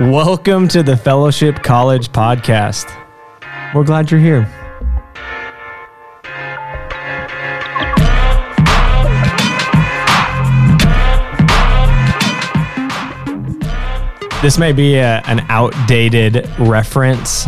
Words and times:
Welcome 0.00 0.66
to 0.68 0.82
the 0.82 0.96
Fellowship 0.96 1.56
College 1.56 2.10
Podcast. 2.10 2.90
We're 3.74 3.84
glad 3.84 4.10
you're 4.10 4.18
here. 4.18 4.44
This 14.40 14.56
may 14.56 14.72
be 14.72 14.94
a, 14.94 15.20
an 15.26 15.44
outdated 15.50 16.48
reference, 16.58 17.46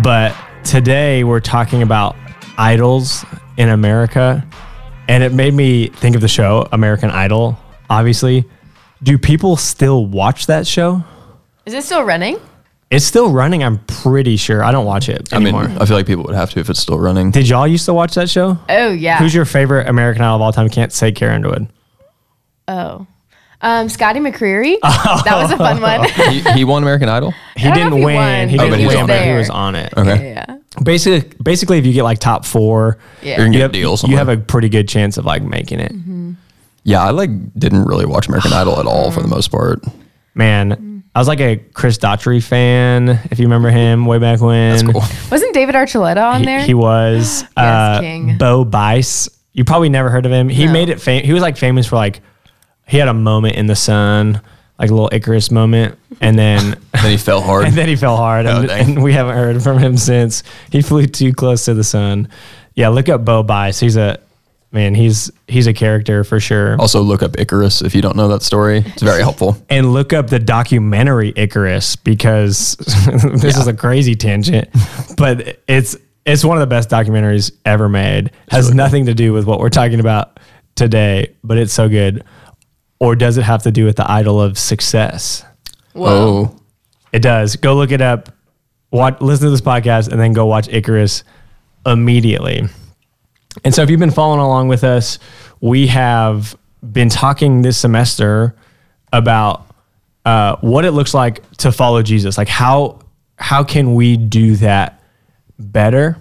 but 0.00 0.32
today 0.62 1.24
we're 1.24 1.40
talking 1.40 1.82
about 1.82 2.14
idols 2.56 3.24
in 3.56 3.68
America. 3.68 4.46
And 5.08 5.24
it 5.24 5.32
made 5.32 5.54
me 5.54 5.88
think 5.88 6.14
of 6.14 6.22
the 6.22 6.28
show 6.28 6.68
American 6.70 7.10
Idol, 7.10 7.58
obviously. 7.90 8.44
Do 9.02 9.18
people 9.18 9.56
still 9.56 10.06
watch 10.06 10.46
that 10.46 10.68
show? 10.68 11.02
Is 11.66 11.74
it 11.74 11.82
still 11.84 12.02
running? 12.04 12.38
It's 12.90 13.04
still 13.04 13.30
running, 13.30 13.64
I'm 13.64 13.78
pretty 13.86 14.36
sure. 14.36 14.62
I 14.62 14.70
don't 14.70 14.84
watch 14.86 15.08
it 15.08 15.32
I 15.32 15.38
mean, 15.38 15.54
anymore. 15.54 15.82
I 15.82 15.86
feel 15.86 15.96
like 15.96 16.06
people 16.06 16.22
would 16.24 16.34
have 16.34 16.50
to 16.50 16.60
if 16.60 16.70
it's 16.70 16.78
still 16.80 16.98
running. 16.98 17.30
Did 17.32 17.48
y'all 17.48 17.66
used 17.66 17.86
to 17.86 17.94
watch 17.94 18.14
that 18.14 18.30
show? 18.30 18.58
Oh 18.68 18.90
yeah. 18.92 19.18
Who's 19.18 19.34
your 19.34 19.44
favorite 19.46 19.88
American 19.88 20.22
Idol 20.22 20.36
of 20.36 20.42
all 20.42 20.52
time? 20.52 20.68
Can't 20.68 20.92
say 20.92 21.10
Carrie 21.10 21.34
Underwood. 21.34 21.68
oh. 22.68 23.06
Um, 23.62 23.88
Scotty 23.88 24.20
McCreery. 24.20 24.76
That 24.82 25.36
was 25.42 25.50
a 25.50 25.56
fun 25.56 25.80
one. 25.80 26.04
he, 26.30 26.40
he 26.52 26.64
won 26.64 26.82
American 26.82 27.08
Idol. 27.08 27.32
He 27.56 27.66
I 27.66 27.74
don't 27.74 27.74
know 27.74 27.74
didn't 27.74 27.92
if 27.94 27.98
he 28.00 28.04
win. 28.04 28.16
won, 28.16 28.48
He 28.50 28.56
but 28.58 28.64
didn't 28.64 28.78
he 28.80 28.86
was 28.86 28.94
win, 28.94 29.06
but 29.06 29.18
he 29.20 29.24
there. 29.24 29.38
was 29.38 29.48
on 29.50 29.74
it. 29.74 29.92
Okay. 29.96 30.32
yeah. 30.34 30.56
Basically, 30.82 31.32
basically, 31.42 31.78
if 31.78 31.86
you 31.86 31.94
get 31.94 32.02
like 32.02 32.18
top 32.18 32.44
four, 32.44 32.98
Yeah. 33.22 33.28
You're 33.38 33.46
gonna 33.46 33.46
you 33.46 33.52
get 33.54 33.60
have, 33.62 33.70
a 33.70 33.72
deal 33.72 33.90
you 33.92 33.96
somewhere. 33.96 34.18
have 34.18 34.28
a 34.28 34.36
pretty 34.36 34.68
good 34.68 34.86
chance 34.86 35.16
of 35.16 35.24
like 35.24 35.42
making 35.42 35.80
it. 35.80 35.92
Yeah, 36.82 37.02
I 37.02 37.10
like 37.10 37.30
didn't 37.58 37.86
really 37.86 38.04
watch 38.04 38.28
American 38.28 38.52
Idol 38.52 38.78
at 38.78 38.84
all 38.86 39.10
for 39.10 39.22
the 39.22 39.28
most 39.36 39.50
part. 39.50 39.82
Man, 40.34 40.93
I 41.14 41.20
was 41.20 41.28
like 41.28 41.40
a 41.40 41.56
Chris 41.74 41.96
Daughtry 41.98 42.42
fan. 42.42 43.08
If 43.30 43.38
you 43.38 43.46
remember 43.46 43.70
him 43.70 44.04
way 44.06 44.18
back 44.18 44.40
when, 44.40 44.72
That's 44.72 44.82
cool. 44.82 45.02
Wasn't 45.30 45.54
David 45.54 45.74
Archuleta 45.76 46.22
on 46.34 46.40
he, 46.40 46.46
there? 46.46 46.60
he 46.60 46.74
was 46.74 47.44
uh, 47.56 48.00
king. 48.00 48.36
Bo 48.38 48.64
Bice. 48.64 49.28
You 49.52 49.64
probably 49.64 49.88
never 49.90 50.10
heard 50.10 50.26
of 50.26 50.32
him. 50.32 50.48
He 50.48 50.66
No. 50.66 50.72
made 50.72 50.88
it. 50.88 51.00
Fam- 51.00 51.22
he 51.24 51.32
was 51.32 51.42
like 51.42 51.56
famous 51.56 51.86
for 51.86 51.96
like 51.96 52.20
he 52.88 52.98
had 52.98 53.06
a 53.08 53.14
moment 53.14 53.54
in 53.56 53.66
the 53.68 53.76
sun, 53.76 54.40
like 54.78 54.90
a 54.90 54.92
little 54.92 55.08
Icarus 55.12 55.50
moment, 55.52 55.96
and 56.20 56.36
then. 56.38 56.76
Then 56.92 57.10
he 57.12 57.16
fell 57.16 57.40
hard. 57.40 57.64
And 57.68 57.74
then 57.74 57.86
he 57.88 57.96
fell 57.96 58.16
hard, 58.16 58.46
Oh, 58.46 58.62
and, 58.62 58.70
and 58.70 59.02
we 59.02 59.12
haven't 59.12 59.36
heard 59.36 59.62
from 59.62 59.78
him 59.78 59.96
since. 59.96 60.42
He 60.72 60.82
flew 60.82 61.06
too 61.06 61.32
close 61.32 61.66
to 61.66 61.74
the 61.74 61.84
sun. 61.84 62.28
Yeah, 62.74 62.88
look 62.88 63.08
up 63.08 63.24
Bo 63.24 63.42
Bice. 63.44 63.78
He's 63.78 63.96
a 63.96 64.18
man. 64.74 64.94
He's 64.94 65.30
he's 65.48 65.66
a 65.66 65.72
character 65.72 66.24
for 66.24 66.40
sure. 66.40 66.76
also, 66.80 67.00
look 67.00 67.22
up 67.22 67.38
Icarus 67.38 67.80
if 67.80 67.94
you 67.94 68.02
don't 68.02 68.16
know 68.16 68.28
that 68.28 68.42
story. 68.42 68.78
It's 68.84 69.02
very 69.02 69.22
helpful. 69.22 69.56
And 69.70 69.92
look 69.92 70.12
up 70.12 70.28
the 70.28 70.38
documentary 70.38 71.32
Icarus 71.36 71.96
because 71.96 72.76
this 73.36 73.56
is 73.56 73.66
a 73.66 73.72
crazy 73.74 74.14
tangent, 74.14 74.68
but 75.16 75.60
it's 75.66 75.96
it's 76.26 76.44
one 76.44 76.56
of 76.56 76.60
the 76.60 76.66
best 76.66 76.90
documentaries 76.90 77.52
ever 77.64 77.88
made. 77.88 78.30
Has 78.50 78.74
nothing 78.74 79.06
to 79.06 79.14
do 79.14 79.32
with 79.32 79.46
what 79.46 79.58
we're 79.60 79.68
talking 79.70 80.00
about 80.00 80.40
today, 80.74 81.34
but 81.42 81.56
it's 81.58 81.72
so 81.72 81.88
good. 81.88 82.24
Or 83.00 83.14
does 83.16 83.36
it 83.36 83.42
have 83.42 83.62
to 83.64 83.70
do 83.70 83.84
with 83.84 83.96
the 83.96 84.10
idol 84.10 84.40
of 84.40 84.58
success? 84.58 85.44
Whoa. 85.92 86.08
Oh, 86.08 86.56
It 87.12 87.20
does. 87.20 87.56
Go 87.56 87.74
look 87.74 87.90
it 87.90 88.00
up. 88.00 88.30
Watch, 88.90 89.20
listen 89.20 89.46
to 89.46 89.50
this 89.50 89.60
podcast, 89.60 90.10
and 90.10 90.18
then 90.20 90.32
go 90.32 90.46
watch 90.46 90.68
Icarus 90.68 91.24
immediately. 91.84 92.68
And 93.62 93.74
so, 93.74 93.82
if 93.82 93.90
you've 93.90 94.00
been 94.00 94.10
following 94.10 94.40
along 94.40 94.68
with 94.68 94.82
us, 94.82 95.18
we 95.60 95.86
have 95.86 96.56
been 96.92 97.08
talking 97.08 97.62
this 97.62 97.78
semester 97.78 98.56
about 99.12 99.66
uh, 100.24 100.56
what 100.60 100.84
it 100.84 100.90
looks 100.92 101.14
like 101.14 101.48
to 101.58 101.70
follow 101.70 102.02
Jesus. 102.02 102.36
Like 102.36 102.48
how 102.48 103.00
how 103.36 103.62
can 103.62 103.94
we 103.94 104.16
do 104.16 104.56
that 104.56 105.00
better? 105.58 106.16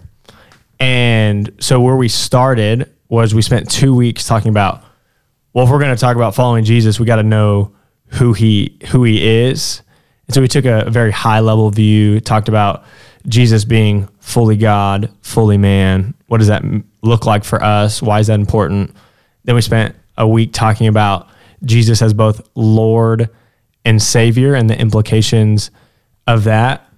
And 0.79 1.51
so, 1.59 1.79
where 1.81 1.95
we 1.95 2.07
started 2.07 2.91
was 3.09 3.33
we 3.33 3.41
spent 3.41 3.69
two 3.69 3.95
weeks 3.95 4.27
talking 4.27 4.50
about 4.50 4.83
well, 5.53 5.65
if 5.65 5.71
we're 5.71 5.79
going 5.79 5.95
to 5.95 6.01
talk 6.01 6.15
about 6.15 6.33
following 6.33 6.63
Jesus, 6.63 7.00
we 7.00 7.05
got 7.05 7.17
to 7.17 7.23
know 7.23 7.73
who 8.07 8.33
he 8.33 8.77
who 8.88 9.03
he 9.03 9.44
is. 9.45 9.81
And 10.27 10.33
so 10.33 10.41
we 10.41 10.47
took 10.47 10.65
a 10.65 10.89
very 10.89 11.11
high 11.11 11.41
level 11.41 11.69
view, 11.69 12.19
talked 12.19 12.47
about 12.47 12.85
Jesus 13.27 13.65
being 13.65 14.07
fully 14.19 14.57
God, 14.57 15.11
fully 15.21 15.57
man. 15.57 16.13
What 16.27 16.39
does 16.39 16.47
that 16.47 16.63
look 17.03 17.25
like 17.25 17.43
for 17.43 17.63
us? 17.63 18.01
Why 18.01 18.19
is 18.19 18.27
that 18.27 18.39
important? 18.39 18.95
Then 19.43 19.55
we 19.55 19.61
spent 19.61 19.95
a 20.17 20.27
week 20.27 20.53
talking 20.53 20.87
about 20.87 21.29
Jesus 21.63 22.01
as 22.01 22.13
both 22.13 22.47
Lord 22.55 23.29
and 23.85 24.01
Savior 24.01 24.55
and 24.55 24.69
the 24.69 24.79
implications 24.79 25.69
of 26.27 26.45
that. 26.45 26.89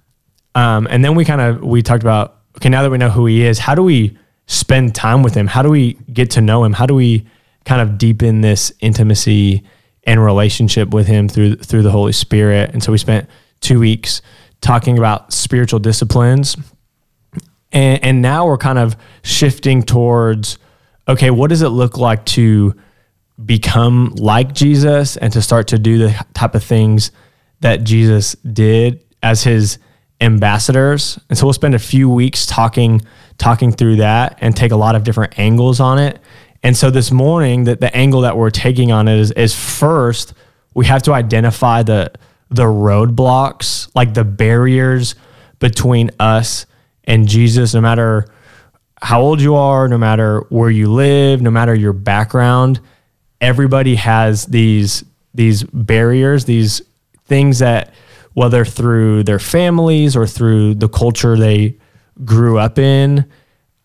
Um, 0.54 0.86
and 0.90 1.04
then 1.04 1.14
we 1.14 1.24
kind 1.24 1.40
of 1.40 1.62
we 1.62 1.82
talked 1.82 2.02
about 2.02 2.38
okay, 2.56 2.68
now 2.68 2.82
that 2.82 2.90
we 2.90 2.98
know 2.98 3.10
who 3.10 3.26
he 3.26 3.44
is, 3.44 3.58
how 3.58 3.74
do 3.74 3.82
we 3.82 4.16
spend 4.46 4.94
time 4.94 5.22
with 5.22 5.34
him? 5.34 5.46
How 5.46 5.62
do 5.62 5.70
we 5.70 5.94
get 6.12 6.30
to 6.32 6.40
know 6.40 6.64
him? 6.64 6.72
How 6.72 6.86
do 6.86 6.94
we 6.94 7.26
kind 7.64 7.82
of 7.82 7.98
deepen 7.98 8.40
this 8.40 8.72
intimacy 8.80 9.64
and 10.04 10.24
relationship 10.24 10.90
with 10.90 11.06
him 11.06 11.28
through 11.28 11.56
through 11.56 11.82
the 11.82 11.90
Holy 11.90 12.12
Spirit? 12.12 12.70
And 12.70 12.82
so 12.82 12.92
we 12.92 12.98
spent 12.98 13.28
two 13.60 13.80
weeks 13.80 14.22
talking 14.60 14.96
about 14.98 15.32
spiritual 15.32 15.80
disciplines. 15.80 16.56
And, 17.72 18.04
and 18.04 18.22
now 18.22 18.46
we're 18.46 18.58
kind 18.58 18.78
of 18.78 18.96
shifting 19.22 19.82
towards 19.82 20.58
okay, 21.08 21.30
what 21.30 21.50
does 21.50 21.62
it 21.62 21.68
look 21.68 21.98
like 21.98 22.24
to 22.26 22.74
become 23.44 24.12
like 24.16 24.52
Jesus 24.54 25.16
and 25.16 25.32
to 25.32 25.42
start 25.42 25.68
to 25.68 25.78
do 25.78 25.98
the 25.98 26.26
type 26.34 26.54
of 26.54 26.64
things 26.64 27.12
that 27.60 27.84
Jesus 27.84 28.32
did 28.34 29.04
as 29.22 29.44
his 29.44 29.78
ambassadors. 30.20 31.18
And 31.28 31.38
so 31.38 31.46
we'll 31.46 31.52
spend 31.52 31.74
a 31.74 31.78
few 31.78 32.08
weeks 32.08 32.46
talking 32.46 33.02
talking 33.38 33.70
through 33.70 33.96
that 33.96 34.38
and 34.40 34.56
take 34.56 34.72
a 34.72 34.76
lot 34.76 34.94
of 34.94 35.04
different 35.04 35.38
angles 35.38 35.78
on 35.78 35.98
it. 35.98 36.18
And 36.62 36.74
so 36.74 36.90
this 36.90 37.12
morning 37.12 37.64
that 37.64 37.80
the 37.80 37.94
angle 37.94 38.22
that 38.22 38.36
we're 38.36 38.50
taking 38.50 38.92
on 38.92 39.08
it 39.08 39.18
is, 39.18 39.30
is 39.32 39.54
first 39.54 40.32
we 40.74 40.86
have 40.86 41.02
to 41.02 41.12
identify 41.12 41.82
the 41.82 42.12
the 42.48 42.64
roadblocks, 42.64 43.90
like 43.94 44.14
the 44.14 44.24
barriers 44.24 45.16
between 45.58 46.10
us 46.18 46.64
and 47.06 47.28
Jesus 47.28 47.74
no 47.74 47.80
matter 47.80 48.26
how 49.02 49.20
old 49.20 49.40
you 49.40 49.54
are, 49.54 49.88
no 49.88 49.98
matter 49.98 50.40
where 50.48 50.70
you 50.70 50.90
live, 50.90 51.42
no 51.42 51.50
matter 51.50 51.74
your 51.74 51.92
background, 51.92 52.80
everybody 53.40 53.94
has 53.96 54.46
these 54.46 55.04
these 55.34 55.62
barriers, 55.64 56.46
these 56.46 56.80
things 57.26 57.58
that 57.58 57.92
whether 58.32 58.64
through 58.64 59.22
their 59.22 59.38
families 59.38 60.16
or 60.16 60.26
through 60.26 60.74
the 60.74 60.88
culture 60.88 61.36
they 61.36 61.76
grew 62.24 62.58
up 62.58 62.78
in, 62.78 63.30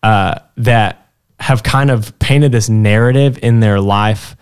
uh, 0.02 0.38
that 0.56 1.10
have 1.38 1.62
kind 1.62 1.90
of 1.90 2.18
painted 2.18 2.52
this 2.52 2.68
narrative 2.68 3.38
in 3.42 3.60
their 3.60 3.80
life 3.80 4.36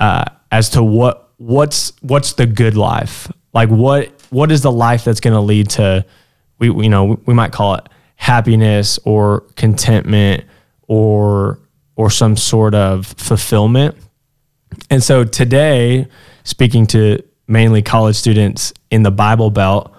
uh, 0.00 0.24
as 0.50 0.70
to 0.70 0.82
what 0.82 1.30
what's 1.36 1.92
what's 2.00 2.32
the 2.32 2.46
good 2.46 2.76
life, 2.76 3.30
like 3.54 3.68
what 3.68 4.10
what 4.30 4.50
is 4.50 4.62
the 4.62 4.72
life 4.72 5.04
that's 5.04 5.20
going 5.20 5.34
to 5.34 5.40
lead 5.40 5.70
to 5.70 6.04
we 6.58 6.68
you 6.68 6.88
know 6.88 7.20
we 7.26 7.34
might 7.34 7.52
call 7.52 7.76
it 7.76 7.88
happiness 8.16 8.98
or 9.04 9.40
contentment 9.56 10.44
or 10.88 11.60
or 11.96 12.10
some 12.10 12.36
sort 12.36 12.74
of 12.74 13.06
fulfillment. 13.06 13.96
And 14.90 15.02
so 15.02 15.24
today, 15.24 16.08
speaking 16.44 16.86
to 16.88 17.22
mainly 17.48 17.82
college 17.82 18.16
students 18.16 18.72
in 18.90 19.02
the 19.02 19.10
Bible 19.10 19.50
Belt, 19.50 19.94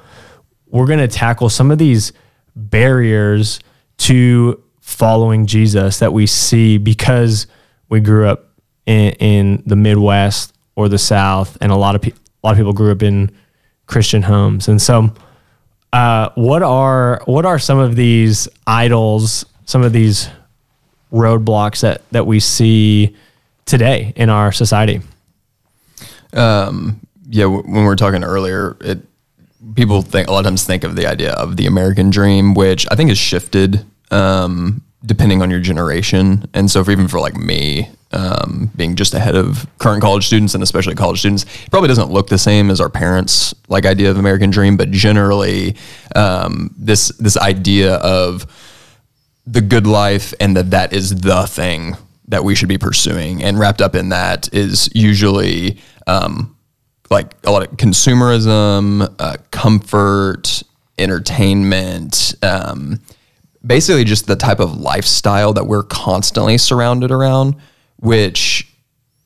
we're 0.67 0.85
going 0.85 1.00
to 1.00 1.07
tackle 1.07 1.50
some 1.50 1.72
of 1.72 1.78
these 1.78 2.13
barriers 2.55 3.59
to 3.97 4.61
following 4.81 5.47
Jesus 5.47 5.99
that 5.99 6.13
we 6.13 6.28
see 6.28 6.78
because 6.78 7.47
we 7.89 7.99
grew 7.99 8.28
up 8.28 8.51
in, 8.85 9.11
in 9.13 9.63
the 9.66 9.75
Midwest 9.75 10.55
or 10.75 10.88
the 10.88 10.97
South, 10.97 11.57
and 11.61 11.72
a 11.72 11.75
lot 11.75 11.96
of 11.96 12.02
pe- 12.02 12.11
a 12.11 12.47
lot 12.47 12.52
of 12.52 12.58
people 12.58 12.73
grew 12.73 12.91
up 12.91 13.02
in 13.02 13.31
Christian 13.87 14.22
homes. 14.22 14.67
And 14.67 14.81
so, 14.81 15.14
uh, 15.97 16.29
what 16.35 16.61
are 16.61 17.22
what 17.26 17.44
are 17.44 17.58
some 17.58 17.79
of 17.79 17.96
these 17.96 18.47
idols, 18.67 19.47
some 19.66 19.82
of 19.82 19.94
these 19.94 20.29
roadblocks 21.11 21.82
that 21.82 22.03
that 22.11 22.28
we 22.28 22.40
see 22.40 23.16
today 23.66 24.14
in 24.16 24.29
our 24.29 24.52
society? 24.52 25.02
Um, 26.34 26.99
yeah, 27.28 27.46
w- 27.46 27.64
when 27.64 27.82
we 27.82 27.84
were 27.84 27.96
talking 27.96 28.23
earlier, 28.23 28.78
it 28.82 28.99
people 29.73 30.03
think 30.03 30.28
a 30.28 30.32
lot 30.32 30.40
of 30.40 30.46
times 30.46 30.66
think 30.66 30.84
of 30.84 30.96
the 30.96 31.08
idea 31.08 31.34
of 31.34 31.58
the 31.58 31.66
American 31.66 32.11
dream, 32.11 32.53
which 32.53 32.85
I 32.91 32.96
think 32.96 33.09
has 33.09 33.17
shifted 33.17 33.84
um, 34.11 34.84
depending 35.03 35.41
on 35.41 35.50
your 35.50 35.61
generation. 35.61 36.47
And 36.53 36.70
so, 36.70 36.84
for 36.84 36.91
even 36.91 37.08
for 37.08 37.20
like 37.20 37.35
me, 37.35 37.90
um, 38.11 38.71
being 38.75 38.95
just 38.95 39.13
ahead 39.13 39.35
of 39.35 39.67
current 39.79 40.01
college 40.01 40.25
students 40.25 40.53
and 40.53 40.63
especially 40.63 40.95
college 40.95 41.19
students, 41.19 41.43
it 41.43 41.71
probably 41.71 41.87
doesn't 41.87 42.11
look 42.11 42.27
the 42.27 42.37
same 42.37 42.69
as 42.69 42.79
our 42.79 42.89
parents' 42.89 43.53
like 43.67 43.85
idea 43.85 44.09
of 44.09 44.17
American 44.17 44.49
dream. 44.49 44.77
But 44.77 44.91
generally, 44.91 45.75
um, 46.15 46.73
this 46.77 47.09
this 47.19 47.37
idea 47.37 47.95
of 47.95 48.45
the 49.45 49.61
good 49.61 49.87
life 49.87 50.33
and 50.39 50.55
that 50.57 50.71
that 50.71 50.93
is 50.93 51.21
the 51.21 51.47
thing 51.47 51.95
that 52.27 52.43
we 52.43 52.55
should 52.55 52.67
be 52.67 52.77
pursuing 52.77 53.41
and 53.41 53.57
wrapped 53.57 53.81
up 53.81 53.95
in 53.95 54.09
that 54.09 54.53
is 54.53 54.89
usually 54.93 55.77
um, 56.07 56.55
like 57.09 57.33
a 57.45 57.51
lot 57.51 57.63
of 57.63 57.77
consumerism, 57.77 59.13
uh, 59.19 59.37
comfort, 59.51 60.63
entertainment, 60.97 62.35
um, 62.43 62.99
basically 63.65 64.03
just 64.03 64.27
the 64.27 64.35
type 64.35 64.59
of 64.59 64.77
lifestyle 64.77 65.53
that 65.53 65.65
we're 65.65 65.83
constantly 65.83 66.57
surrounded 66.57 67.11
around, 67.11 67.55
which 67.97 68.72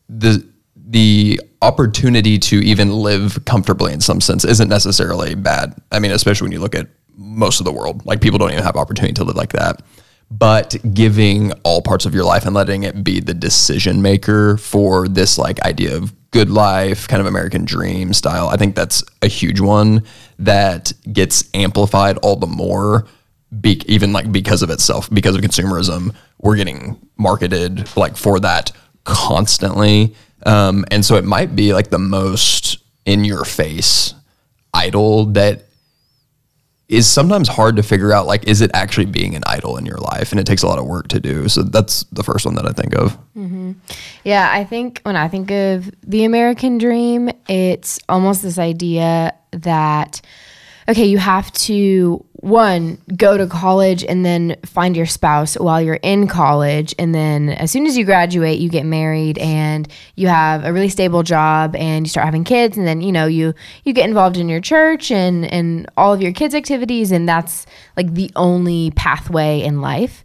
the 0.09 0.45
the 0.75 1.39
opportunity 1.61 2.37
to 2.37 2.57
even 2.57 2.91
live 2.91 3.43
comfortably 3.45 3.93
in 3.93 4.01
some 4.01 4.19
sense 4.19 4.43
isn't 4.43 4.67
necessarily 4.67 5.35
bad. 5.35 5.73
I 5.91 5.99
mean, 5.99 6.11
especially 6.11 6.45
when 6.45 6.51
you 6.51 6.59
look 6.59 6.75
at 6.75 6.87
most 7.15 7.59
of 7.59 7.65
the 7.65 7.71
world, 7.71 8.05
like 8.05 8.19
people 8.19 8.39
don't 8.39 8.51
even 8.51 8.63
have 8.63 8.75
opportunity 8.75 9.13
to 9.13 9.23
live 9.23 9.35
like 9.35 9.53
that. 9.53 9.81
But 10.29 10.75
giving 10.93 11.51
all 11.63 11.81
parts 11.81 12.05
of 12.05 12.13
your 12.13 12.23
life 12.23 12.45
and 12.45 12.55
letting 12.55 12.83
it 12.83 13.03
be 13.03 13.19
the 13.19 13.33
decision 13.33 14.01
maker 14.01 14.57
for 14.57 15.07
this 15.07 15.37
like 15.37 15.61
idea 15.61 15.95
of 15.95 16.13
good 16.31 16.49
life, 16.49 17.07
kind 17.07 17.19
of 17.19 17.27
American 17.27 17.65
dream 17.65 18.13
style, 18.13 18.47
I 18.47 18.57
think 18.57 18.75
that's 18.75 19.03
a 19.21 19.27
huge 19.27 19.59
one 19.59 20.03
that 20.39 20.93
gets 21.11 21.49
amplified 21.53 22.17
all 22.19 22.37
the 22.37 22.47
more 22.47 23.05
be, 23.59 23.81
even 23.85 24.13
like 24.13 24.31
because 24.31 24.61
of 24.61 24.69
itself, 24.69 25.09
because 25.09 25.35
of 25.35 25.41
consumerism, 25.41 26.15
we're 26.39 26.55
getting 26.55 26.99
marketed 27.17 27.95
like 27.97 28.15
for 28.15 28.39
that 28.39 28.71
constantly. 29.03 30.15
Um, 30.45 30.85
and 30.89 31.05
so 31.05 31.15
it 31.15 31.25
might 31.25 31.55
be 31.55 31.73
like 31.73 31.89
the 31.89 31.99
most 31.99 32.77
in 33.05 33.25
your 33.25 33.43
face 33.43 34.13
idol 34.73 35.25
that 35.25 35.65
is 36.91 37.09
sometimes 37.09 37.47
hard 37.47 37.77
to 37.77 37.83
figure 37.83 38.11
out 38.11 38.27
like 38.27 38.45
is 38.47 38.59
it 38.59 38.69
actually 38.73 39.05
being 39.05 39.33
an 39.33 39.43
idol 39.47 39.77
in 39.77 39.85
your 39.85 39.97
life? 39.97 40.31
And 40.31 40.39
it 40.41 40.45
takes 40.45 40.61
a 40.61 40.67
lot 40.67 40.77
of 40.77 40.85
work 40.85 41.07
to 41.09 41.21
do. 41.21 41.47
So 41.47 41.63
that's 41.63 42.03
the 42.11 42.21
first 42.21 42.45
one 42.45 42.55
that 42.55 42.65
i 42.65 42.71
think 42.73 42.93
of. 42.95 43.17
Yeah, 44.25 44.49
I 44.51 44.65
think 44.65 44.99
when 45.03 45.15
I 45.15 45.29
think 45.29 45.51
of 45.51 45.89
the 46.03 46.25
American 46.25 46.77
dream, 46.77 47.29
it's 47.47 47.97
almost 48.09 48.41
this 48.41 48.59
idea 48.59 49.33
that, 49.51 50.21
okay, 50.89 51.05
you 51.05 51.17
have 51.17 51.51
to, 51.53 52.25
one, 52.41 52.97
go 53.15 53.37
to 53.37 53.45
college 53.45 54.03
and 54.03 54.25
then 54.25 54.55
find 54.65 54.97
your 54.97 55.05
spouse 55.05 55.55
while 55.55 55.79
you're 55.79 55.99
in 56.01 56.27
college. 56.27 56.93
And 56.97 57.13
then 57.13 57.49
as 57.49 57.71
soon 57.71 57.85
as 57.85 57.95
you 57.95 58.03
graduate, 58.03 58.59
you 58.59 58.67
get 58.67 58.85
married 58.85 59.37
and 59.37 59.87
you 60.15 60.27
have 60.27 60.65
a 60.65 60.73
really 60.73 60.89
stable 60.89 61.21
job 61.21 61.75
and 61.75 62.05
you 62.05 62.09
start 62.09 62.25
having 62.25 62.43
kids. 62.43 62.77
And 62.77 62.87
then, 62.87 63.01
you 63.01 63.11
know, 63.11 63.27
you, 63.27 63.53
you 63.83 63.93
get 63.93 64.09
involved 64.09 64.37
in 64.37 64.49
your 64.49 64.59
church 64.59 65.11
and, 65.11 65.45
and 65.45 65.87
all 65.97 66.13
of 66.13 66.21
your 66.21 66.33
kids' 66.33 66.55
activities. 66.55 67.11
And 67.11 67.29
that's 67.29 67.67
like 67.95 68.13
the 68.15 68.31
only 68.35 68.89
pathway 68.91 69.61
in 69.61 69.79
life. 69.79 70.23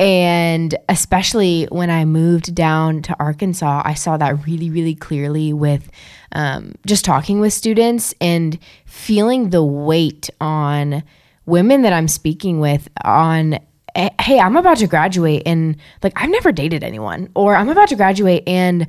And 0.00 0.74
especially 0.88 1.68
when 1.70 1.90
I 1.90 2.04
moved 2.04 2.56
down 2.56 3.02
to 3.02 3.16
Arkansas, 3.20 3.82
I 3.84 3.94
saw 3.94 4.16
that 4.16 4.46
really, 4.46 4.68
really 4.68 4.96
clearly 4.96 5.52
with 5.52 5.88
um, 6.32 6.74
just 6.86 7.04
talking 7.04 7.38
with 7.38 7.52
students 7.52 8.14
and 8.20 8.58
feeling 8.84 9.50
the 9.50 9.62
weight 9.62 10.28
on 10.40 11.04
women 11.46 11.82
that 11.82 11.92
I'm 11.92 12.08
speaking 12.08 12.60
with 12.60 12.88
on 13.04 13.58
eh, 13.94 14.10
hey 14.20 14.38
i'm 14.38 14.56
about 14.56 14.78
to 14.78 14.86
graduate 14.86 15.42
and 15.46 15.76
like 16.02 16.12
i've 16.16 16.30
never 16.30 16.52
dated 16.52 16.82
anyone 16.82 17.28
or 17.34 17.54
i'm 17.54 17.68
about 17.68 17.88
to 17.88 17.96
graduate 17.96 18.42
and 18.46 18.86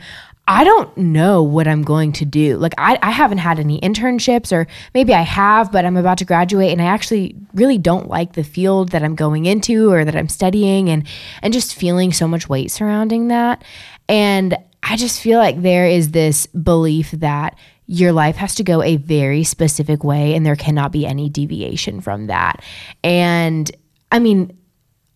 i 0.48 0.64
don't 0.64 0.96
know 0.98 1.42
what 1.42 1.68
i'm 1.68 1.84
going 1.84 2.12
to 2.12 2.26
do. 2.26 2.58
Like 2.58 2.74
I, 2.78 3.00
I 3.02 3.12
haven't 3.12 3.38
had 3.38 3.60
any 3.60 3.80
internships 3.82 4.52
or 4.52 4.68
maybe 4.94 5.14
i 5.14 5.22
have 5.22 5.72
but 5.72 5.86
i'm 5.86 5.98
about 5.98 6.18
to 6.20 6.26
graduate 6.26 6.72
and 6.72 6.82
i 6.82 6.86
actually 6.86 7.36
really 7.54 7.78
don't 7.78 8.08
like 8.08 8.34
the 8.34 8.44
field 8.44 8.90
that 8.90 9.04
i'm 9.04 9.16
going 9.16 9.46
into 9.46 9.92
or 9.92 10.06
that 10.06 10.16
i'm 10.16 10.30
studying 10.30 10.90
and 10.90 11.08
and 11.42 11.54
just 11.54 11.76
feeling 11.76 12.12
so 12.12 12.28
much 12.28 12.50
weight 12.50 12.72
surrounding 12.72 13.30
that. 13.30 13.64
And 14.10 14.58
i 14.84 14.98
just 14.98 15.22
feel 15.22 15.40
like 15.40 15.62
there 15.62 15.88
is 15.88 16.12
this 16.12 16.46
belief 16.48 17.12
that 17.12 17.58
your 17.94 18.12
life 18.12 18.36
has 18.36 18.56
to 18.56 18.64
go 18.64 18.82
a 18.82 18.98
very 18.98 19.44
specific 19.44 20.04
way 20.04 20.36
and 20.36 20.46
there 20.46 20.56
cannot 20.56 20.92
be 20.92 21.06
any 21.06 21.30
deviation 21.30 22.02
from 22.02 22.28
that 22.28 22.64
and 23.04 23.72
i 24.12 24.20
mean 24.20 24.58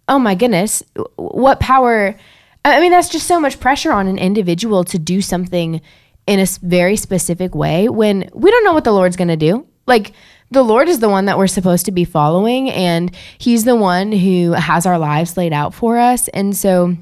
oh 0.07 0.19
my 0.19 0.35
goodness, 0.35 0.83
what 1.15 1.59
power. 1.59 2.15
I 2.65 2.79
mean, 2.79 2.91
that's 2.91 3.09
just 3.09 3.27
so 3.27 3.39
much 3.39 3.59
pressure 3.59 3.91
on 3.91 4.07
an 4.07 4.18
individual 4.18 4.83
to 4.85 5.00
do 5.00 5.21
something 5.21 5.81
in 6.25 6.39
a 6.39 6.45
very 6.62 6.97
specific 6.97 7.56
way 7.56 7.88
when 7.88 8.29
we 8.33 8.51
don't 8.51 8.65
know 8.65 8.74
what 8.74 8.83
the 8.83 8.91
Lord's 8.91 9.15
going 9.15 9.30
to 9.30 9.38
do. 9.38 9.65
Like, 9.85 10.13
the 10.51 10.63
Lord 10.63 10.89
is 10.89 11.00
the 11.00 11.09
one 11.09 11.25
that 11.25 11.38
we're 11.38 11.47
supposed 11.47 11.85
to 11.85 11.91
be 11.91 12.03
following, 12.03 12.69
and 12.69 13.15
He's 13.38 13.63
the 13.63 13.75
one 13.75 14.12
who 14.12 14.51
has 14.51 14.85
our 14.85 14.97
lives 14.97 15.38
laid 15.38 15.53
out 15.53 15.73
for 15.73 15.97
us. 15.97 16.27
And 16.30 16.56
so, 16.56 16.97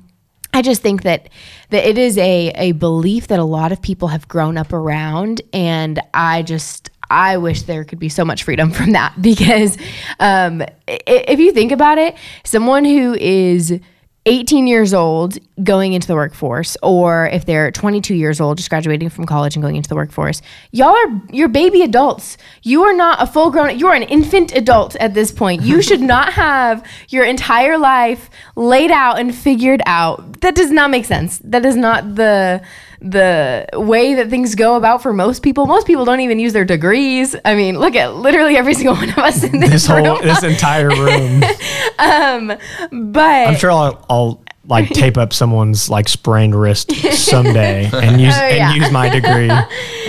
I 0.56 0.62
just 0.62 0.82
think 0.82 1.04
that 1.04 1.28
that 1.70 1.86
it 1.86 1.98
is 1.98 2.18
a 2.18 2.48
a 2.56 2.72
belief 2.72 3.28
that 3.28 3.40
a 3.40 3.44
lot 3.44 3.74
of 3.74 3.82
people 3.82 4.08
have 4.08 4.26
grown 4.30 4.58
up 4.58 4.72
around, 4.72 5.42
and 5.52 6.00
I 6.14 6.44
just 6.44 6.90
I 7.10 7.36
wish 7.38 7.64
there 7.64 7.84
could 7.84 8.00
be 8.00 8.08
so 8.08 8.24
much 8.24 8.44
freedom 8.44 8.72
from 8.72 8.94
that 8.94 9.14
because 9.22 9.78
um, 10.20 10.64
if 10.88 11.40
you 11.40 11.52
think 11.52 11.74
about 11.74 11.98
it, 11.98 12.16
someone 12.46 12.86
who 12.86 13.16
is 13.16 13.82
18 14.28 14.66
years 14.66 14.94
old 14.94 15.38
going 15.64 15.94
into 15.94 16.08
the 16.08 16.16
workforce, 16.16 16.76
or 16.82 17.28
if 17.28 17.46
they're 17.46 17.72
22 17.72 18.16
years 18.16 18.42
old 18.42 18.58
just 18.58 18.70
graduating 18.70 19.10
from 19.10 19.26
college 19.26 19.56
and 19.56 19.62
going 19.62 19.76
into 19.76 19.88
the 19.88 19.96
workforce, 19.96 20.42
y'all 20.72 20.96
are 20.96 21.22
you're 21.32 21.48
baby 21.48 21.84
adults. 21.84 22.38
You 22.64 22.84
are 22.84 22.94
not 22.94 23.22
a 23.22 23.28
full 23.28 23.52
grown. 23.52 23.78
You 23.78 23.88
are 23.88 23.94
an 23.94 24.04
infant 24.04 24.56
adult 24.56 24.96
at 24.96 25.14
this 25.14 25.32
point. 25.32 25.62
You 25.62 25.82
should 25.82 26.02
not 26.16 26.34
have 26.34 26.86
your 27.10 27.24
entire 27.24 27.78
life 27.78 28.30
laid 28.56 28.90
out 28.90 29.20
and 29.20 29.34
figured 29.34 29.82
out. 29.86 30.42
That 30.42 30.56
does 30.56 30.72
not 30.72 30.90
make 30.90 31.06
sense. 31.06 31.40
That 31.44 31.66
is 31.66 31.76
not 31.76 32.16
the 32.16 32.64
the 33.08 33.68
way 33.74 34.16
that 34.16 34.30
things 34.32 34.56
go 34.56 34.76
about 34.78 35.04
for 35.04 35.14
most 35.14 35.44
people. 35.44 35.68
Most 35.68 35.86
people 35.86 36.06
don't 36.06 36.22
even 36.22 36.40
use 36.40 36.54
their 36.54 36.66
degrees. 36.66 37.36
I 37.46 37.54
mean, 37.54 37.78
look 37.80 37.96
at 37.96 38.16
literally 38.16 38.58
every 38.58 38.74
single 38.80 38.96
one 38.96 39.10
of 39.10 39.18
us 39.20 39.44
in 39.44 39.60
this, 39.60 39.70
This 39.70 39.86
whole 39.86 40.20
this 40.22 40.44
entire 40.44 40.90
room. 40.90 41.44
Um, 41.98 42.48
but 42.92 43.48
I'm 43.48 43.56
sure 43.56 43.72
I'll, 43.72 44.06
I'll 44.10 44.44
like 44.68 44.90
tape 44.90 45.18
up 45.18 45.32
someone's 45.32 45.90
like 45.90 46.10
sprained 46.10 46.54
wrist 46.60 46.92
someday 47.14 47.86
and 47.94 48.20
use 48.20 48.36
Oh, 48.38 48.48
yeah. 48.50 48.72
and 48.74 48.82
use 48.82 48.92
my 48.92 49.08
degree 49.08 49.50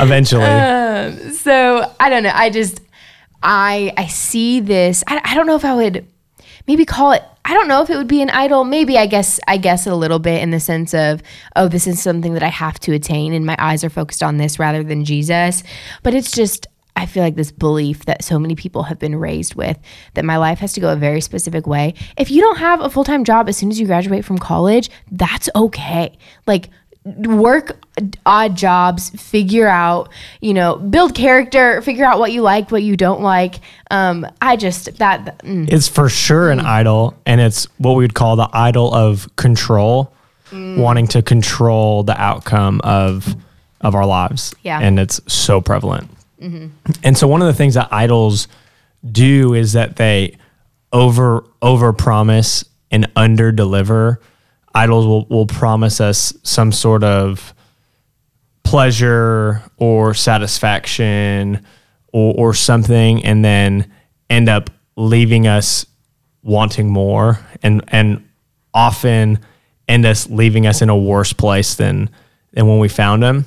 eventually. 0.03 0.43
Um, 0.43 1.33
so 1.33 1.93
I 2.01 2.11
don't 2.11 2.25
know. 2.25 2.33
I 2.35 2.51
just 2.51 2.81
I 3.41 3.93
I 3.97 4.09
see 4.09 4.59
this. 4.61 5.05
I, 5.07 5.21
I 5.25 5.35
don't 5.37 5.47
know 5.47 5.55
if 5.55 5.65
I 5.65 5.75
would 5.77 6.07
maybe 6.67 6.85
call 6.85 7.13
it. 7.13 7.23
I 7.45 7.55
don't 7.55 7.69
know 7.69 7.81
if 7.83 7.91
it 7.91 7.97
would 7.97 8.09
be 8.09 8.23
an 8.23 8.31
idol. 8.31 8.65
Maybe 8.65 8.99
I 8.99 9.07
guess 9.07 9.39
I 9.47 9.57
guess 9.57 9.87
a 9.87 9.95
little 9.95 10.19
bit 10.19 10.43
in 10.43 10.51
the 10.51 10.61
sense 10.61 10.95
of 10.95 11.23
oh 11.55 11.69
this 11.69 11.87
is 11.87 12.03
something 12.03 12.35
that 12.35 12.43
I 12.43 12.49
have 12.49 12.81
to 12.81 12.93
attain 12.93 13.33
and 13.33 13.47
my 13.47 13.57
eyes 13.59 13.85
are 13.85 13.91
focused 13.91 14.23
on 14.23 14.37
this 14.37 14.59
rather 14.59 14.83
than 14.83 15.05
Jesus. 15.05 15.63
But 16.03 16.15
it's 16.15 16.33
just 16.33 16.67
I 16.97 17.05
feel 17.05 17.23
like 17.23 17.37
this 17.37 17.53
belief 17.53 18.07
that 18.07 18.25
so 18.25 18.39
many 18.39 18.55
people 18.55 18.85
have 18.85 18.99
been 18.99 19.15
raised 19.15 19.55
with 19.55 19.79
that 20.15 20.25
my 20.25 20.39
life 20.39 20.59
has 20.59 20.73
to 20.73 20.81
go 20.81 20.91
a 20.93 20.97
very 20.97 21.21
specific 21.21 21.67
way. 21.67 21.95
If 22.17 22.31
you 22.31 22.41
don't 22.41 22.57
have 22.57 22.81
a 22.81 22.91
full 22.91 23.05
time 23.05 23.23
job 23.23 23.49
as 23.49 23.57
soon 23.57 23.71
as 23.71 23.79
you 23.79 23.87
graduate 23.87 24.25
from 24.25 24.39
college, 24.39 24.91
that's 25.13 25.49
okay. 25.55 26.17
Like 26.47 26.71
work 27.07 27.77
odd 28.27 28.57
jobs 28.57 29.11
figure 29.11 29.69
out 29.69 30.09
you 30.41 30.53
know 30.53 30.75
build 30.77 31.15
character 31.15 31.81
figure 31.83 32.05
out 32.05 32.19
what 32.19 32.33
you 32.33 32.43
like 32.43 32.71
what 32.73 32.83
you 32.83 32.97
don't 32.97 33.23
like 33.23 33.61
um 33.93 34.27
i 34.43 34.57
just 34.57 34.99
that 34.99 35.39
mm, 35.45 35.71
It's 35.73 35.87
for 35.87 36.09
sure 36.09 36.51
an 36.51 36.59
idol, 36.61 37.15
and 37.25 37.41
it's 37.41 37.67
what 37.79 37.93
we 37.93 38.03
would 38.03 38.15
call 38.15 38.35
the 38.35 38.49
idol 38.53 38.93
of 38.93 39.29
control, 39.37 40.13
wanting 40.53 41.07
to 41.09 41.23
control 41.23 42.03
the 42.03 42.21
outcome 42.21 42.81
of 42.83 43.37
of 43.81 43.95
our 43.95 44.07
lives. 44.07 44.53
Yeah. 44.63 44.81
and 44.81 44.99
it's 44.99 45.21
so 45.33 45.61
prevalent. 45.61 46.11
And 46.41 47.17
so 47.17 47.27
one 47.29 47.41
of 47.41 47.47
the 47.47 47.55
things 47.55 47.75
that 47.75 47.89
idols 47.93 48.49
do 49.11 49.55
is 49.55 49.73
that 49.75 49.97
they 49.97 50.37
over 50.93 51.45
over 51.63 51.93
promise 51.93 52.65
and 52.91 53.11
under 53.17 53.53
deliver. 53.53 54.21
Idols 54.77 55.07
will, 55.07 55.25
will 55.27 55.47
promise 55.47 56.03
us 56.03 56.35
some 56.43 56.71
sort 56.71 57.03
of 57.03 57.55
pleasure 58.63 59.63
or 59.79 60.13
satisfaction 60.13 61.65
or, 62.13 62.35
or 62.37 62.55
something 62.55 63.25
and 63.25 63.43
then 63.43 63.91
end 64.29 64.51
up 64.51 64.69
leaving 64.97 65.47
us 65.47 65.87
wanting 66.43 66.91
more 66.91 67.39
and 67.63 67.83
and 67.89 68.29
often 68.75 69.39
end 69.89 70.05
us 70.05 70.29
leaving 70.29 70.67
us 70.67 70.83
in 70.83 70.91
a 70.91 70.97
worse 70.97 71.33
place 71.33 71.77
than 71.77 72.11
than 72.53 72.67
when 72.67 72.79
we 72.79 72.89
found 72.89 73.23
them 73.23 73.47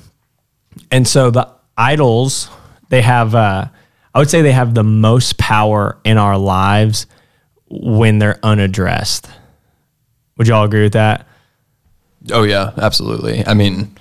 and 0.90 1.06
so 1.06 1.30
the 1.30 1.48
idols 1.76 2.50
they 2.88 3.02
have 3.02 3.34
uh, 3.34 3.66
i 4.14 4.18
would 4.18 4.28
say 4.28 4.42
they 4.42 4.52
have 4.52 4.74
the 4.74 4.82
most 4.82 5.38
power 5.38 5.96
in 6.02 6.18
our 6.18 6.36
lives 6.36 7.06
when 7.68 8.18
they're 8.18 8.40
unaddressed 8.42 9.30
would 10.40 10.48
y'all 10.48 10.64
agree 10.64 10.82
with 10.82 10.94
that 10.94 11.26
Oh 12.30 12.42
yeah, 12.42 12.72
absolutely. 12.76 13.46
I 13.46 13.54
mean, 13.54 13.96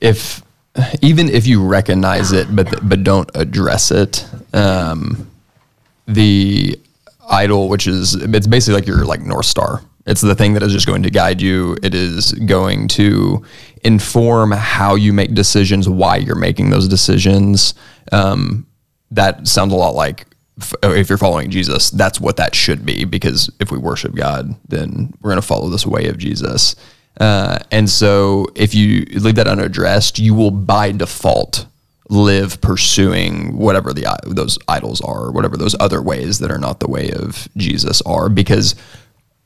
if 0.00 0.42
even 1.00 1.28
if 1.28 1.46
you 1.46 1.64
recognize 1.64 2.32
it 2.32 2.54
but 2.54 2.86
but 2.88 3.04
don't 3.04 3.30
address 3.34 3.90
it, 3.90 4.26
um, 4.52 5.30
the 6.06 6.78
idol, 7.30 7.68
which 7.68 7.86
is 7.86 8.14
it's 8.14 8.46
basically 8.46 8.74
like 8.74 8.86
your 8.86 9.04
like 9.04 9.20
north 9.20 9.46
star, 9.46 9.82
It's 10.06 10.20
the 10.20 10.34
thing 10.34 10.54
that 10.54 10.62
is 10.62 10.72
just 10.72 10.86
going 10.86 11.04
to 11.04 11.10
guide 11.10 11.40
you. 11.40 11.76
It 11.82 11.94
is 11.94 12.32
going 12.32 12.88
to 12.88 13.44
inform 13.84 14.50
how 14.50 14.96
you 14.96 15.12
make 15.12 15.34
decisions, 15.34 15.88
why 15.88 16.16
you're 16.16 16.34
making 16.34 16.70
those 16.70 16.88
decisions. 16.88 17.74
Um, 18.10 18.66
that 19.12 19.46
sounds 19.46 19.72
a 19.72 19.76
lot 19.76 19.94
like 19.94 20.26
if 20.82 21.08
you're 21.08 21.18
following 21.18 21.50
Jesus, 21.50 21.90
that's 21.90 22.20
what 22.20 22.36
that 22.36 22.54
should 22.54 22.86
be. 22.86 23.04
Because 23.04 23.50
if 23.60 23.70
we 23.70 23.78
worship 23.78 24.14
God, 24.14 24.54
then 24.68 25.12
we're 25.20 25.30
going 25.30 25.40
to 25.40 25.46
follow 25.46 25.68
this 25.68 25.86
way 25.86 26.06
of 26.06 26.18
Jesus. 26.18 26.76
Uh, 27.20 27.58
and 27.70 27.88
so 27.88 28.46
if 28.54 28.74
you 28.74 29.04
leave 29.20 29.36
that 29.36 29.46
unaddressed, 29.46 30.18
you 30.18 30.34
will 30.34 30.50
by 30.50 30.92
default 30.92 31.66
live 32.10 32.60
pursuing 32.60 33.56
whatever 33.56 33.92
the 33.92 34.04
those 34.26 34.58
idols 34.68 35.00
are, 35.00 35.26
or 35.26 35.32
whatever 35.32 35.56
those 35.56 35.74
other 35.80 36.02
ways 36.02 36.38
that 36.38 36.50
are 36.50 36.58
not 36.58 36.80
the 36.80 36.88
way 36.88 37.10
of 37.12 37.48
Jesus 37.56 38.02
are, 38.02 38.28
because 38.28 38.74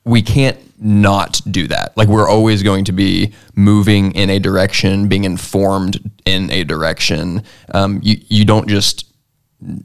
we 0.04 0.22
can't 0.22 0.58
not 0.80 1.40
do 1.50 1.66
that. 1.68 1.96
Like 1.96 2.08
we're 2.08 2.28
always 2.28 2.62
going 2.62 2.84
to 2.86 2.92
be 2.92 3.32
moving 3.54 4.12
in 4.12 4.30
a 4.30 4.38
direction, 4.38 5.08
being 5.08 5.24
informed 5.24 6.10
in 6.24 6.50
a 6.50 6.64
direction. 6.64 7.42
Um, 7.74 8.00
you 8.02 8.16
you 8.28 8.44
don't 8.44 8.68
just 8.68 9.07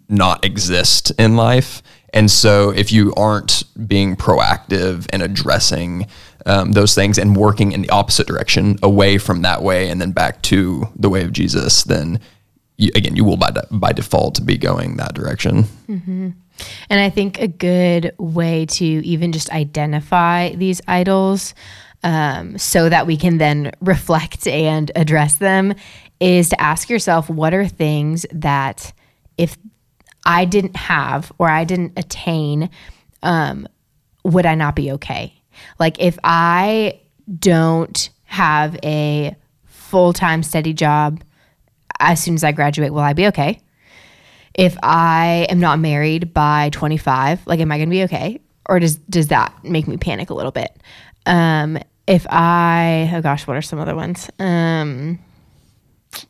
not 0.07 0.45
exist 0.45 1.11
in 1.17 1.35
life. 1.35 1.81
And 2.13 2.29
so 2.29 2.69
if 2.69 2.91
you 2.91 3.13
aren't 3.15 3.63
being 3.87 4.15
proactive 4.15 5.07
and 5.11 5.23
addressing 5.23 6.07
um, 6.45 6.73
those 6.73 6.93
things 6.93 7.17
and 7.17 7.35
working 7.35 7.71
in 7.71 7.81
the 7.81 7.89
opposite 7.89 8.27
direction, 8.27 8.77
away 8.83 9.17
from 9.17 9.41
that 9.41 9.63
way 9.63 9.89
and 9.89 9.99
then 9.99 10.11
back 10.11 10.41
to 10.43 10.87
the 10.95 11.09
way 11.09 11.23
of 11.23 11.33
Jesus, 11.33 11.83
then 11.83 12.19
you, 12.77 12.91
again, 12.95 13.15
you 13.15 13.23
will 13.23 13.37
by, 13.37 13.51
de- 13.51 13.67
by 13.71 13.91
default 13.91 14.45
be 14.45 14.57
going 14.57 14.97
that 14.97 15.15
direction. 15.15 15.63
Mm-hmm. 15.87 16.29
And 16.89 16.99
I 16.99 17.09
think 17.09 17.39
a 17.39 17.47
good 17.47 18.13
way 18.19 18.67
to 18.67 18.85
even 18.85 19.31
just 19.31 19.49
identify 19.49 20.53
these 20.53 20.81
idols 20.87 21.55
um, 22.03 22.57
so 22.57 22.89
that 22.89 23.07
we 23.07 23.17
can 23.17 23.37
then 23.37 23.71
reflect 23.81 24.45
and 24.45 24.91
address 24.95 25.35
them 25.35 25.73
is 26.19 26.49
to 26.49 26.61
ask 26.61 26.89
yourself 26.89 27.29
what 27.29 27.53
are 27.53 27.67
things 27.67 28.25
that 28.31 28.93
if 29.37 29.57
I 30.25 30.45
didn't 30.45 30.75
have 30.75 31.31
or 31.37 31.49
I 31.49 31.63
didn't 31.63 31.93
attain, 31.97 32.69
um, 33.21 33.67
would 34.23 34.45
I 34.45 34.55
not 34.55 34.75
be 34.75 34.91
okay? 34.93 35.33
Like 35.79 35.99
if 35.99 36.17
I 36.23 36.99
don't 37.39 38.09
have 38.25 38.77
a 38.83 39.35
full 39.65 40.13
time 40.13 40.43
steady 40.43 40.73
job 40.73 41.23
as 41.99 42.21
soon 42.21 42.35
as 42.35 42.43
I 42.43 42.51
graduate, 42.51 42.93
will 42.93 43.01
I 43.01 43.13
be 43.13 43.27
okay? 43.27 43.59
If 44.53 44.77
I 44.83 45.47
am 45.49 45.59
not 45.59 45.79
married 45.79 46.33
by 46.33 46.69
25, 46.73 47.47
like, 47.47 47.59
am 47.59 47.71
I 47.71 47.77
going 47.77 47.89
to 47.89 47.93
be 47.93 48.03
okay? 48.03 48.39
Or 48.67 48.79
does 48.79 48.95
does 48.95 49.27
that 49.27 49.53
make 49.63 49.87
me 49.87 49.97
panic 49.97 50.29
a 50.29 50.33
little 50.33 50.51
bit? 50.51 50.71
Um, 51.25 51.77
if 52.07 52.25
I, 52.29 53.11
oh 53.13 53.21
gosh, 53.21 53.47
what 53.47 53.57
are 53.57 53.61
some 53.61 53.79
other 53.79 53.95
ones? 53.95 54.29
Um, 54.39 55.19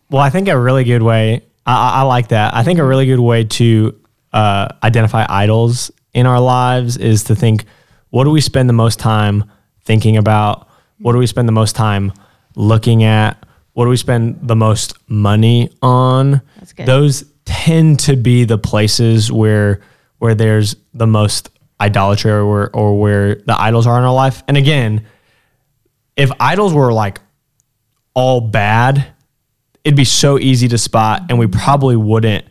well, 0.10 0.22
I 0.22 0.30
think 0.30 0.48
a 0.48 0.58
really 0.58 0.84
good 0.84 1.02
way. 1.02 1.42
I, 1.66 2.00
I 2.00 2.02
like 2.04 2.30
that. 2.30 2.54
I 2.54 2.64
think 2.64 2.80
a 2.80 2.84
really 2.84 3.06
good 3.06 3.20
way 3.20 3.44
to 3.44 4.00
uh, 4.32 4.68
identify 4.84 5.26
idols 5.30 5.92
in 6.14 6.26
our 6.26 6.40
lives 6.40 6.98
is 6.98 7.26
to 7.26 7.36
think, 7.36 7.66
what 8.10 8.26
do 8.26 8.30
we 8.30 8.42
spend 8.42 8.70
the 8.70 8.74
most 8.74 9.00
time 9.00 9.46
thinking 9.84 10.18
about? 10.18 10.68
What 11.00 11.14
do 11.14 11.18
we 11.18 11.28
spend 11.28 11.48
the 11.48 11.54
most 11.54 11.76
time 11.76 12.14
looking 12.56 13.04
at? 13.04 13.46
What 13.74 13.86
do 13.86 13.90
we 13.90 13.98
spend 13.98 14.48
the 14.48 14.56
most 14.56 14.94
money 15.10 15.70
on? 15.82 16.42
Those 16.86 17.26
tend 17.46 18.00
to 18.02 18.16
be 18.16 18.44
the 18.44 18.58
places 18.58 19.32
where 19.32 19.82
where 20.20 20.36
there's 20.36 20.76
the 20.94 21.08
most 21.08 21.50
idolatry 21.82 22.32
or 22.32 22.50
where, 22.50 22.76
or 22.76 22.98
where 22.98 23.36
the 23.36 23.60
idols 23.60 23.86
are 23.86 23.98
in 23.98 24.06
our 24.06 24.14
life. 24.14 24.42
And 24.48 24.56
again, 24.56 25.06
if 26.16 26.32
idols 26.40 26.74
were 26.74 26.94
like 26.94 27.20
all 28.14 28.40
bad, 28.40 29.13
it'd 29.84 29.98
be 29.98 30.06
so 30.06 30.40
easy 30.40 30.68
to 30.68 30.78
spot 30.78 31.24
and 31.30 31.38
we 31.38 31.48
probably 31.48 31.96
wouldn't 31.96 32.46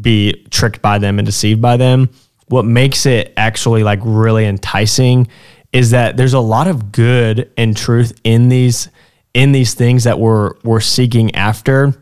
be 0.00 0.46
tricked 0.50 0.82
by 0.82 0.98
them 0.98 1.18
and 1.18 1.26
deceived 1.26 1.60
by 1.60 1.76
them. 1.76 2.10
What 2.48 2.64
makes 2.64 3.06
it 3.06 3.32
actually 3.36 3.82
like 3.82 4.00
really 4.02 4.46
enticing 4.46 5.28
is 5.72 5.90
that 5.90 6.16
there's 6.16 6.34
a 6.34 6.40
lot 6.40 6.66
of 6.66 6.92
good 6.92 7.50
and 7.56 7.76
truth 7.76 8.18
in 8.24 8.48
these 8.48 8.88
in 9.34 9.52
these 9.52 9.74
things 9.74 10.04
that 10.04 10.18
we're 10.18 10.54
we're 10.64 10.80
seeking 10.80 11.34
after 11.34 11.94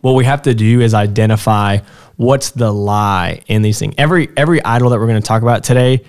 what 0.00 0.12
we 0.12 0.24
have 0.24 0.42
to 0.42 0.54
do 0.54 0.80
is 0.80 0.94
identify 0.94 1.78
what's 2.16 2.50
the 2.50 2.72
lie 2.72 3.42
in 3.48 3.62
these 3.62 3.78
things. 3.78 3.94
Every 3.98 4.28
every 4.36 4.62
idol 4.64 4.90
that 4.90 4.98
we're 4.98 5.06
going 5.06 5.20
to 5.20 5.26
talk 5.26 5.42
about 5.42 5.62
today 5.62 6.04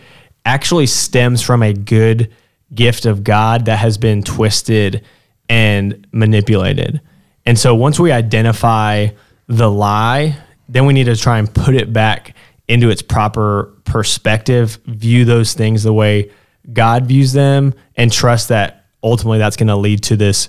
actually 0.46 0.88
stems 0.88 1.42
from 1.42 1.62
a 1.62 1.74
good 1.74 2.32
gift 2.74 3.06
of 3.06 3.24
God 3.24 3.66
that 3.66 3.80
has 3.80 3.98
been 3.98 4.24
twisted 4.24 5.04
and 5.50 6.08
manipulated. 6.12 7.02
And 7.46 7.58
so 7.58 7.74
once 7.76 8.00
we 8.00 8.12
identify 8.12 9.08
the 9.48 9.70
lie, 9.70 10.38
then 10.70 10.86
we 10.86 10.94
need 10.94 11.06
to 11.06 11.16
try 11.16 11.40
and 11.40 11.54
put 11.54 11.76
it 11.76 11.92
back 11.92 12.36
into 12.68 12.90
its 12.90 13.02
proper 13.02 13.74
perspective, 13.84 14.80
view 14.86 15.26
those 15.26 15.54
things 15.54 15.84
the 15.84 15.94
way 15.94 16.32
God 16.72 17.06
views 17.06 17.34
them, 17.34 17.74
and 17.96 18.12
trust 18.12 18.50
that 18.50 18.86
ultimately 19.04 19.40
that's 19.40 19.58
going 19.58 19.68
to 19.68 19.76
lead 19.76 20.04
to 20.04 20.16
this 20.16 20.48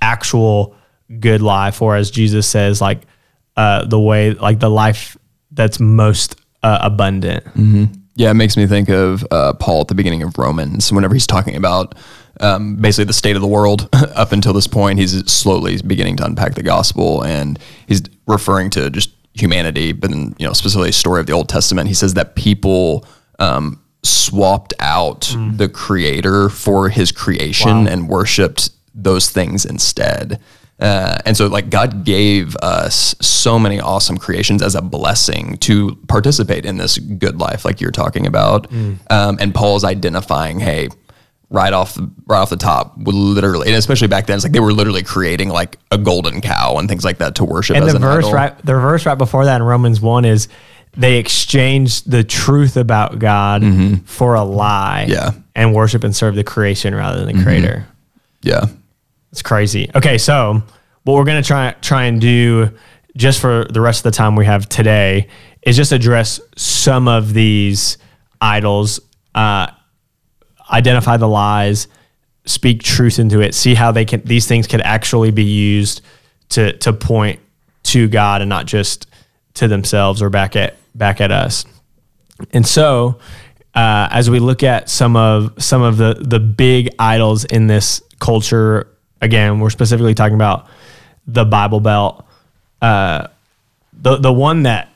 actual 0.00 0.76
good 1.18 1.42
life, 1.42 1.82
or 1.82 1.96
as 1.96 2.10
Jesus 2.10 2.46
says, 2.46 2.80
like 2.80 3.02
uh, 3.56 3.86
the 3.86 3.98
way, 3.98 4.34
like 4.34 4.60
the 4.60 4.70
life 4.70 5.16
that's 5.50 5.80
most 5.80 6.36
uh, 6.62 6.78
abundant. 6.82 7.44
Mm-hmm. 7.46 7.84
Yeah, 8.14 8.30
it 8.30 8.34
makes 8.34 8.56
me 8.56 8.66
think 8.66 8.88
of 8.88 9.26
uh, 9.30 9.54
Paul 9.54 9.82
at 9.82 9.88
the 9.88 9.94
beginning 9.94 10.22
of 10.22 10.38
Romans, 10.38 10.92
whenever 10.92 11.14
he's 11.14 11.26
talking 11.26 11.56
about 11.56 11.94
um, 12.40 12.76
basically 12.76 13.04
the 13.04 13.12
state 13.12 13.36
of 13.36 13.42
the 13.42 13.48
world 13.48 13.88
up 13.92 14.32
until 14.32 14.52
this 14.52 14.66
point. 14.66 14.98
He's 14.98 15.30
slowly 15.30 15.80
beginning 15.82 16.16
to 16.18 16.24
unpack 16.24 16.54
the 16.54 16.62
gospel, 16.62 17.22
and 17.22 17.58
he's 17.86 18.02
referring 18.26 18.70
to 18.70 18.90
just 18.90 19.10
humanity, 19.34 19.92
but 19.92 20.10
then 20.10 20.34
you 20.38 20.46
know 20.46 20.52
specifically 20.52 20.90
a 20.90 20.94
story 20.94 21.20
of 21.20 21.26
the 21.26 21.32
Old 21.32 21.48
Testament. 21.48 21.88
He 21.88 21.94
says 21.94 22.14
that 22.14 22.36
people 22.36 23.06
um, 23.38 23.82
swapped 24.02 24.74
out 24.80 25.22
mm. 25.22 25.56
the 25.56 25.68
Creator 25.68 26.48
for 26.50 26.88
His 26.88 27.12
creation 27.12 27.84
wow. 27.84 27.90
and 27.90 28.08
worshipped 28.08 28.70
those 28.94 29.30
things 29.30 29.64
instead. 29.64 30.40
Uh, 30.78 31.16
and 31.24 31.36
so, 31.36 31.46
like, 31.46 31.70
God 31.70 32.04
gave 32.04 32.54
us 32.56 33.14
so 33.20 33.58
many 33.58 33.80
awesome 33.80 34.18
creations 34.18 34.62
as 34.62 34.74
a 34.74 34.82
blessing 34.82 35.56
to 35.58 35.96
participate 36.06 36.66
in 36.66 36.76
this 36.76 36.98
good 36.98 37.38
life, 37.40 37.64
like 37.64 37.80
you're 37.80 37.90
talking 37.90 38.26
about. 38.26 38.70
Mm. 38.70 38.98
Um, 39.10 39.38
and 39.40 39.54
Paul's 39.54 39.84
identifying, 39.84 40.60
hey, 40.60 40.88
right 41.50 41.72
off 41.72 41.94
the 41.94 42.10
right 42.26 42.40
off 42.40 42.50
the 42.50 42.56
top, 42.56 42.94
literally, 42.96 43.68
and 43.68 43.76
especially 43.76 44.08
back 44.08 44.26
then, 44.26 44.36
it's 44.36 44.44
like 44.44 44.52
they 44.52 44.60
were 44.60 44.72
literally 44.72 45.02
creating 45.02 45.48
like 45.48 45.78
a 45.90 45.98
golden 45.98 46.40
cow 46.40 46.76
and 46.78 46.88
things 46.88 47.04
like 47.04 47.18
that 47.18 47.36
to 47.36 47.44
worship. 47.44 47.76
And 47.76 47.88
the 47.88 47.98
verse 47.98 48.24
idol. 48.24 48.32
right, 48.32 48.58
the 48.58 48.74
verse 48.74 49.06
right 49.06 49.18
before 49.18 49.44
that 49.44 49.56
in 49.56 49.62
Romans 49.62 50.00
one 50.00 50.24
is 50.24 50.48
they 50.96 51.18
exchanged 51.18 52.10
the 52.10 52.24
truth 52.24 52.76
about 52.76 53.18
God 53.18 53.62
mm-hmm. 53.62 54.04
for 54.04 54.34
a 54.34 54.42
lie, 54.42 55.06
yeah, 55.08 55.32
and 55.54 55.74
worship 55.74 56.04
and 56.04 56.14
serve 56.14 56.34
the 56.34 56.44
creation 56.44 56.94
rather 56.94 57.18
than 57.18 57.26
the 57.26 57.32
mm-hmm. 57.34 57.42
Creator. 57.42 57.86
Yeah. 58.42 58.66
It's 59.32 59.42
crazy. 59.42 59.90
Okay, 59.94 60.16
so 60.18 60.62
what 61.02 61.14
we're 61.14 61.24
gonna 61.24 61.42
try 61.42 61.72
try 61.82 62.04
and 62.04 62.20
do 62.20 62.70
just 63.16 63.40
for 63.40 63.66
the 63.70 63.80
rest 63.80 64.00
of 64.00 64.12
the 64.12 64.16
time 64.16 64.36
we 64.36 64.44
have 64.46 64.68
today 64.68 65.28
is 65.62 65.76
just 65.76 65.92
address 65.92 66.40
some 66.56 67.08
of 67.08 67.34
these 67.34 67.98
idols, 68.40 69.00
uh, 69.34 69.66
identify 70.70 71.16
the 71.16 71.28
lies, 71.28 71.88
speak 72.44 72.82
truth 72.82 73.18
into 73.18 73.40
it, 73.40 73.54
see 73.54 73.74
how 73.74 73.92
they 73.92 74.04
can 74.04 74.22
these 74.22 74.46
things 74.46 74.66
can 74.66 74.80
actually 74.80 75.30
be 75.30 75.44
used 75.44 76.02
to 76.50 76.72
to 76.78 76.92
point 76.92 77.40
to 77.84 78.08
God 78.08 78.40
and 78.40 78.48
not 78.48 78.66
just 78.66 79.06
to 79.54 79.68
themselves 79.68 80.22
or 80.22 80.30
back 80.30 80.56
at 80.56 80.76
back 80.94 81.20
at 81.20 81.32
us. 81.32 81.64
And 82.52 82.66
so, 82.66 83.18
uh, 83.74 84.08
as 84.10 84.28
we 84.28 84.38
look 84.38 84.62
at 84.62 84.88
some 84.88 85.16
of 85.16 85.62
some 85.62 85.82
of 85.82 85.96
the 85.96 86.14
the 86.20 86.40
big 86.40 86.90
idols 86.98 87.44
in 87.44 87.66
this 87.66 88.02
culture 88.18 88.88
again, 89.20 89.60
we're 89.60 89.70
specifically 89.70 90.14
talking 90.14 90.34
about 90.34 90.68
the 91.26 91.44
Bible 91.44 91.80
Belt. 91.80 92.24
Uh, 92.80 93.28
the 93.92 94.16
the 94.16 94.32
one 94.32 94.64
that 94.64 94.88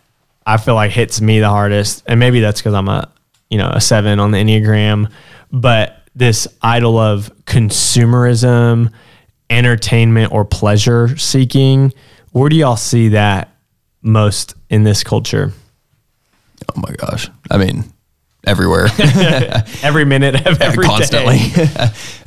I 0.46 0.56
feel 0.56 0.74
like 0.74 0.90
hits 0.90 1.20
me 1.20 1.40
the 1.40 1.48
hardest, 1.48 2.02
and 2.06 2.20
maybe 2.20 2.40
that's 2.40 2.60
because 2.60 2.74
I'm 2.74 2.88
a 2.88 3.10
you 3.48 3.58
know 3.58 3.70
a 3.70 3.80
seven 3.80 4.20
on 4.20 4.30
the 4.30 4.38
Enneagram, 4.38 5.10
but 5.52 6.00
this 6.14 6.48
idol 6.62 6.98
of 6.98 7.30
consumerism, 7.44 8.92
entertainment, 9.48 10.32
or 10.32 10.44
pleasure 10.44 11.16
seeking. 11.16 11.92
Where 12.32 12.48
do 12.48 12.56
y'all 12.56 12.76
see 12.76 13.08
that 13.08 13.56
most 14.02 14.54
in 14.68 14.84
this 14.84 15.02
culture? 15.02 15.52
Oh 16.68 16.80
my 16.80 16.92
gosh! 16.92 17.28
I 17.50 17.58
mean, 17.58 17.84
everywhere, 18.46 18.88
every 19.82 20.04
minute 20.04 20.46
of 20.46 20.60
every 20.60 20.84
constantly. 20.84 21.40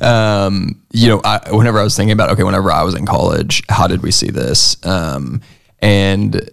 um, 0.00 0.82
you 0.92 1.08
know, 1.08 1.20
I, 1.24 1.50
whenever 1.50 1.78
I 1.78 1.84
was 1.84 1.96
thinking 1.96 2.12
about 2.12 2.30
okay, 2.30 2.42
whenever 2.42 2.70
I 2.70 2.82
was 2.82 2.94
in 2.94 3.06
college, 3.06 3.62
how 3.68 3.86
did 3.86 4.02
we 4.02 4.10
see 4.10 4.30
this? 4.30 4.76
Um, 4.84 5.40
and 5.80 6.50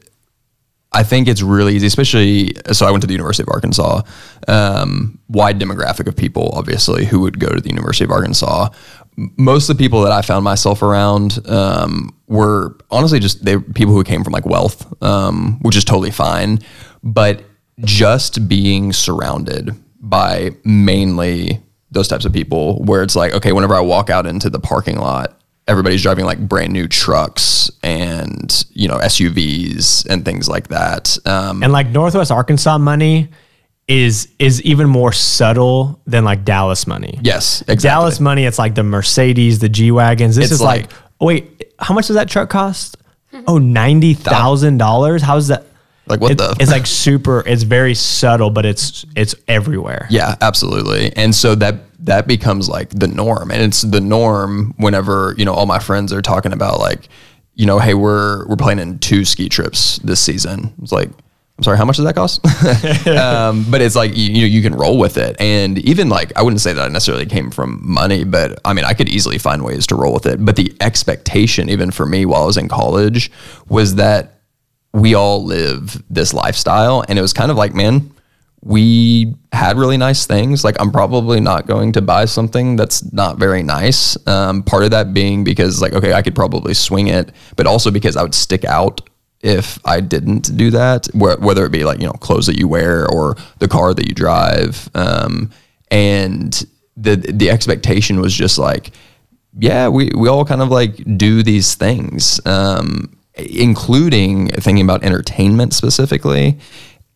I 0.93 1.03
think 1.03 1.27
it's 1.29 1.41
really 1.41 1.75
easy, 1.75 1.87
especially. 1.87 2.53
So 2.73 2.85
I 2.85 2.91
went 2.91 3.01
to 3.01 3.07
the 3.07 3.13
University 3.13 3.43
of 3.43 3.49
Arkansas. 3.49 4.01
Um, 4.47 5.19
wide 5.29 5.57
demographic 5.59 6.07
of 6.07 6.17
people, 6.17 6.51
obviously, 6.53 7.05
who 7.05 7.21
would 7.21 7.39
go 7.39 7.47
to 7.47 7.61
the 7.61 7.69
University 7.69 8.03
of 8.03 8.11
Arkansas. 8.11 8.69
Most 9.15 9.69
of 9.69 9.77
the 9.77 9.83
people 9.83 10.01
that 10.01 10.11
I 10.11 10.21
found 10.21 10.43
myself 10.43 10.81
around 10.81 11.39
um, 11.47 12.13
were 12.27 12.77
honestly 12.89 13.19
just 13.19 13.43
they 13.43 13.57
people 13.57 13.93
who 13.93 14.03
came 14.03 14.23
from 14.23 14.33
like 14.33 14.45
wealth, 14.45 15.01
um, 15.01 15.59
which 15.61 15.77
is 15.77 15.85
totally 15.85 16.11
fine. 16.11 16.59
But 17.03 17.43
just 17.79 18.49
being 18.49 18.91
surrounded 18.91 19.71
by 19.99 20.51
mainly 20.65 21.61
those 21.89 22.07
types 22.07 22.25
of 22.25 22.33
people, 22.33 22.83
where 22.83 23.01
it's 23.01 23.15
like, 23.15 23.33
okay, 23.33 23.53
whenever 23.53 23.75
I 23.75 23.81
walk 23.81 24.09
out 24.09 24.25
into 24.25 24.49
the 24.49 24.59
parking 24.59 24.97
lot, 24.97 25.40
everybody's 25.71 26.01
driving 26.03 26.25
like 26.25 26.39
brand 26.47 26.71
new 26.73 26.87
trucks 26.87 27.71
and 27.81 28.65
you 28.71 28.87
know 28.87 28.97
SUVs 28.97 30.05
and 30.07 30.23
things 30.25 30.47
like 30.47 30.67
that. 30.67 31.17
Um, 31.25 31.63
And 31.63 31.71
like 31.73 31.87
Northwest 31.89 32.31
Arkansas 32.31 32.77
money 32.77 33.29
is 33.87 34.27
is 34.39 34.61
even 34.61 34.87
more 34.87 35.11
subtle 35.11 35.99
than 36.05 36.23
like 36.23 36.45
Dallas 36.45 36.85
money. 36.87 37.19
yes, 37.23 37.61
exactly. 37.61 37.87
Dallas 37.89 38.19
money, 38.19 38.45
it's 38.45 38.59
like 38.59 38.75
the 38.75 38.83
Mercedes, 38.83 39.59
the 39.59 39.69
G 39.69 39.91
wagons. 39.91 40.35
This 40.35 40.45
It's 40.45 40.53
is 40.53 40.61
like, 40.61 40.83
like- 40.83 40.91
oh, 41.19 41.25
wait, 41.25 41.63
how 41.79 41.93
much 41.95 42.07
does 42.07 42.15
that 42.15 42.29
truck 42.29 42.49
cost? 42.49 42.97
Oh, 43.47 43.57
ninety 43.57 44.13
thousand 44.13 44.77
dollars. 44.77 45.21
How's 45.21 45.47
that? 45.47 45.65
Like, 46.07 46.19
what 46.19 46.31
It- 46.31 46.37
the- 46.37 46.55
It's 46.59 46.71
like 46.71 46.85
super. 46.87 47.43
It's 47.45 47.63
very 47.63 47.95
subtle, 47.95 48.49
but 48.49 48.65
it's 48.65 49.05
it's 49.15 49.35
everywhere. 49.47 50.07
Yeah, 50.09 50.35
absolutely. 50.41 51.15
And 51.15 51.33
so 51.33 51.55
that 51.55 51.75
that 52.01 52.27
becomes 52.27 52.69
like 52.69 52.89
the 52.89 53.07
norm, 53.07 53.51
and 53.51 53.61
it's 53.61 53.81
the 53.81 54.01
norm 54.01 54.73
whenever 54.77 55.35
you 55.37 55.45
know 55.45 55.53
all 55.53 55.65
my 55.65 55.79
friends 55.79 56.11
are 56.11 56.21
talking 56.21 56.53
about 56.53 56.79
like, 56.79 57.07
you 57.55 57.65
know, 57.65 57.79
hey, 57.79 57.93
we're 57.93 58.47
we're 58.47 58.55
planning 58.55 58.99
two 58.99 59.25
ski 59.25 59.49
trips 59.49 59.97
this 59.99 60.19
season. 60.19 60.73
It's 60.81 60.91
like. 60.91 61.09
I'm 61.57 61.65
sorry, 61.65 61.77
how 61.77 61.85
much 61.85 61.97
does 61.97 62.05
that 62.05 62.15
cost? 62.15 62.43
um, 63.07 63.67
but 63.69 63.81
it's 63.81 63.95
like 63.95 64.17
you, 64.17 64.31
you 64.33 64.45
you 64.47 64.61
can 64.63 64.73
roll 64.73 64.97
with 64.97 65.17
it, 65.17 65.39
and 65.39 65.77
even 65.79 66.09
like 66.09 66.35
I 66.35 66.41
wouldn't 66.41 66.59
say 66.59 66.73
that 66.73 66.83
I 66.83 66.87
necessarily 66.87 67.27
came 67.27 67.51
from 67.51 67.79
money, 67.83 68.23
but 68.23 68.59
I 68.65 68.73
mean 68.73 68.83
I 68.83 68.93
could 68.93 69.07
easily 69.07 69.37
find 69.37 69.63
ways 69.63 69.85
to 69.87 69.95
roll 69.95 70.11
with 70.11 70.25
it. 70.25 70.43
But 70.43 70.55
the 70.55 70.73
expectation, 70.79 71.69
even 71.69 71.91
for 71.91 72.07
me 72.07 72.25
while 72.25 72.43
I 72.43 72.45
was 72.47 72.57
in 72.57 72.67
college, 72.67 73.29
was 73.69 73.95
that 73.95 74.39
we 74.93 75.13
all 75.13 75.43
live 75.43 76.01
this 76.09 76.33
lifestyle, 76.33 77.03
and 77.07 77.19
it 77.19 77.21
was 77.21 77.33
kind 77.33 77.51
of 77.51 77.57
like, 77.57 77.75
man, 77.75 78.11
we 78.63 79.33
had 79.51 79.77
really 79.77 79.97
nice 79.97 80.25
things. 80.25 80.63
Like 80.63 80.75
I'm 80.79 80.91
probably 80.91 81.39
not 81.39 81.65
going 81.67 81.91
to 81.93 82.01
buy 82.01 82.25
something 82.25 82.75
that's 82.75 83.11
not 83.11 83.37
very 83.37 83.63
nice. 83.63 84.15
Um, 84.27 84.63
part 84.63 84.83
of 84.83 84.91
that 84.91 85.13
being 85.13 85.43
because 85.43 85.81
like 85.81 85.93
okay, 85.93 86.13
I 86.13 86.21
could 86.21 86.35
probably 86.35 86.73
swing 86.73 87.07
it, 87.07 87.31
but 87.55 87.67
also 87.67 87.91
because 87.91 88.15
I 88.15 88.23
would 88.23 88.35
stick 88.35 88.63
out 88.65 89.01
if 89.41 89.79
I 89.85 89.99
didn't 89.99 90.55
do 90.55 90.69
that. 90.71 91.07
wh- 91.13 91.41
Whether 91.41 91.65
it 91.65 91.71
be 91.71 91.83
like 91.83 91.99
you 91.99 92.05
know 92.07 92.13
clothes 92.13 92.45
that 92.47 92.57
you 92.59 92.67
wear 92.67 93.07
or 93.09 93.35
the 93.59 93.67
car 93.67 93.93
that 93.93 94.07
you 94.07 94.13
drive, 94.13 94.89
um, 94.93 95.49
and 95.89 96.63
the 96.97 97.15
the 97.15 97.49
expectation 97.49 98.21
was 98.21 98.33
just 98.33 98.57
like 98.59 98.91
yeah, 99.57 99.89
we, 99.89 100.09
we 100.15 100.29
all 100.29 100.45
kind 100.45 100.61
of 100.61 100.69
like 100.69 100.95
do 101.17 101.43
these 101.43 101.75
things, 101.75 102.39
um, 102.45 103.17
including 103.35 104.47
thinking 104.47 104.85
about 104.85 105.03
entertainment 105.03 105.73
specifically, 105.73 106.57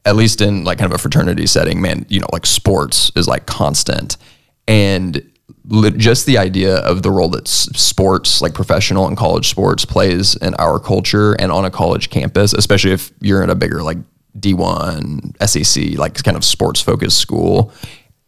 at 0.06 0.16
least 0.16 0.42
in 0.42 0.64
like 0.64 0.78
kind 0.78 0.92
of 0.92 0.96
a 0.96 1.02
fraternity 1.02 1.48
setting, 1.48 1.82
man, 1.82 2.06
you 2.10 2.20
know, 2.20 2.28
like 2.32 2.46
sports 2.46 3.12
is 3.16 3.28
like 3.28 3.46
constant. 3.46 4.18
And 4.68 5.30
just 5.98 6.26
the 6.26 6.38
idea 6.38 6.78
of 6.78 7.02
the 7.02 7.12
role 7.12 7.30
that 7.30 7.48
s- 7.48 7.70
sports, 7.76 8.42
like 8.42 8.54
professional 8.54 9.08
and 9.08 9.18
college 9.18 9.50
sports, 9.50 9.84
plays 9.84 10.36
in 10.36 10.54
our 10.56 10.80
culture 10.80 11.34
and 11.34 11.52
on 11.52 11.66
a 11.66 11.72
college 11.72 12.10
campus, 12.10 12.54
especially 12.54 12.92
if 12.92 13.12
you're 13.20 13.44
in 13.44 13.50
a 13.50 13.56
bigger 13.56 13.82
like 13.82 13.98
D1, 14.40 15.36
SEC, 15.48 15.98
like 15.98 16.22
kind 16.24 16.38
of 16.38 16.44
sports 16.44 16.82
focused 16.82 17.18
school, 17.18 17.72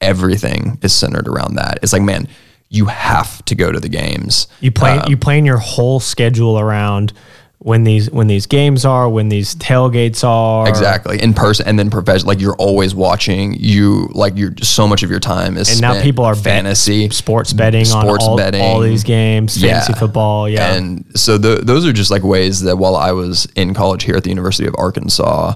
everything 0.01 0.79
is 0.81 0.93
centered 0.93 1.27
around 1.27 1.55
that. 1.55 1.79
It's 1.83 1.93
like, 1.93 2.01
man, 2.01 2.27
you 2.69 2.85
have 2.85 3.43
to 3.45 3.55
go 3.55 3.71
to 3.71 3.79
the 3.79 3.89
games. 3.89 4.47
You 4.59 4.71
plan 4.71 4.99
uh, 4.99 5.05
you 5.07 5.17
plan 5.17 5.45
your 5.45 5.57
whole 5.57 5.99
schedule 5.99 6.59
around 6.59 7.13
when 7.59 7.83
these 7.83 8.11
when 8.11 8.27
these 8.27 8.45
games 8.45 8.85
are, 8.85 9.09
when 9.09 9.29
these 9.29 9.55
tailgates 9.55 10.23
are. 10.23 10.67
Exactly. 10.69 11.21
In 11.21 11.33
person 11.33 11.67
and 11.67 11.77
then 11.77 11.89
professional 11.89 12.27
like 12.27 12.39
you're 12.39 12.55
always 12.55 12.93
watching. 12.93 13.55
You 13.55 14.09
like 14.11 14.37
you're 14.37 14.53
so 14.61 14.87
much 14.87 15.03
of 15.03 15.09
your 15.09 15.19
time 15.19 15.57
is 15.57 15.71
And 15.71 15.81
now 15.81 16.01
people 16.01 16.23
are 16.23 16.35
bet- 16.35 16.43
fantasy 16.43 17.09
sports 17.09 17.53
betting 17.53 17.85
sports 17.85 18.23
on 18.23 18.29
all, 18.31 18.37
betting. 18.37 18.61
all 18.61 18.79
these 18.79 19.03
games, 19.03 19.59
fantasy 19.59 19.93
football. 19.93 20.47
Yeah. 20.47 20.75
And 20.75 21.05
so 21.15 21.37
the, 21.37 21.55
those 21.63 21.85
are 21.85 21.93
just 21.93 22.11
like 22.11 22.23
ways 22.23 22.61
that 22.61 22.77
while 22.77 22.95
I 22.95 23.11
was 23.11 23.47
in 23.55 23.73
college 23.73 24.03
here 24.03 24.15
at 24.15 24.23
the 24.23 24.29
University 24.29 24.67
of 24.67 24.75
Arkansas, 24.77 25.55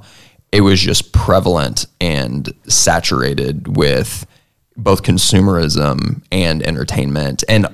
it 0.51 0.61
was 0.61 0.81
just 0.81 1.13
prevalent 1.13 1.85
and 2.01 2.51
saturated 2.67 3.77
with 3.77 4.25
both 4.75 5.03
consumerism 5.03 6.23
and 6.31 6.65
entertainment. 6.65 7.43
And 7.47 7.67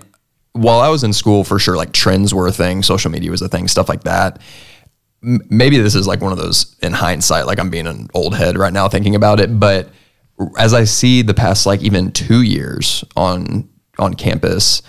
while 0.57 0.79
I 0.79 0.89
was 0.89 1.03
in 1.03 1.13
school, 1.13 1.43
for 1.43 1.59
sure, 1.59 1.77
like 1.77 1.91
trends 1.93 2.33
were 2.33 2.47
a 2.47 2.51
thing, 2.51 2.83
social 2.83 3.11
media 3.11 3.31
was 3.31 3.41
a 3.41 3.47
thing, 3.47 3.67
stuff 3.67 3.89
like 3.89 4.03
that. 4.03 4.41
M- 5.23 5.41
Maybe 5.49 5.77
this 5.77 5.95
is 5.95 6.07
like 6.07 6.21
one 6.21 6.31
of 6.31 6.37
those 6.37 6.75
in 6.81 6.93
hindsight, 6.93 7.45
like 7.45 7.59
I'm 7.59 7.69
being 7.69 7.87
an 7.87 8.07
old 8.13 8.35
head 8.35 8.57
right 8.57 8.73
now 8.73 8.87
thinking 8.89 9.15
about 9.15 9.39
it. 9.39 9.59
But 9.59 9.89
as 10.57 10.73
I 10.73 10.83
see 10.83 11.21
the 11.21 11.33
past 11.33 11.65
like 11.65 11.81
even 11.81 12.11
two 12.11 12.41
years 12.43 13.03
on 13.15 13.69
on 13.97 14.13
campus, 14.13 14.81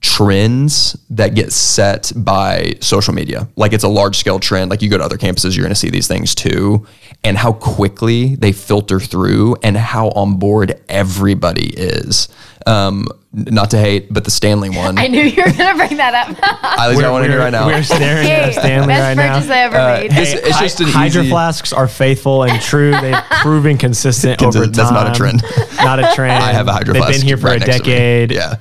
trends 0.00 0.96
that 1.10 1.34
get 1.34 1.50
set 1.52 2.12
by 2.14 2.74
social 2.80 3.14
media. 3.14 3.48
Like 3.56 3.72
it's 3.72 3.84
a 3.84 3.88
large 3.88 4.16
scale 4.16 4.38
trend. 4.38 4.70
Like 4.70 4.82
you 4.82 4.90
go 4.90 4.98
to 4.98 5.04
other 5.04 5.16
campuses, 5.16 5.56
you're 5.56 5.64
going 5.64 5.70
to 5.74 5.74
see 5.74 5.90
these 5.90 6.06
things 6.06 6.34
too. 6.34 6.86
And 7.24 7.38
how 7.38 7.52
quickly 7.54 8.34
they 8.36 8.52
filter 8.52 9.00
through 9.00 9.56
and 9.62 9.76
how 9.76 10.08
on 10.10 10.38
board 10.38 10.78
everybody 10.88 11.72
is. 11.74 12.28
Um, 12.66 13.06
not 13.34 13.70
to 13.72 13.78
hate, 13.78 14.12
but 14.12 14.24
the 14.24 14.30
Stanley 14.30 14.70
one. 14.70 14.96
I 15.04 15.08
knew 15.08 15.22
you 15.22 15.42
were 15.44 15.50
gonna 15.52 15.76
bring 15.76 15.96
that 15.98 16.14
up. 16.14 16.38
I 16.62 16.88
was 16.88 16.96
want 17.02 17.24
to 17.24 17.30
hear 17.30 17.40
right 17.40 17.50
now. 17.50 17.66
We're 17.66 17.82
staring 17.82 18.26
hey, 18.28 18.44
at 18.44 18.52
Stanley 18.54 18.86
best 18.88 19.18
right 19.18 19.28
purchase 19.28 19.48
now. 19.48 19.54
I 19.54 19.58
ever 19.58 19.76
Uh, 19.76 20.00
made. 20.00 20.10
this- 20.12 20.34
it's 20.34 20.58
just 20.60 20.80
an 20.80 20.86
Hydro 20.86 21.22
easy- 21.22 21.30
flasks 21.30 21.72
are 21.72 21.88
faithful 21.88 22.44
and 22.44 22.60
true. 22.62 22.92
They've 22.92 23.22
proven 23.42 23.76
consistent 23.78 24.42
over 24.42 24.64
time. 24.64 24.72
That's 24.72 24.90
not 24.92 25.10
a 25.10 25.14
trend. 25.14 25.42
Not 25.78 25.98
a 25.98 26.10
trend. 26.14 26.32
I 26.42 26.52
have 26.52 26.66
a 26.68 26.72
hydro 26.72 26.94
They've 26.94 27.02
flask 27.02 27.18
been 27.18 27.26
here 27.26 27.36
for 27.36 27.46
right 27.48 27.56
a 27.62 27.66
next 27.66 27.78
to 27.78 27.82
me. 27.84 27.90
decade. 27.90 28.30
Yeah, 28.32 28.54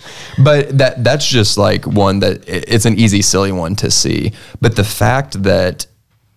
but 0.44 0.78
that 0.80 1.04
that's 1.04 1.26
just 1.28 1.58
like 1.58 1.86
one 1.86 2.20
that 2.20 2.48
it- 2.50 2.66
it's 2.68 2.86
an 2.86 3.00
easy, 3.00 3.22
silly 3.22 3.52
one 3.52 3.76
to 3.78 3.90
see. 3.92 4.34
But 4.60 4.76
the 4.76 4.84
fact 4.84 5.44
that 5.44 5.86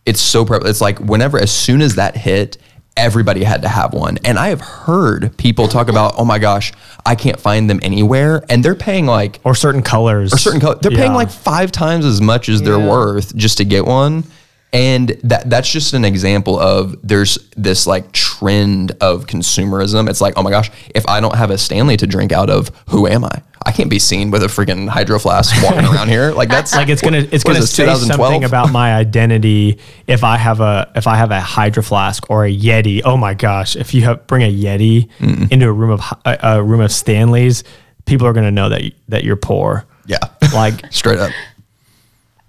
it's 0.04 0.20
so 0.20 0.44
prevalent, 0.44 0.70
it's 0.70 0.80
like 0.80 0.98
whenever, 1.00 1.38
as 1.38 1.50
soon 1.50 1.80
as 1.80 1.96
that 1.96 2.16
hit, 2.16 2.58
everybody 2.96 3.44
had 3.44 3.62
to 3.62 3.68
have 3.68 3.92
one. 3.92 4.18
And 4.24 4.38
I 4.38 4.48
have 4.48 4.60
heard 4.60 5.36
people 5.36 5.68
talk 5.68 5.88
about, 5.88 6.14
oh 6.18 6.24
my 6.24 6.38
gosh, 6.38 6.72
I 7.04 7.14
can't 7.14 7.38
find 7.38 7.68
them 7.68 7.78
anywhere, 7.82 8.44
and 8.48 8.64
they're 8.64 8.74
paying 8.74 9.06
like 9.06 9.38
Or 9.44 9.54
certain 9.54 9.82
colors. 9.82 10.32
or 10.32 10.38
certain 10.38 10.60
color. 10.60 10.76
They're 10.80 10.90
paying 10.90 11.12
like 11.12 11.30
five 11.30 11.70
times 11.72 12.04
as 12.04 12.20
much 12.20 12.48
as 12.48 12.62
they're 12.62 12.78
worth 12.78 13.34
just 13.36 13.58
to 13.58 13.64
get 13.64 13.84
one. 13.86 14.24
And 14.72 15.10
that 15.22 15.48
that's 15.48 15.70
just 15.70 15.94
an 15.94 16.04
example 16.04 16.58
of 16.58 16.96
there's 17.02 17.38
this 17.56 17.86
like 17.86 18.12
trend 18.12 18.92
of 19.00 19.26
consumerism. 19.26 20.08
It's 20.10 20.20
like, 20.20 20.34
oh 20.36 20.42
my 20.42 20.50
gosh, 20.50 20.70
if 20.94 21.08
I 21.08 21.20
don't 21.20 21.34
have 21.34 21.50
a 21.50 21.56
Stanley 21.56 21.96
to 21.96 22.06
drink 22.06 22.32
out 22.32 22.50
of, 22.50 22.70
who 22.88 23.06
am 23.06 23.24
I? 23.24 23.42
I 23.64 23.72
can't 23.72 23.90
be 23.90 23.98
seen 23.98 24.30
with 24.30 24.44
a 24.44 24.46
freaking 24.46 24.88
hydro 24.88 25.18
flask 25.18 25.60
walking 25.64 25.84
around 25.84 26.08
here. 26.08 26.30
Like 26.32 26.48
that's 26.48 26.74
like 26.74 26.88
it's 26.88 27.02
gonna 27.02 27.26
it's 27.32 27.42
gonna 27.42 27.60
this, 27.60 27.72
say 27.72 27.84
2012? 27.84 28.30
something 28.32 28.44
about 28.44 28.70
my 28.70 28.94
identity 28.94 29.78
if 30.06 30.22
I 30.22 30.36
have 30.36 30.60
a 30.60 30.92
if 30.94 31.06
I 31.06 31.16
have 31.16 31.30
a 31.32 31.40
hydro 31.40 31.82
flask 31.82 32.30
or 32.30 32.44
a 32.44 32.54
Yeti. 32.54 33.02
Oh 33.04 33.16
my 33.16 33.34
gosh! 33.34 33.74
If 33.74 33.92
you 33.94 34.02
have, 34.02 34.26
bring 34.26 34.42
a 34.42 34.52
Yeti 34.52 35.08
into 35.50 35.68
a 35.68 35.72
room 35.72 35.90
of 35.90 36.00
a, 36.24 36.38
a 36.42 36.62
room 36.62 36.80
of 36.80 36.92
Stanleys, 36.92 37.64
people 38.04 38.26
are 38.26 38.32
gonna 38.32 38.52
know 38.52 38.68
that 38.68 38.82
that 39.08 39.24
you're 39.24 39.36
poor. 39.36 39.84
Yeah, 40.06 40.18
Like 40.54 40.84
straight 40.92 41.18
up. 41.18 41.32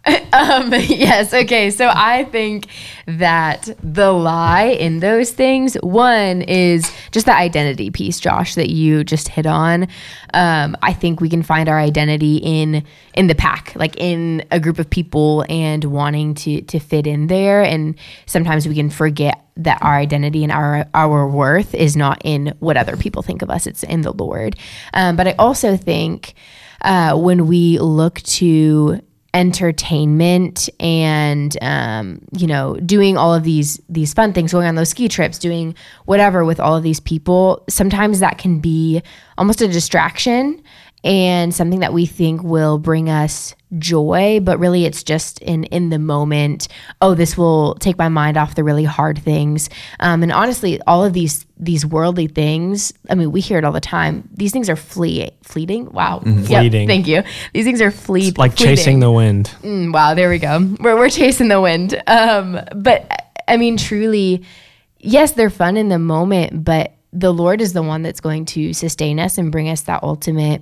Um, 0.33 0.71
yes. 0.71 1.33
Okay. 1.33 1.71
So 1.71 1.89
I 1.91 2.25
think 2.25 2.67
that 3.07 3.69
the 3.81 4.11
lie 4.11 4.65
in 4.65 4.99
those 4.99 5.31
things, 5.31 5.75
one 5.75 6.43
is 6.43 6.91
just 7.11 7.25
the 7.25 7.35
identity 7.35 7.89
piece, 7.89 8.19
Josh, 8.19 8.53
that 8.55 8.69
you 8.69 9.03
just 9.03 9.29
hit 9.29 9.47
on. 9.47 9.87
Um, 10.33 10.77
I 10.83 10.93
think 10.93 11.21
we 11.21 11.29
can 11.29 11.41
find 11.41 11.67
our 11.67 11.79
identity 11.79 12.37
in 12.37 12.83
in 13.15 13.27
the 13.27 13.35
pack, 13.35 13.73
like 13.75 13.95
in 13.97 14.45
a 14.51 14.59
group 14.59 14.77
of 14.77 14.89
people, 14.89 15.43
and 15.49 15.83
wanting 15.85 16.35
to 16.35 16.61
to 16.61 16.79
fit 16.79 17.07
in 17.07 17.27
there. 17.27 17.63
And 17.63 17.95
sometimes 18.27 18.67
we 18.67 18.75
can 18.75 18.89
forget 18.91 19.43
that 19.55 19.79
our 19.81 19.95
identity 19.95 20.43
and 20.43 20.51
our 20.51 20.85
our 20.93 21.27
worth 21.27 21.73
is 21.73 21.95
not 21.95 22.21
in 22.23 22.53
what 22.59 22.77
other 22.77 22.95
people 22.95 23.23
think 23.23 23.41
of 23.41 23.49
us; 23.49 23.65
it's 23.65 23.83
in 23.83 24.01
the 24.01 24.13
Lord. 24.13 24.55
Um, 24.93 25.15
but 25.15 25.27
I 25.27 25.35
also 25.39 25.77
think 25.77 26.35
uh, 26.81 27.17
when 27.17 27.47
we 27.47 27.79
look 27.79 28.21
to 28.21 29.01
entertainment 29.37 30.67
and 30.79 31.55
um, 31.61 32.19
you 32.35 32.47
know 32.47 32.75
doing 32.77 33.17
all 33.17 33.35
of 33.35 33.43
these 33.43 33.79
these 33.87 34.11
fun 34.11 34.33
things 34.33 34.51
going 34.51 34.67
on 34.67 34.73
those 34.73 34.89
ski 34.89 35.07
trips 35.07 35.37
doing 35.37 35.75
whatever 36.05 36.43
with 36.43 36.59
all 36.59 36.75
of 36.75 36.81
these 36.81 36.99
people. 36.99 37.63
Sometimes 37.69 38.19
that 38.19 38.39
can 38.39 38.59
be 38.59 39.03
almost 39.37 39.61
a 39.61 39.67
distraction 39.67 40.61
and 41.03 41.53
something 41.53 41.81
that 41.81 41.93
we 41.93 42.07
think 42.07 42.41
will 42.41 42.79
bring 42.79 43.09
us 43.11 43.53
joy 43.77 44.39
but 44.41 44.57
really 44.59 44.85
it's 44.85 45.03
just 45.03 45.39
in 45.41 45.65
in 45.65 45.89
the 45.89 45.99
moment 45.99 46.69
oh 47.01 47.13
this 47.13 47.37
will 47.37 47.75
take 47.75 47.97
my 47.97 48.07
mind 48.07 48.37
off 48.37 48.55
the 48.55 48.63
really 48.63 48.85
hard 48.85 49.19
things 49.19 49.69
um, 49.99 50.23
and 50.23 50.31
honestly 50.31 50.79
all 50.87 51.03
of 51.03 51.11
these 51.11 51.45
these 51.59 51.85
worldly 51.85 52.27
things 52.27 52.93
i 53.09 53.15
mean 53.15 53.29
we 53.31 53.41
hear 53.41 53.57
it 53.57 53.65
all 53.65 53.73
the 53.73 53.81
time 53.81 54.29
these 54.33 54.53
things 54.53 54.69
are 54.69 54.77
flee 54.77 55.29
fleeting 55.43 55.91
wow 55.91 56.21
Yep, 56.25 56.45
Fleeting. 56.45 56.87
thank 56.87 57.07
you 57.07 57.23
these 57.53 57.65
things 57.65 57.81
are 57.81 57.91
fleet 57.91 58.37
like 58.37 58.55
chasing 58.55 58.99
the 59.01 59.11
wind. 59.11 59.53
Mm, 59.63 59.93
wow, 59.93 60.13
there 60.13 60.29
we 60.29 60.39
go. 60.39 60.59
We're, 60.79 60.95
we're 60.95 61.09
chasing 61.09 61.47
the 61.49 61.59
wind. 61.59 62.01
Um, 62.07 62.59
but 62.75 63.09
I 63.47 63.57
mean, 63.57 63.77
truly, 63.77 64.43
yes, 64.99 65.31
they're 65.33 65.49
fun 65.49 65.77
in 65.77 65.89
the 65.89 65.99
moment, 65.99 66.63
but 66.63 66.93
the 67.13 67.33
Lord 67.33 67.61
is 67.61 67.73
the 67.73 67.81
one 67.83 68.01
that's 68.03 68.19
going 68.19 68.45
to 68.45 68.73
sustain 68.73 69.19
us 69.19 69.37
and 69.37 69.51
bring 69.51 69.69
us 69.69 69.81
that 69.83 70.03
ultimate, 70.03 70.61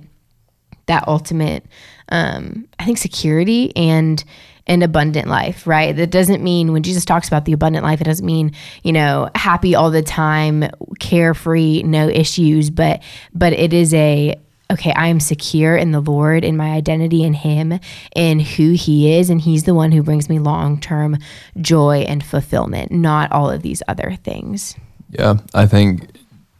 that 0.86 1.06
ultimate, 1.06 1.66
um, 2.10 2.66
I 2.78 2.84
think, 2.84 2.98
security 2.98 3.74
and 3.76 4.22
and 4.68 4.82
abundant 4.82 5.28
life, 5.28 5.64
right? 5.64 5.94
That 5.94 6.10
doesn't 6.10 6.42
mean 6.42 6.72
when 6.72 6.82
Jesus 6.82 7.04
talks 7.04 7.28
about 7.28 7.44
the 7.44 7.52
abundant 7.52 7.84
life, 7.84 8.00
it 8.00 8.04
doesn't 8.04 8.26
mean 8.26 8.52
you 8.82 8.92
know 8.92 9.30
happy 9.34 9.74
all 9.74 9.90
the 9.90 10.02
time, 10.02 10.64
carefree, 10.98 11.82
no 11.82 12.08
issues, 12.08 12.70
but 12.70 13.02
but 13.34 13.52
it 13.52 13.72
is 13.72 13.94
a 13.94 14.36
okay, 14.70 14.92
I 14.92 15.08
am 15.08 15.20
secure 15.20 15.76
in 15.76 15.92
the 15.92 16.00
Lord, 16.00 16.44
in 16.44 16.56
my 16.56 16.70
identity 16.70 17.22
in 17.22 17.34
Him, 17.34 17.78
in 18.14 18.40
who 18.40 18.72
He 18.72 19.14
is, 19.16 19.30
and 19.30 19.40
He's 19.40 19.64
the 19.64 19.74
one 19.74 19.92
who 19.92 20.02
brings 20.02 20.28
me 20.28 20.38
long 20.38 20.80
term 20.80 21.18
joy 21.60 22.04
and 22.08 22.24
fulfillment, 22.24 22.90
not 22.90 23.30
all 23.32 23.50
of 23.50 23.62
these 23.62 23.82
other 23.88 24.16
things. 24.22 24.74
Yeah, 25.10 25.38
I 25.54 25.66
think 25.66 26.08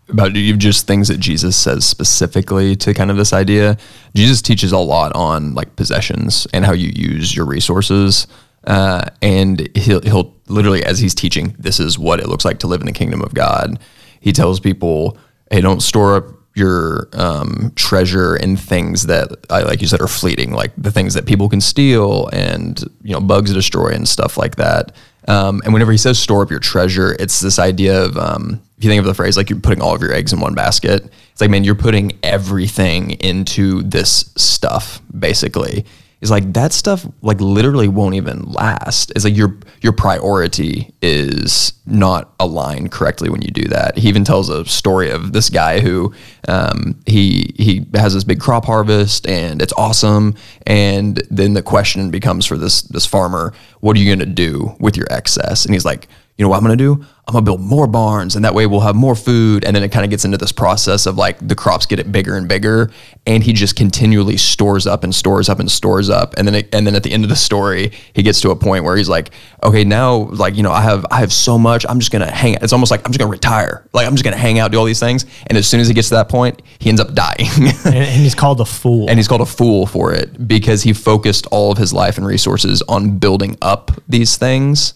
about 0.09 0.33
just 0.35 0.87
things 0.87 1.09
that 1.09 1.19
Jesus 1.19 1.57
says 1.57 1.85
specifically 1.85 2.77
to 2.77 2.95
kind 2.95 3.11
of 3.11 3.17
this 3.17 3.33
idea. 3.33 3.77
Jesus 4.15 4.41
teaches 4.41 4.73
a 4.73 4.79
lot 4.79 5.15
on 5.15 5.55
like 5.55 5.75
possessions 5.77 6.47
and 6.53 6.65
how 6.65 6.73
you 6.73 6.93
use 6.95 7.35
your 7.35 7.45
resources. 7.45 8.27
Uh, 8.65 9.05
and 9.23 9.69
he'll 9.77 10.01
he'll 10.03 10.35
literally 10.49 10.85
as 10.85 10.99
he's 10.99 11.15
teaching, 11.15 11.55
this 11.59 11.79
is 11.81 11.99
what 11.99 12.21
it 12.21 12.29
looks 12.29 12.45
like 12.45 12.59
to 12.61 12.67
live 12.67 12.81
in 12.81 12.87
the 12.87 12.93
kingdom 12.93 13.23
of 13.23 13.35
God. 13.35 13.79
He 14.21 14.33
tells 14.33 14.59
people, 14.59 15.19
"Hey, 15.51 15.61
don't 15.61 15.81
store 15.81 16.17
up 16.17 16.25
your 16.55 17.09
um, 17.13 17.71
treasure 17.77 18.35
in 18.35 18.57
things 18.57 19.07
that, 19.07 19.29
I 19.51 19.63
like 19.63 19.83
you 19.83 19.87
said, 19.87 20.01
are 20.01 20.09
fleeting, 20.09 20.53
like 20.53 20.73
the 20.77 20.91
things 20.91 21.15
that 21.15 21.27
people 21.27 21.49
can 21.49 21.61
steal 21.61 22.29
and 22.33 22.83
you 23.03 23.13
know 23.13 23.21
bugs 23.21 23.53
destroy 23.53 23.89
and 23.89 24.09
stuff 24.09 24.37
like 24.37 24.57
that." 24.57 24.93
Um, 25.29 25.61
and 25.65 25.73
whenever 25.73 25.93
he 25.93 25.99
says 25.99 26.19
store 26.19 26.43
up 26.43 26.51
your 26.51 26.61
treasure, 26.61 27.17
it's 27.21 27.41
this 27.41 27.59
idea 27.59 28.03
of 28.03 28.17
um, 28.17 28.61
if 28.79 28.85
you 28.85 28.91
think 28.91 28.99
of 28.99 29.07
the 29.07 29.15
phrase 29.15 29.37
like 29.37 29.49
you're 29.51 29.61
putting 29.61 29.83
all 29.83 29.95
of 29.95 30.03
your 30.03 30.13
eggs 30.13 30.33
in 30.33 30.41
one 30.41 30.55
basket. 30.55 31.11
It's 31.33 31.41
like 31.41 31.51
man, 31.51 31.65
you're 31.65 31.75
putting 31.75 32.19
everything 32.23 33.13
into 33.13 33.83
this 33.83 34.33
stuff 34.37 35.01
basically. 35.19 35.85
It's 36.21 36.31
like 36.31 36.53
that 36.55 36.73
stuff 36.73 37.07
like 37.23 37.41
literally 37.41 37.89
won't 37.89 38.15
even 38.15 38.45
last. 38.45 39.13
It's 39.15 39.25
like 39.25 39.37
your 39.37 39.57
your 39.81 39.93
priority 39.93 40.93
is 41.07 41.73
not 41.87 42.35
aligned 42.41 42.91
correctly 42.91 43.31
when 43.31 43.41
you 43.41 43.51
do 43.51 43.69
that. 43.69 43.97
He 43.97 44.09
even 44.09 44.25
tells 44.25 44.49
a 44.49 44.65
story 44.65 45.09
of 45.11 45.33
this 45.33 45.49
guy 45.49 45.79
who 45.79 46.13
um, 46.49 47.01
he 47.07 47.55
he 47.57 47.87
has 47.95 48.13
this 48.15 48.25
big 48.25 48.41
crop 48.41 48.65
harvest 48.65 49.27
and 49.29 49.63
it's 49.63 49.73
awesome. 49.75 50.35
And 50.67 51.23
then 51.31 51.55
the 51.55 51.63
question 51.63 52.11
becomes 52.11 52.45
for 52.45 52.59
this 52.59 52.83
this 52.83 53.07
farmer, 53.07 53.55
what 53.81 53.97
are 53.97 54.01
you 54.01 54.07
going 54.07 54.29
to 54.29 54.35
do 54.35 54.75
with 54.81 54.97
your 54.97 55.07
excess? 55.11 55.65
And 55.65 55.75
he's 55.75 55.85
like, 55.85 56.09
you 56.37 56.45
know 56.45 56.51
what 56.51 56.59
I'm 56.59 56.65
going 56.65 56.77
to 56.77 56.85
do? 56.85 56.93
I'm 57.29 57.33
going 57.33 57.45
to 57.45 57.51
build 57.51 57.61
more 57.61 57.87
barns 57.87 58.37
and 58.37 58.45
that 58.45 58.55
way 58.55 58.67
we'll 58.67 58.81
have 58.81 58.95
more 58.95 59.15
food. 59.15 59.65
And 59.65 59.75
then 59.75 59.83
it 59.83 59.91
kind 59.91 60.05
of 60.05 60.11
gets 60.11 60.25
into 60.25 60.37
this 60.37 60.53
process 60.53 61.07
of 61.07 61.17
like 61.17 61.39
the 61.47 61.55
crops 61.55 61.87
get 61.87 61.99
it 61.99 62.13
bigger 62.13 62.37
and 62.37 62.47
bigger. 62.47 62.91
And 63.27 63.43
he 63.43 63.53
just 63.53 63.75
continually 63.75 64.37
stores 64.37 64.87
up 64.87 65.03
and 65.03 65.15
stores 65.15 65.49
up 65.49 65.59
and 65.59 65.71
stores 65.71 66.11
up. 66.11 66.35
And 66.37 66.47
then, 66.47 66.55
it, 66.57 66.75
and 66.75 66.87
then 66.87 66.95
at 66.95 67.03
the 67.03 67.13
end 67.13 67.25
of 67.25 67.31
the 67.31 67.37
story, 67.37 67.91
he 68.13 68.23
gets 68.23 68.41
to 68.43 68.51
a 68.51 68.57
point 68.57 68.85
where 68.85 68.97
he's 68.97 69.09
like, 69.09 69.31
okay, 69.63 69.83
now 69.83 70.29
like, 70.31 70.57
you 70.57 70.63
know, 70.63 70.73
I 70.73 70.83
have, 70.83 70.96
I 71.11 71.21
have 71.21 71.33
so 71.33 71.59
much, 71.59 71.85
I'm 71.89 71.99
just 71.99 72.13
going 72.13 72.27
to 72.27 72.33
hang 72.33 72.55
It's 72.63 72.73
almost 72.73 72.91
like 72.91 73.01
I'm 73.01 73.13
just 73.13 73.19
going 73.19 73.29
to 73.29 73.33
retire. 73.33 73.87
Like 73.93 74.07
I'm 74.07 74.15
just 74.15 74.25
going 74.25 74.35
to 74.35 74.41
hang 74.41 74.59
out, 74.59 74.71
do 74.73 74.79
all 74.79 74.85
these 74.85 75.01
things. 75.01 75.27
And 75.49 75.59
as 75.59 75.67
soon 75.67 75.81
as 75.81 75.89
he 75.89 75.95
gets 75.95 76.09
to 76.09 76.15
that 76.15 76.29
point, 76.29 76.63
he 76.79 76.89
ends 76.89 77.01
up 77.01 77.15
dying. 77.15 77.49
And, 77.87 77.95
and 77.95 78.23
he's 78.23 78.35
called 78.35 78.61
a 78.61 78.65
fool. 78.65 79.09
and 79.09 79.19
he's 79.19 79.29
called 79.29 79.41
a 79.41 79.47
fool 79.47 79.87
for 79.87 80.13
it 80.13 80.49
because 80.49 80.83
he 80.83 80.93
focused 80.93 81.47
all 81.51 81.71
of 81.71 81.79
his 81.79 81.93
life 81.93 82.19
and 82.19 82.27
resources 82.27 82.83
on 82.89 83.19
building 83.19 83.57
up 83.63 83.91
these 84.09 84.37
things 84.37 84.95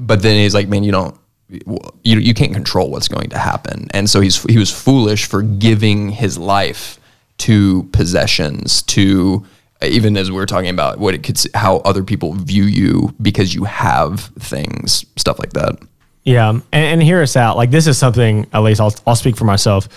but 0.00 0.22
then 0.22 0.36
he's 0.36 0.54
like 0.54 0.68
man 0.68 0.82
you 0.82 0.92
don't 0.92 1.16
you, 1.48 2.18
you 2.18 2.32
can't 2.34 2.54
control 2.54 2.90
what's 2.90 3.08
going 3.08 3.28
to 3.30 3.38
happen 3.38 3.88
and 3.92 4.08
so 4.08 4.20
he's 4.20 4.42
he 4.44 4.58
was 4.58 4.70
foolish 4.72 5.26
for 5.26 5.42
giving 5.42 6.10
his 6.10 6.38
life 6.38 6.98
to 7.38 7.84
possessions 7.92 8.82
to 8.82 9.44
even 9.82 10.16
as 10.16 10.30
we 10.30 10.36
were 10.36 10.46
talking 10.46 10.70
about 10.70 10.98
what 10.98 11.14
it 11.14 11.22
could 11.22 11.40
how 11.54 11.76
other 11.78 12.04
people 12.04 12.34
view 12.34 12.64
you 12.64 13.14
because 13.20 13.54
you 13.54 13.64
have 13.64 14.20
things 14.38 15.04
stuff 15.16 15.38
like 15.38 15.52
that 15.52 15.78
Yeah, 16.24 16.50
and, 16.50 16.64
and 16.72 17.02
hear 17.02 17.22
us 17.22 17.36
out. 17.36 17.56
Like 17.56 17.70
this 17.70 17.86
is 17.86 17.96
something, 17.96 18.46
at 18.52 18.60
least 18.60 18.80
I'll 18.80 18.94
I'll 19.06 19.16
speak 19.16 19.36
for 19.36 19.44
myself. 19.44 19.88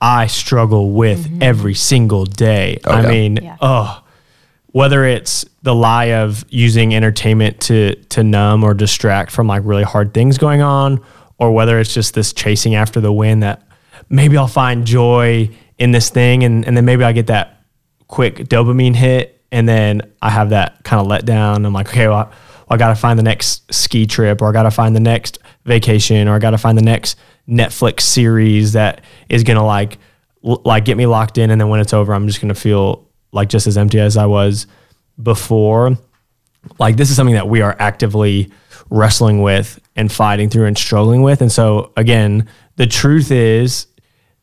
I 0.00 0.26
struggle 0.26 0.90
with 0.90 1.24
mm-hmm. 1.24 1.42
every 1.42 1.74
single 1.74 2.24
day. 2.24 2.80
Oh, 2.84 2.90
I 2.90 3.02
yeah. 3.02 3.08
mean, 3.08 3.36
Yeah. 3.36 3.56
oh, 3.60 4.02
whether 4.72 5.04
it's 5.04 5.44
the 5.62 5.74
lie 5.74 6.06
of 6.06 6.44
using 6.48 6.94
entertainment 6.94 7.60
to 7.62 7.94
to 7.94 8.24
numb 8.24 8.64
or 8.64 8.74
distract 8.74 9.30
from 9.30 9.46
like 9.46 9.62
really 9.64 9.84
hard 9.84 10.12
things 10.12 10.38
going 10.38 10.62
on, 10.62 11.00
or 11.38 11.52
whether 11.52 11.78
it's 11.78 11.94
just 11.94 12.14
this 12.14 12.32
chasing 12.32 12.74
after 12.74 13.00
the 13.00 13.12
wind 13.12 13.44
that 13.44 13.62
maybe 14.08 14.36
I'll 14.36 14.48
find 14.48 14.84
joy 14.84 15.48
in 15.78 15.92
this 15.92 16.10
thing, 16.10 16.42
and 16.42 16.66
and 16.66 16.76
then 16.76 16.84
maybe 16.84 17.04
I 17.04 17.12
get 17.12 17.28
that 17.28 17.61
quick 18.12 18.36
dopamine 18.36 18.94
hit, 18.94 19.42
and 19.50 19.66
then 19.66 20.02
I 20.20 20.28
have 20.28 20.50
that 20.50 20.84
kind 20.84 21.00
of 21.00 21.06
letdown. 21.10 21.64
I'm 21.64 21.72
like, 21.72 21.88
okay, 21.88 22.08
well, 22.08 22.30
I 22.68 22.76
got 22.76 22.90
to 22.90 22.94
find 22.94 23.18
the 23.18 23.22
next 23.22 23.72
ski 23.72 24.06
trip, 24.06 24.42
or 24.42 24.50
I 24.50 24.52
got 24.52 24.64
to 24.64 24.70
find 24.70 24.94
the 24.94 25.00
next 25.00 25.38
vacation, 25.64 26.28
or 26.28 26.34
I 26.34 26.38
got 26.38 26.50
to 26.50 26.58
find 26.58 26.76
the 26.76 26.82
next 26.82 27.18
Netflix 27.48 28.02
series 28.02 28.74
that 28.74 29.00
is 29.30 29.44
gonna 29.44 29.64
like 29.64 29.98
l- 30.44 30.60
like 30.64 30.84
get 30.84 30.98
me 30.98 31.06
locked 31.06 31.38
in, 31.38 31.50
and 31.50 31.58
then 31.58 31.70
when 31.70 31.80
it's 31.80 31.94
over, 31.94 32.12
I'm 32.12 32.28
just 32.28 32.40
gonna 32.40 32.54
feel 32.54 33.08
like 33.32 33.48
just 33.48 33.66
as 33.66 33.78
empty 33.78 33.98
as 33.98 34.18
I 34.18 34.26
was 34.26 34.66
before. 35.20 35.96
Like 36.78 36.96
this 36.96 37.10
is 37.10 37.16
something 37.16 37.34
that 37.34 37.48
we 37.48 37.62
are 37.62 37.74
actively 37.78 38.50
wrestling 38.90 39.40
with 39.40 39.80
and 39.96 40.12
fighting 40.12 40.50
through 40.50 40.66
and 40.66 40.76
struggling 40.76 41.22
with. 41.22 41.40
And 41.40 41.50
so 41.50 41.92
again, 41.96 42.46
the 42.76 42.86
truth 42.86 43.30
is 43.30 43.86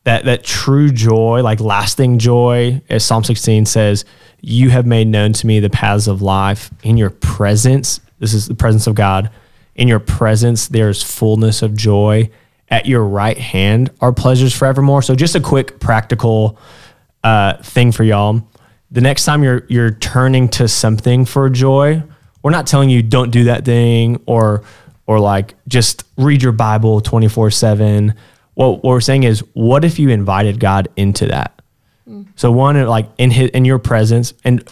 that 0.04 0.24
that 0.24 0.44
true 0.44 0.90
joy, 0.90 1.42
like 1.42 1.60
lasting 1.60 2.18
joy, 2.18 2.80
as 2.88 3.04
Psalm 3.04 3.24
16 3.24 3.66
says, 3.66 4.04
you 4.40 4.70
have 4.70 4.86
made 4.86 5.06
known 5.06 5.32
to 5.34 5.46
me 5.46 5.60
the 5.60 5.70
paths 5.70 6.08
of 6.08 6.22
life 6.22 6.70
in 6.82 6.96
your 6.96 7.10
presence. 7.10 8.00
This 8.18 8.32
is 8.32 8.46
the 8.46 8.54
presence 8.54 8.86
of 8.86 8.94
God. 8.94 9.30
In 9.74 9.88
your 9.88 10.00
presence, 10.00 10.68
there's 10.68 11.02
fullness 11.02 11.62
of 11.62 11.76
joy. 11.76 12.30
At 12.68 12.86
your 12.86 13.04
right 13.04 13.36
hand 13.36 13.90
are 14.00 14.12
pleasures 14.12 14.54
forevermore. 14.54 15.02
So 15.02 15.14
just 15.14 15.34
a 15.34 15.40
quick 15.40 15.80
practical 15.80 16.58
uh, 17.24 17.54
thing 17.62 17.92
for 17.92 18.04
y'all. 18.04 18.42
The 18.92 19.00
next 19.00 19.24
time 19.24 19.42
you're 19.42 19.64
you're 19.68 19.90
turning 19.90 20.48
to 20.50 20.68
something 20.68 21.24
for 21.24 21.48
joy, 21.50 22.02
we're 22.42 22.50
not 22.50 22.66
telling 22.66 22.90
you 22.90 23.02
don't 23.02 23.30
do 23.30 23.44
that 23.44 23.64
thing 23.64 24.22
or 24.26 24.62
or 25.06 25.18
like 25.20 25.54
just 25.68 26.04
read 26.16 26.42
your 26.42 26.52
Bible 26.52 27.00
24/7. 27.00 28.14
What, 28.60 28.84
what 28.84 28.84
we're 28.84 29.00
saying 29.00 29.22
is 29.22 29.40
what 29.54 29.86
if 29.86 29.98
you 29.98 30.10
invited 30.10 30.60
God 30.60 30.88
into 30.94 31.26
that? 31.28 31.60
So 32.36 32.50
one 32.50 32.82
like 32.86 33.08
in 33.18 33.30
his 33.30 33.50
in 33.50 33.64
your 33.64 33.78
presence 33.78 34.34
and 34.44 34.68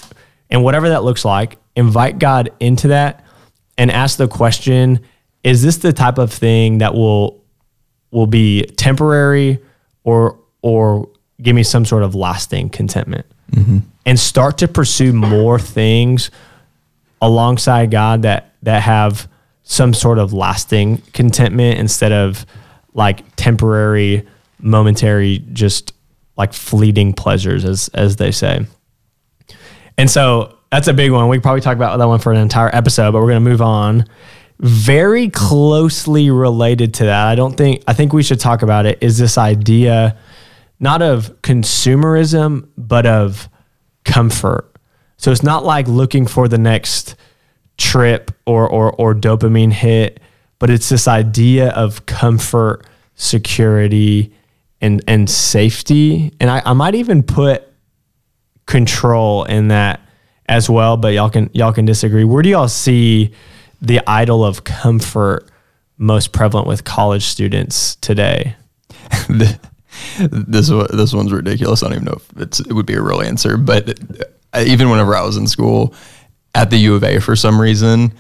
and 0.51 0.63
whatever 0.63 0.91
that 0.91 1.05
looks 1.05 1.25
like, 1.25 1.57
invite 1.77 2.19
God 2.19 2.51
into 2.61 2.89
that 2.89 3.25
and 3.79 3.91
ask 3.91 4.19
the 4.19 4.29
question, 4.29 5.01
is 5.45 5.63
this 5.63 5.79
the 5.79 5.93
type 5.93 6.19
of 6.19 6.33
thing 6.33 6.79
that 6.79 6.95
will 6.95 7.43
will 8.11 8.27
be 8.27 8.65
temporary 8.77 9.59
or 10.05 10.39
or 10.63 11.09
give 11.41 11.55
me 11.55 11.63
some 11.63 11.85
sort 11.85 12.03
of 12.03 12.15
lasting 12.15 12.69
contentment 12.71 13.27
mm-hmm. 13.53 13.79
and 14.05 14.19
start 14.19 14.59
to 14.59 14.69
pursue 14.69 15.13
more 15.13 15.59
things 15.59 16.31
alongside 17.23 17.91
God 17.91 18.23
that 18.23 18.53
that 18.63 18.83
have 18.83 19.29
some 19.63 19.95
sort 19.95 20.19
of 20.19 20.33
lasting 20.33 20.99
contentment 21.13 21.79
instead 21.79 22.13
of 22.13 22.45
like 22.99 23.25
temporary 23.37 24.27
momentary 24.61 25.39
just 25.53 25.95
like 26.37 26.53
fleeting 26.53 27.15
pleasures 27.15 27.65
as 27.65 27.89
as 27.95 28.17
they 28.17 28.31
say. 28.31 28.67
And 29.97 30.11
so 30.11 30.57
that's 30.71 30.89
a 30.89 30.93
big 30.93 31.11
one. 31.11 31.29
We 31.29 31.39
probably 31.39 31.63
talk 31.63 31.77
about 31.77 31.97
that 31.97 32.05
one 32.07 32.19
for 32.19 32.33
an 32.33 32.39
entire 32.39 32.75
episode 32.75 33.13
but 33.13 33.21
we're 33.21 33.33
to 33.33 33.41
move 33.41 33.63
on. 33.63 34.05
Very 34.61 35.31
closely 35.31 36.31
related 36.31 36.95
to 36.95 37.05
that 37.05 37.29
i 37.29 37.37
don't 37.37 37.57
think 37.57 37.81
i 37.87 37.93
think 37.93 38.13
we 38.13 38.25
should 38.25 38.41
talk 38.41 38.63
about 38.63 38.87
it 38.87 38.99
is 39.01 39.17
this 39.17 39.39
idea 39.39 40.19
not 40.81 41.01
of 41.01 41.41
consumerism 41.43 42.69
but 42.77 43.07
of 43.07 43.49
comfort. 44.09 44.75
So 45.19 45.31
it's 45.31 45.43
not 45.43 45.65
like 45.65 45.87
looking 45.87 46.27
for 46.27 46.49
the 46.49 46.59
next 46.59 47.15
trip 47.77 48.33
or 48.47 48.69
or 48.69 48.93
or 48.93 49.15
dopamine 49.15 49.73
hit, 49.73 50.21
but 50.59 50.71
it's 50.71 50.89
this 50.89 51.07
idea 51.07 51.71
of 51.71 52.07
comfort, 52.07 52.85
security, 53.15 54.33
and 54.81 55.03
and 55.07 55.29
safety. 55.29 56.33
And 56.41 56.51
I, 56.51 56.63
I 56.65 56.73
might 56.73 56.95
even 56.95 57.23
put 57.23 57.65
control 58.67 59.45
in 59.45 59.69
that 59.69 60.01
as 60.49 60.69
well. 60.69 60.97
But 60.97 61.09
y'all 61.15 61.31
can 61.31 61.51
y'all 61.53 61.73
can 61.73 61.85
disagree. 61.85 62.25
Where 62.25 62.43
do 62.43 62.49
y'all 62.49 62.69
see 62.69 63.33
the 63.81 64.01
idol 64.09 64.45
of 64.45 64.65
comfort 64.65 65.49
most 65.97 66.33
prevalent 66.33 66.67
with 66.67 66.85
college 66.85 67.25
students 67.25 67.97
today? 67.97 68.57
this 69.29 70.69
this 70.69 71.13
one's 71.13 71.33
ridiculous. 71.33 71.83
I 71.83 71.87
don't 71.87 71.97
even 71.97 72.05
know 72.05 72.17
if 72.17 72.43
it's, 72.43 72.61
it 72.61 72.73
would 72.73 72.87
be 72.87 72.95
a 72.95 73.03
real 73.03 73.21
answer, 73.21 73.57
but 73.57 73.99
uh, 74.53 74.65
even 74.67 74.91
whenever 74.91 75.15
I 75.15 75.23
was 75.23 75.37
in 75.37 75.47
school 75.47 75.95
at 76.55 76.71
the 76.71 76.77
U 76.79 76.95
of 76.95 77.05
A, 77.05 77.21
for 77.21 77.37
some 77.37 77.61
reason, 77.61 78.13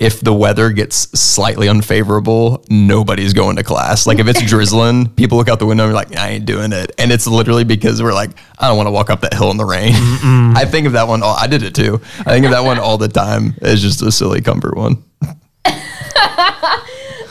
if 0.00 0.20
the 0.20 0.32
weather 0.32 0.70
gets 0.70 0.96
slightly 1.18 1.68
unfavorable, 1.68 2.64
nobody's 2.70 3.34
going 3.34 3.56
to 3.56 3.62
class. 3.62 4.06
Like 4.06 4.18
if 4.18 4.26
it's 4.26 4.42
drizzling, 4.46 5.10
people 5.10 5.36
look 5.36 5.48
out 5.48 5.58
the 5.58 5.66
window 5.66 5.84
and 5.84 5.92
are 5.92 5.94
like, 5.94 6.16
I 6.16 6.30
ain't 6.30 6.46
doing 6.46 6.72
it. 6.72 6.90
And 6.98 7.12
it's 7.12 7.26
literally 7.26 7.64
because 7.64 8.02
we're 8.02 8.14
like, 8.14 8.30
I 8.58 8.66
don't 8.66 8.78
want 8.78 8.86
to 8.86 8.92
walk 8.92 9.10
up 9.10 9.20
that 9.20 9.34
hill 9.34 9.50
in 9.50 9.58
the 9.58 9.66
rain. 9.66 9.92
I 9.94 10.64
think 10.64 10.86
of 10.86 10.94
that 10.94 11.06
one. 11.06 11.22
All, 11.22 11.36
I 11.36 11.46
did 11.46 11.62
it 11.62 11.74
too. 11.74 12.00
I 12.20 12.30
think 12.30 12.46
of 12.46 12.50
that 12.52 12.64
one 12.64 12.78
all 12.78 12.96
the 12.96 13.08
time. 13.08 13.54
It's 13.60 13.82
just 13.82 14.00
a 14.00 14.10
silly 14.10 14.40
comfort 14.40 14.74
one. 14.74 15.04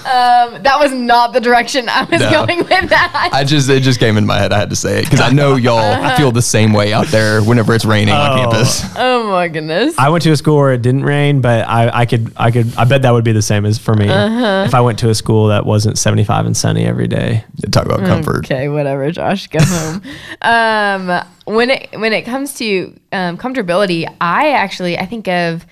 That 0.04 0.78
was 0.80 0.92
not 0.94 1.34
the 1.34 1.40
direction 1.42 1.88
I 1.90 2.04
was 2.04 2.20
No. 2.22 2.46
going 2.46 2.60
with 2.60 2.90
that. 2.90 3.30
I 3.34 3.44
just 3.44 3.70
it 3.70 3.82
just 3.82 4.00
came 4.00 4.18
in 4.18 4.26
my 4.26 4.38
head. 4.38 4.52
I 4.54 4.58
had 4.60 4.70
to 4.70 4.76
say 4.76 5.00
it 5.00 5.06
because 5.06 5.20
I 5.22 5.30
know 5.32 5.56
y'all 5.56 6.16
feel 6.18 6.32
the 6.32 6.42
same 6.42 6.74
way 6.74 6.94
out 6.94 7.08
there 7.08 7.42
whenever 7.42 7.74
it's 7.74 7.86
raining 7.86 8.14
on 8.14 8.32
Oh. 8.40 8.44
campus. 8.44 8.84
oh 8.96 9.30
my 9.30 9.48
goodness. 9.48 9.96
I 9.98 10.10
went 10.10 10.24
to 10.24 10.32
a 10.32 10.38
school 10.38 10.58
where 10.58 10.74
it 10.74 10.82
didn't 10.82 11.04
rain, 11.04 11.42
but 11.42 11.68
I, 11.68 11.90
I 12.02 12.06
could 12.06 12.32
I 12.38 12.52
could 12.52 12.76
I 12.78 12.86
bet 12.86 13.02
that 13.04 13.12
would 13.12 13.24
be 13.24 13.32
the 13.32 13.42
same 13.42 13.66
as 13.66 13.78
for 13.78 13.94
me 13.94 14.06
if 14.10 14.74
I 14.74 14.82
went 14.82 15.00
to 15.00 15.10
a 15.10 15.16
school 15.16 15.48
that 15.48 15.66
wasn't 15.66 15.98
75 15.98 16.46
and 16.46 16.56
sunny 16.58 16.86
every 16.86 17.08
day. 17.08 17.44
Talk 17.72 17.86
about 17.86 18.00
comfort. 18.00 18.46
Okay, 18.46 18.70
whatever, 18.70 19.12
Josh, 19.12 19.48
go 19.48 19.60
home. 19.62 20.02
um, 20.42 21.26
when 21.46 21.70
it 21.70 21.90
when 22.00 22.14
it 22.14 22.24
comes 22.24 22.54
to 22.56 22.96
um, 23.12 23.38
comfortability, 23.38 24.08
I 24.22 24.52
actually 24.52 24.98
I 24.98 25.06
think 25.06 25.28
of 25.28 25.66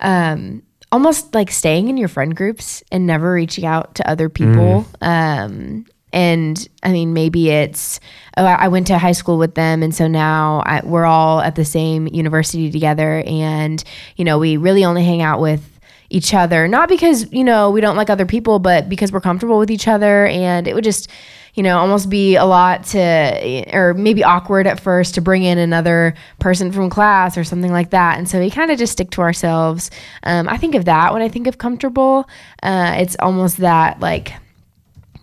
um, 0.00 0.62
almost 0.92 1.34
like 1.34 1.50
staying 1.50 1.88
in 1.88 1.96
your 1.96 2.08
friend 2.08 2.36
groups 2.36 2.82
and 2.90 3.06
never 3.06 3.32
reaching 3.32 3.66
out 3.66 3.94
to 3.96 4.08
other 4.08 4.28
people. 4.28 4.86
Um, 5.00 5.86
and 6.12 6.68
I 6.82 6.92
mean, 6.92 7.12
maybe 7.12 7.50
it's 7.50 8.00
oh, 8.36 8.44
I 8.44 8.54
I 8.54 8.68
went 8.68 8.86
to 8.86 8.98
high 8.98 9.12
school 9.12 9.38
with 9.38 9.54
them, 9.54 9.82
and 9.82 9.94
so 9.94 10.06
now 10.06 10.62
I, 10.64 10.80
we're 10.84 11.04
all 11.04 11.40
at 11.40 11.56
the 11.56 11.64
same 11.64 12.06
university 12.06 12.70
together, 12.70 13.22
and 13.26 13.82
you 14.16 14.24
know, 14.24 14.38
we 14.38 14.56
really 14.56 14.84
only 14.84 15.04
hang 15.04 15.20
out 15.20 15.40
with 15.40 15.78
each 16.08 16.32
other, 16.32 16.68
not 16.68 16.88
because 16.88 17.30
you 17.32 17.44
know 17.44 17.70
we 17.70 17.80
don't 17.80 17.96
like 17.96 18.08
other 18.08 18.24
people, 18.24 18.58
but 18.58 18.88
because 18.88 19.12
we're 19.12 19.20
comfortable 19.20 19.58
with 19.58 19.70
each 19.70 19.88
other, 19.88 20.26
and 20.26 20.66
it 20.66 20.74
would 20.74 20.84
just 20.84 21.10
you 21.56 21.62
know 21.62 21.78
almost 21.78 22.08
be 22.08 22.36
a 22.36 22.44
lot 22.44 22.84
to 22.84 23.74
or 23.74 23.94
maybe 23.94 24.22
awkward 24.22 24.66
at 24.66 24.78
first 24.78 25.14
to 25.14 25.20
bring 25.20 25.42
in 25.42 25.58
another 25.58 26.14
person 26.38 26.70
from 26.70 26.88
class 26.88 27.36
or 27.36 27.42
something 27.42 27.72
like 27.72 27.90
that. 27.90 28.18
And 28.18 28.28
so 28.28 28.38
we 28.38 28.50
kind 28.50 28.70
of 28.70 28.78
just 28.78 28.92
stick 28.92 29.10
to 29.12 29.22
ourselves. 29.22 29.90
Um, 30.22 30.48
i 30.48 30.56
think 30.56 30.74
of 30.74 30.84
that 30.84 31.12
when 31.12 31.22
i 31.22 31.28
think 31.28 31.46
of 31.46 31.58
comfortable. 31.58 32.28
Uh, 32.62 32.94
it's 32.98 33.16
almost 33.18 33.56
that 33.56 33.98
like 34.00 34.34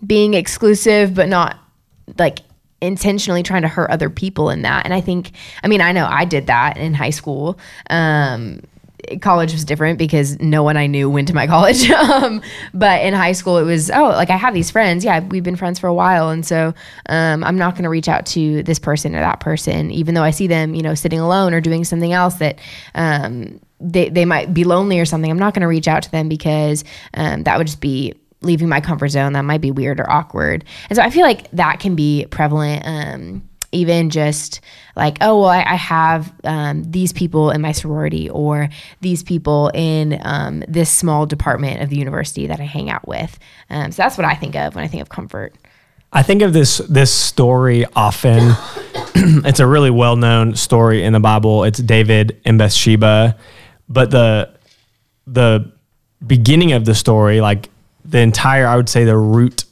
being 0.05 0.33
exclusive 0.33 1.13
but 1.13 1.29
not 1.29 1.57
like 2.17 2.39
intentionally 2.81 3.43
trying 3.43 3.61
to 3.61 3.69
hurt 3.69 3.89
other 3.89 4.09
people 4.09 4.49
in 4.49 4.63
that. 4.63 4.85
And 4.85 4.93
i 4.93 5.01
think 5.01 5.31
i 5.63 5.67
mean 5.67 5.81
i 5.81 5.91
know 5.91 6.07
i 6.09 6.25
did 6.25 6.47
that 6.47 6.77
in 6.77 6.95
high 6.95 7.11
school. 7.11 7.59
Um, 7.89 8.61
college 9.21 9.53
was 9.53 9.65
different 9.65 9.97
because 9.97 10.39
no 10.39 10.63
one 10.63 10.77
i 10.77 10.87
knew 10.87 11.09
went 11.09 11.27
to 11.27 11.33
my 11.33 11.47
college. 11.53 11.89
Um, 11.89 12.41
but 12.73 13.01
in 13.01 13.13
high 13.13 13.31
school 13.31 13.57
it 13.57 13.63
was 13.63 13.89
oh 13.91 14.09
like 14.09 14.29
i 14.29 14.37
have 14.37 14.53
these 14.53 14.71
friends. 14.71 15.03
Yeah 15.05 15.19
we've 15.19 15.43
been 15.43 15.55
friends 15.55 15.79
for 15.79 15.87
a 15.87 15.93
while. 15.93 16.29
And 16.29 16.45
so 16.45 16.73
um, 17.09 17.43
i'm 17.43 17.57
not 17.57 17.73
going 17.73 17.83
to 17.83 17.89
reach 17.89 18.07
out 18.07 18.25
to 18.27 18.63
this 18.63 18.79
person 18.79 19.15
or 19.15 19.19
that 19.19 19.39
person 19.39 19.91
even 19.91 20.15
though 20.15 20.23
i 20.23 20.31
see 20.31 20.47
them 20.47 20.73
you 20.73 20.81
know 20.81 20.95
sitting 20.95 21.19
alone 21.19 21.53
or 21.53 21.61
doing 21.61 21.83
something 21.83 22.13
else 22.13 22.35
that 22.35 22.59
um, 22.95 23.59
they, 23.83 24.09
they 24.09 24.25
might 24.25 24.53
be 24.53 24.63
lonely 24.63 24.99
or 24.99 25.05
something. 25.05 25.29
I'm 25.29 25.37
not 25.37 25.53
going 25.53 25.61
to 25.61 25.67
reach 25.67 25.87
out 25.87 26.03
to 26.03 26.11
them 26.11 26.29
because 26.29 26.83
um, 27.15 27.43
that 27.43 27.57
would 27.57 27.67
just 27.67 27.81
be 27.81 28.13
leaving 28.41 28.69
my 28.69 28.81
comfort 28.81 29.09
zone. 29.09 29.33
That 29.33 29.45
might 29.45 29.61
be 29.61 29.71
weird 29.71 29.99
or 29.99 30.09
awkward. 30.09 30.65
And 30.89 30.97
so 30.97 31.03
i 31.03 31.09
feel 31.09 31.23
like 31.23 31.49
that 31.51 31.79
can 31.79 31.95
be 31.95 32.25
prevalent 32.29 32.83
um, 32.85 33.49
even 33.73 34.09
just 34.09 34.61
like 34.95 35.17
oh 35.21 35.41
well 35.41 35.49
i, 35.49 35.59
I 35.59 35.75
have 35.75 36.33
um, 36.43 36.83
these 36.89 37.11
people 37.11 37.51
in 37.51 37.61
my 37.61 37.71
sorority 37.71 38.29
or 38.29 38.69
these 39.01 39.23
people 39.23 39.71
in 39.73 40.19
um, 40.23 40.63
this 40.67 40.89
small 40.89 41.25
department 41.25 41.81
of 41.81 41.89
the 41.89 41.97
university 41.97 42.47
that 42.47 42.59
i 42.59 42.63
hang 42.63 42.89
out 42.89 43.07
with 43.07 43.37
um, 43.69 43.91
so 43.91 44.03
that's 44.03 44.17
what 44.17 44.25
i 44.25 44.35
think 44.35 44.55
of 44.55 44.75
when 44.75 44.83
i 44.83 44.87
think 44.87 45.01
of 45.01 45.09
comfort 45.09 45.55
I 46.15 46.21
think 46.21 46.43
of 46.43 46.53
this 46.53 46.77
this 46.77 47.11
story 47.11 47.85
often. 47.95 48.37
it's 49.15 49.59
a 49.59 49.65
really 49.65 49.89
well 49.89 50.15
known 50.15 50.55
story 50.55 51.03
in 51.03 51.11
the 51.11 51.19
Bible. 51.19 51.63
It's 51.63 51.79
David 51.79 52.39
and 52.45 52.59
Bathsheba, 52.59 53.35
but 53.89 54.11
the 54.11 54.53
the 55.25 55.71
beginning 56.25 56.73
of 56.73 56.85
the 56.85 56.93
story, 56.93 57.41
like 57.41 57.69
the 58.05 58.19
entire, 58.19 58.67
I 58.67 58.75
would 58.75 58.89
say 58.89 59.05
the 59.05 59.17
root 59.17 59.65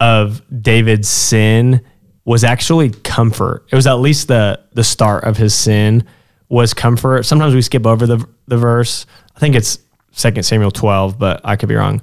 of 0.00 0.42
David's 0.62 1.08
sin 1.08 1.80
was 2.24 2.44
actually 2.44 2.90
comfort. 2.90 3.66
It 3.70 3.76
was 3.76 3.86
at 3.86 3.94
least 3.94 4.28
the 4.28 4.60
the 4.72 4.84
start 4.84 5.24
of 5.24 5.36
his 5.36 5.54
sin 5.54 6.04
was 6.48 6.74
comfort. 6.74 7.24
Sometimes 7.24 7.54
we 7.54 7.62
skip 7.62 7.86
over 7.86 8.06
the 8.06 8.24
the 8.46 8.56
verse. 8.56 9.06
I 9.34 9.40
think 9.40 9.54
it's 9.54 9.78
Second 10.12 10.42
Samuel 10.42 10.70
12, 10.70 11.18
but 11.18 11.40
I 11.44 11.56
could 11.56 11.68
be 11.68 11.74
wrong. 11.74 12.02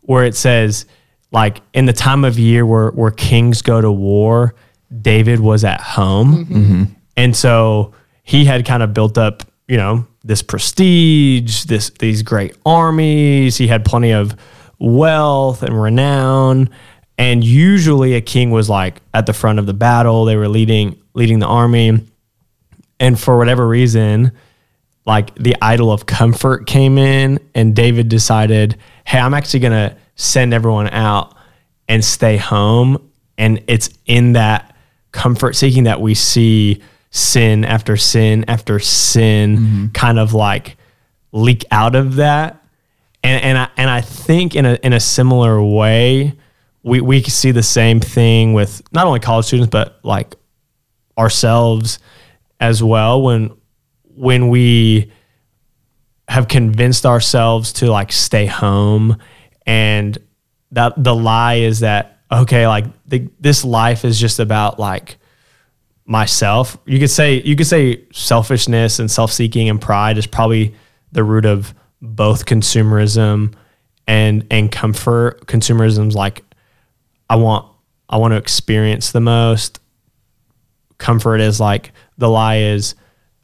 Where 0.00 0.24
it 0.24 0.34
says 0.34 0.86
like 1.30 1.60
in 1.72 1.86
the 1.86 1.92
time 1.92 2.24
of 2.24 2.38
year 2.38 2.64
where 2.64 2.90
where 2.90 3.10
kings 3.10 3.62
go 3.62 3.80
to 3.80 3.90
war, 3.90 4.54
David 5.00 5.40
was 5.40 5.64
at 5.64 5.80
home. 5.80 6.44
Mm-hmm. 6.44 6.54
Mm-hmm. 6.54 6.84
And 7.16 7.36
so 7.36 7.94
he 8.22 8.44
had 8.44 8.64
kind 8.64 8.82
of 8.82 8.94
built 8.94 9.18
up, 9.18 9.42
you 9.68 9.76
know, 9.76 10.06
this 10.24 10.42
prestige, 10.42 11.64
this 11.64 11.90
these 11.98 12.22
great 12.22 12.56
armies. 12.64 13.56
He 13.56 13.66
had 13.66 13.84
plenty 13.84 14.12
of 14.12 14.36
wealth 14.78 15.62
and 15.62 15.80
renown. 15.80 16.70
And 17.22 17.44
usually 17.44 18.14
a 18.14 18.20
king 18.20 18.50
was 18.50 18.68
like 18.68 19.00
at 19.14 19.26
the 19.26 19.32
front 19.32 19.60
of 19.60 19.66
the 19.66 19.72
battle. 19.72 20.24
They 20.24 20.34
were 20.34 20.48
leading 20.48 21.00
leading 21.14 21.38
the 21.38 21.46
army. 21.46 22.00
And 22.98 23.18
for 23.18 23.38
whatever 23.38 23.68
reason, 23.68 24.32
like 25.06 25.32
the 25.36 25.54
idol 25.62 25.92
of 25.92 26.04
comfort 26.04 26.66
came 26.66 26.98
in 26.98 27.38
and 27.54 27.76
David 27.76 28.08
decided, 28.08 28.76
"Hey, 29.04 29.20
I'm 29.20 29.34
actually 29.34 29.60
going 29.60 29.90
to 29.90 29.96
send 30.16 30.52
everyone 30.52 30.88
out 30.88 31.36
and 31.88 32.04
stay 32.04 32.38
home." 32.38 33.08
And 33.38 33.62
it's 33.68 33.88
in 34.06 34.32
that 34.32 34.74
comfort 35.12 35.54
seeking 35.54 35.84
that 35.84 36.00
we 36.00 36.14
see 36.14 36.82
sin 37.10 37.64
after 37.64 37.96
sin 37.96 38.44
after 38.48 38.80
sin 38.80 39.58
mm-hmm. 39.58 39.86
kind 39.88 40.18
of 40.18 40.34
like 40.34 40.76
leak 41.30 41.64
out 41.70 41.94
of 41.94 42.16
that. 42.16 42.64
And 43.22 43.44
and 43.44 43.58
I 43.58 43.68
and 43.76 43.88
I 43.88 44.00
think 44.00 44.56
in 44.56 44.66
a 44.66 44.76
in 44.82 44.92
a 44.92 44.98
similar 44.98 45.62
way, 45.62 46.34
we 46.82 47.00
we 47.00 47.22
see 47.22 47.50
the 47.50 47.62
same 47.62 48.00
thing 48.00 48.52
with 48.54 48.82
not 48.92 49.06
only 49.06 49.20
college 49.20 49.46
students 49.46 49.70
but 49.70 50.00
like 50.02 50.34
ourselves 51.16 51.98
as 52.60 52.82
well. 52.82 53.22
When 53.22 53.56
when 54.14 54.48
we 54.48 55.12
have 56.28 56.48
convinced 56.48 57.04
ourselves 57.06 57.72
to 57.74 57.90
like 57.90 58.12
stay 58.12 58.46
home 58.46 59.16
and 59.66 60.16
that 60.70 60.92
the 60.96 61.14
lie 61.14 61.56
is 61.56 61.80
that 61.80 62.18
okay 62.30 62.66
like 62.66 62.86
the, 63.06 63.28
this 63.40 63.64
life 63.64 64.04
is 64.04 64.18
just 64.18 64.38
about 64.38 64.78
like 64.78 65.18
myself. 66.04 66.78
You 66.86 66.98
could 66.98 67.10
say 67.10 67.42
you 67.42 67.54
could 67.56 67.66
say 67.66 68.04
selfishness 68.12 68.98
and 68.98 69.10
self-seeking 69.10 69.68
and 69.68 69.80
pride 69.80 70.18
is 70.18 70.26
probably 70.26 70.74
the 71.12 71.22
root 71.22 71.44
of 71.44 71.74
both 72.00 72.46
consumerism 72.46 73.54
and 74.06 74.46
and 74.50 74.72
comfort 74.72 75.46
consumerism's 75.46 76.16
like 76.16 76.42
i 77.32 77.36
want 77.36 77.66
i 78.10 78.16
want 78.18 78.32
to 78.32 78.36
experience 78.36 79.10
the 79.12 79.20
most. 79.20 79.80
Comfort 80.98 81.40
is 81.40 81.58
like 81.58 81.92
the 82.18 82.28
lie 82.28 82.58
is 82.58 82.94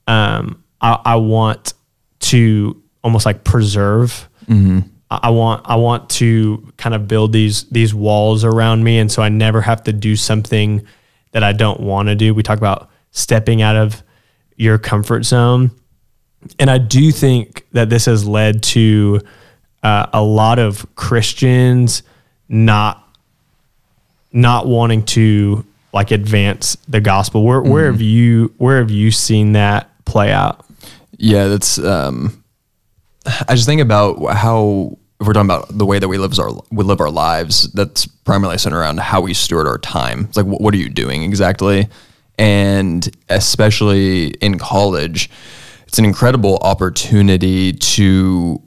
um 0.06 0.62
i, 0.80 1.00
I 1.04 1.16
want 1.16 1.72
to 2.20 2.80
almost 3.02 3.24
like 3.26 3.42
preserve. 3.44 4.28
I, 5.10 5.20
I 5.24 5.30
want 5.30 5.62
i 5.66 5.74
want 5.74 6.10
to 6.10 6.72
kind 6.76 6.94
of 6.94 7.08
build 7.08 7.32
these 7.32 7.64
these 7.70 7.94
walls 7.94 8.44
around 8.44 8.84
me 8.84 8.98
and 8.98 9.10
so 9.10 9.22
i 9.22 9.28
never 9.28 9.60
have 9.62 9.82
to 9.84 9.92
do 9.92 10.14
something 10.16 10.86
that 11.32 11.42
i 11.42 11.52
don't 11.52 11.80
want 11.80 12.08
to 12.08 12.14
do. 12.14 12.34
We 12.34 12.42
talk 12.42 12.58
about 12.58 12.90
stepping 13.10 13.62
out 13.62 13.76
of 13.76 14.02
your 14.56 14.76
comfort 14.78 15.24
zone. 15.24 15.70
And 16.58 16.70
i 16.70 16.78
do 16.78 17.10
think 17.10 17.66
that 17.72 17.88
this 17.88 18.04
has 18.04 18.26
led 18.26 18.62
to 18.74 19.20
uh, 19.82 20.06
a 20.12 20.22
lot 20.22 20.58
of 20.58 20.86
christians 20.94 22.02
not 22.48 23.07
not 24.32 24.66
wanting 24.66 25.04
to 25.04 25.64
like 25.92 26.10
advance 26.10 26.76
the 26.86 27.00
gospel 27.00 27.44
where 27.44 27.62
where 27.62 27.90
have 27.90 28.00
you 28.00 28.52
where 28.58 28.78
have 28.78 28.90
you 28.90 29.10
seen 29.10 29.52
that 29.52 29.90
play 30.04 30.30
out 30.30 30.64
Yeah, 31.18 31.48
that's. 31.48 31.78
Um, 31.78 32.44
I 33.48 33.54
just 33.54 33.66
think 33.66 33.80
about 33.80 34.22
how 34.36 34.96
if 35.20 35.26
we're 35.26 35.32
talking 35.32 35.50
about 35.50 35.76
the 35.76 35.84
way 35.84 35.98
that 35.98 36.08
we 36.08 36.16
live 36.16 36.38
our 36.38 36.50
we 36.70 36.84
live 36.84 37.00
our 37.00 37.10
lives. 37.10 37.72
That's 37.72 38.06
primarily 38.06 38.58
centered 38.58 38.78
around 38.78 39.00
how 39.00 39.20
we 39.20 39.34
steward 39.34 39.66
our 39.66 39.78
time. 39.78 40.26
It's 40.26 40.36
like, 40.36 40.46
what, 40.46 40.60
what 40.60 40.74
are 40.74 40.78
you 40.78 40.88
doing 40.88 41.24
exactly? 41.24 41.88
and 42.38 43.10
especially 43.28 44.28
in 44.40 44.58
college, 44.58 45.28
it's 45.86 45.98
an 45.98 46.04
incredible 46.04 46.58
opportunity 46.58 47.72
to 47.72 48.62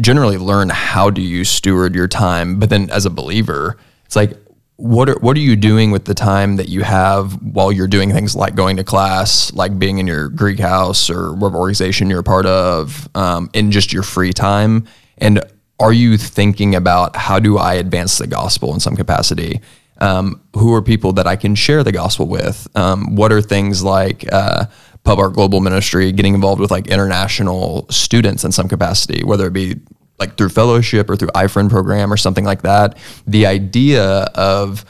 generally 0.00 0.38
learn 0.38 0.68
how 0.68 1.10
do 1.10 1.20
you 1.20 1.44
steward 1.44 1.94
your 1.94 2.08
time. 2.08 2.58
But 2.58 2.70
then 2.70 2.88
as 2.90 3.04
a 3.04 3.10
believer, 3.10 3.78
it's 4.04 4.16
like, 4.16 4.36
what 4.76 5.08
are, 5.08 5.18
what 5.20 5.36
are 5.36 5.40
you 5.40 5.56
doing 5.56 5.90
with 5.90 6.04
the 6.04 6.14
time 6.14 6.56
that 6.56 6.68
you 6.68 6.82
have 6.82 7.42
while 7.42 7.72
you're 7.72 7.88
doing 7.88 8.12
things 8.12 8.36
like 8.36 8.54
going 8.54 8.76
to 8.76 8.84
class, 8.84 9.52
like 9.54 9.78
being 9.78 9.98
in 9.98 10.06
your 10.06 10.28
Greek 10.28 10.58
house 10.58 11.08
or 11.08 11.32
whatever 11.32 11.58
organization 11.58 12.10
you're 12.10 12.20
a 12.20 12.24
part 12.24 12.44
of, 12.46 13.08
um, 13.16 13.48
in 13.54 13.70
just 13.70 13.92
your 13.92 14.02
free 14.02 14.32
time? 14.32 14.86
And 15.18 15.42
are 15.80 15.92
you 15.92 16.18
thinking 16.18 16.74
about 16.74 17.16
how 17.16 17.38
do 17.38 17.56
I 17.56 17.74
advance 17.74 18.18
the 18.18 18.26
gospel 18.26 18.74
in 18.74 18.80
some 18.80 18.96
capacity? 18.96 19.60
Um, 19.98 20.42
who 20.54 20.74
are 20.74 20.82
people 20.82 21.14
that 21.14 21.26
I 21.26 21.36
can 21.36 21.54
share 21.54 21.82
the 21.82 21.92
gospel 21.92 22.26
with? 22.26 22.68
Um, 22.74 23.16
what 23.16 23.32
are 23.32 23.40
things 23.40 23.82
like 23.82 24.30
uh, 24.30 24.66
Pub 25.04 25.18
Art 25.18 25.32
Global 25.32 25.60
Ministry 25.60 26.12
getting 26.12 26.34
involved 26.34 26.60
with 26.60 26.70
like 26.70 26.88
international 26.88 27.86
students 27.88 28.44
in 28.44 28.52
some 28.52 28.68
capacity, 28.68 29.24
whether 29.24 29.46
it 29.46 29.54
be 29.54 29.76
like 30.18 30.36
through 30.36 30.48
fellowship 30.50 31.10
or 31.10 31.16
through 31.16 31.28
iFriend 31.28 31.70
program 31.70 32.12
or 32.12 32.16
something 32.16 32.44
like 32.44 32.62
that? 32.62 32.96
The 33.26 33.46
idea 33.46 34.04
of 34.34 34.84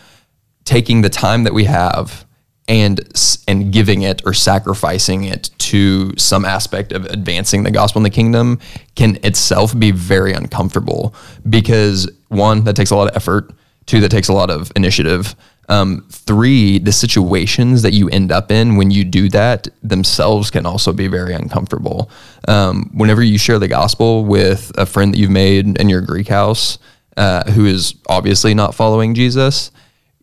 taking 0.65 1.03
the 1.03 1.09
time 1.09 1.45
that 1.45 1.55
we 1.55 1.65
have 1.65 2.27
and 2.69 3.01
and 3.47 3.73
giving 3.73 4.03
it 4.03 4.23
or 4.27 4.33
sacrificing 4.33 5.25
it 5.25 5.51
to 5.59 6.13
some 6.17 6.45
aspect 6.45 6.93
of 6.93 7.05
advancing 7.07 7.63
the 7.63 7.71
gospel 7.71 8.01
in 8.01 8.03
the 8.03 8.11
kingdom 8.11 8.59
can 8.97 9.17
itself 9.23 9.79
be 9.79 9.93
very 9.93 10.33
uncomfortable 10.33 11.15
because 11.49 12.11
one 12.29 12.65
that 12.65 12.75
takes 12.75 12.91
a 12.91 12.97
lot 12.97 13.09
of 13.09 13.17
effort 13.17 13.53
two 13.87 14.01
that 14.01 14.09
takes 14.11 14.29
a 14.29 14.33
lot 14.33 14.51
of 14.51 14.73
initiative 14.75 15.37
um, 15.69 16.07
three 16.11 16.79
the 16.79 16.93
situations 16.93 17.83
that 17.83 17.93
you 17.93 18.09
end 18.09 18.31
up 18.33 18.51
in 18.51 18.77
when 18.77 18.91
you 18.91 19.05
do 19.05 19.29
that 19.31 19.69
themselves 19.83 20.51
can 20.51 20.67
also 20.67 20.93
be 20.93 21.09
very 21.09 21.35
uncomfortable. 21.35 22.11
Um, 22.49 22.91
whenever 22.95 23.23
you 23.23 23.39
share 23.39 23.59
the 23.59 23.69
gospel 23.69 24.25
with 24.25 24.73
a 24.79 24.87
friend 24.87 25.13
that 25.13 25.19
you've 25.19 25.31
made 25.31 25.79
in 25.79 25.89
your 25.89 26.01
greek 26.01 26.29
house 26.29 26.79
uh, 27.17 27.51
who 27.51 27.67
is 27.67 27.95
obviously 28.09 28.55
not 28.55 28.75
following 28.75 29.15
jesus 29.15 29.71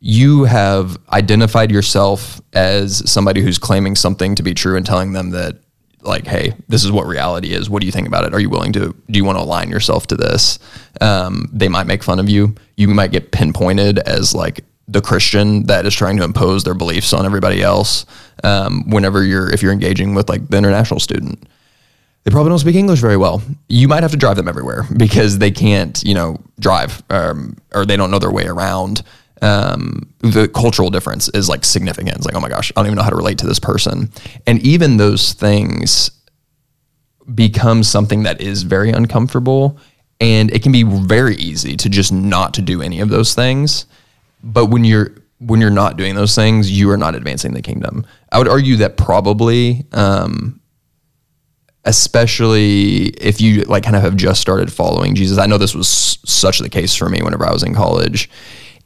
you 0.06 0.43
have 0.43 0.97
identified 1.13 1.71
yourself 1.71 2.41
as 2.51 3.10
somebody 3.10 3.41
who's 3.41 3.58
claiming 3.58 3.95
something 3.95 4.36
to 4.36 4.43
be 4.43 4.53
true 4.53 4.75
and 4.75 4.86
telling 4.86 5.13
them 5.13 5.29
that 5.29 5.56
like 6.01 6.27
hey 6.27 6.53
this 6.67 6.84
is 6.84 6.91
what 6.91 7.08
reality 7.08 7.53
is. 7.53 7.69
What 7.69 7.79
do 7.79 7.86
you 7.86 7.91
think 7.93 8.08
about 8.08 8.25
it? 8.25 8.34
Are 8.34 8.39
you 8.39 8.49
willing 8.49 8.73
to 8.73 8.93
do 9.10 9.17
you 9.17 9.23
want 9.23 9.38
to 9.38 9.43
align 9.43 9.69
yourself 9.69 10.06
to 10.08 10.17
this? 10.17 10.60
Um, 10.99 11.49
they 11.53 11.69
might 11.69 11.88
make 11.88 12.03
fun 12.03 12.19
of 12.19 12.27
you. 12.27 12.53
You 12.75 12.89
might 12.89 13.13
get 13.13 13.32
pinpointed 13.32 13.99
as 13.99 14.36
like 14.36 14.65
the 14.88 15.02
christian 15.02 15.63
that 15.63 15.86
is 15.86 15.93
trying 15.93 16.17
to 16.17 16.24
impose 16.24 16.63
their 16.63 16.74
beliefs 16.74 17.13
on 17.13 17.26
everybody 17.26 17.62
else 17.62 18.06
um, 18.43 18.89
whenever 18.89 19.24
you're 19.24 19.50
if 19.52 19.62
you're 19.62 19.72
engaging 19.72 20.13
with 20.13 20.30
like 20.30 20.48
the 20.50 20.58
international 20.58 21.00
student 21.00 21.48
they 22.24 22.32
probably 22.32 22.52
don't 22.52 22.60
speak 22.60 22.76
English 22.76 23.02
very 23.02 23.17
well. 23.17 23.41
You 23.67 23.89
might 23.89 24.02
have 24.02 24.12
to 24.12 24.17
drive 24.17 24.38
them 24.38 24.48
everywhere 24.48 24.86
because 24.96 25.39
they 25.39 25.52
can't, 25.52 26.02
you 26.06 26.13
know, 26.13 26.38
drive 26.58 27.04
um, 27.10 27.58
or 27.76 27.86
they 27.86 27.98
don't 27.98 28.12
know 28.12 28.19
their 28.19 28.32
way 28.32 28.46
around 28.46 29.04
um, 29.43 30.13
the 30.19 30.48
cultural 30.48 30.89
difference 30.89 31.28
is 31.30 31.50
like 31.50 31.65
significant. 31.65 32.15
It's 32.15 32.26
like, 32.26 32.36
oh 32.36 32.39
my 32.39 32.48
gosh, 32.48 32.72
I 32.76 32.80
don't 32.80 32.88
even 32.88 32.96
know 32.96 33.04
how 33.04 33.10
to 33.10 33.15
relate 33.15 33.39
to 33.39 33.46
this 33.46 33.60
person. 33.60 34.10
And 34.48 34.60
even 34.65 34.96
those 34.96 35.34
things 35.34 36.12
become 37.36 37.84
something 37.84 38.24
that 38.24 38.39
is 38.39 38.63
very 38.63 38.91
uncomfortable. 38.91 39.78
And 40.22 40.50
it 40.52 40.63
can 40.63 40.72
be 40.72 40.84
very 40.84 41.36
easy 41.36 41.76
to 41.76 41.89
just 41.89 42.13
not 42.13 42.54
to 42.54 42.62
do 42.62 42.82
any 42.82 43.02
of 43.02 43.10
those 43.10 43.36
things. 43.36 43.86
But 44.43 44.67
when 44.67 44.84
you're 44.84 45.15
when 45.39 45.60
you're 45.60 45.69
not 45.69 45.97
doing 45.97 46.15
those 46.15 46.36
things, 46.36 46.71
you 46.71 46.89
are 46.91 46.97
not 46.97 47.15
advancing 47.15 47.53
the 47.53 47.62
kingdom. 47.62 48.06
I 48.32 48.38
would 48.38 48.47
argue 48.47 48.77
that 48.77 48.95
probably, 48.95 49.86
um, 49.91 50.62
especially 51.86 53.08
if 53.08 53.41
you 53.41 53.63
like 53.63 53.84
kind 53.84 53.95
of 53.95 54.03
have 54.03 54.15
just 54.15 54.41
started 54.41 54.71
following 54.71 55.15
Jesus. 55.15 55.38
I 55.38 55.47
know 55.47 55.58
this 55.58 55.75
was 55.75 55.88
such 56.25 56.60
the 56.60 56.69
case 56.69 56.95
for 56.95 57.10
me 57.10 57.21
whenever 57.21 57.45
I 57.45 57.51
was 57.51 57.63
in 57.63 57.73
college 57.73 58.29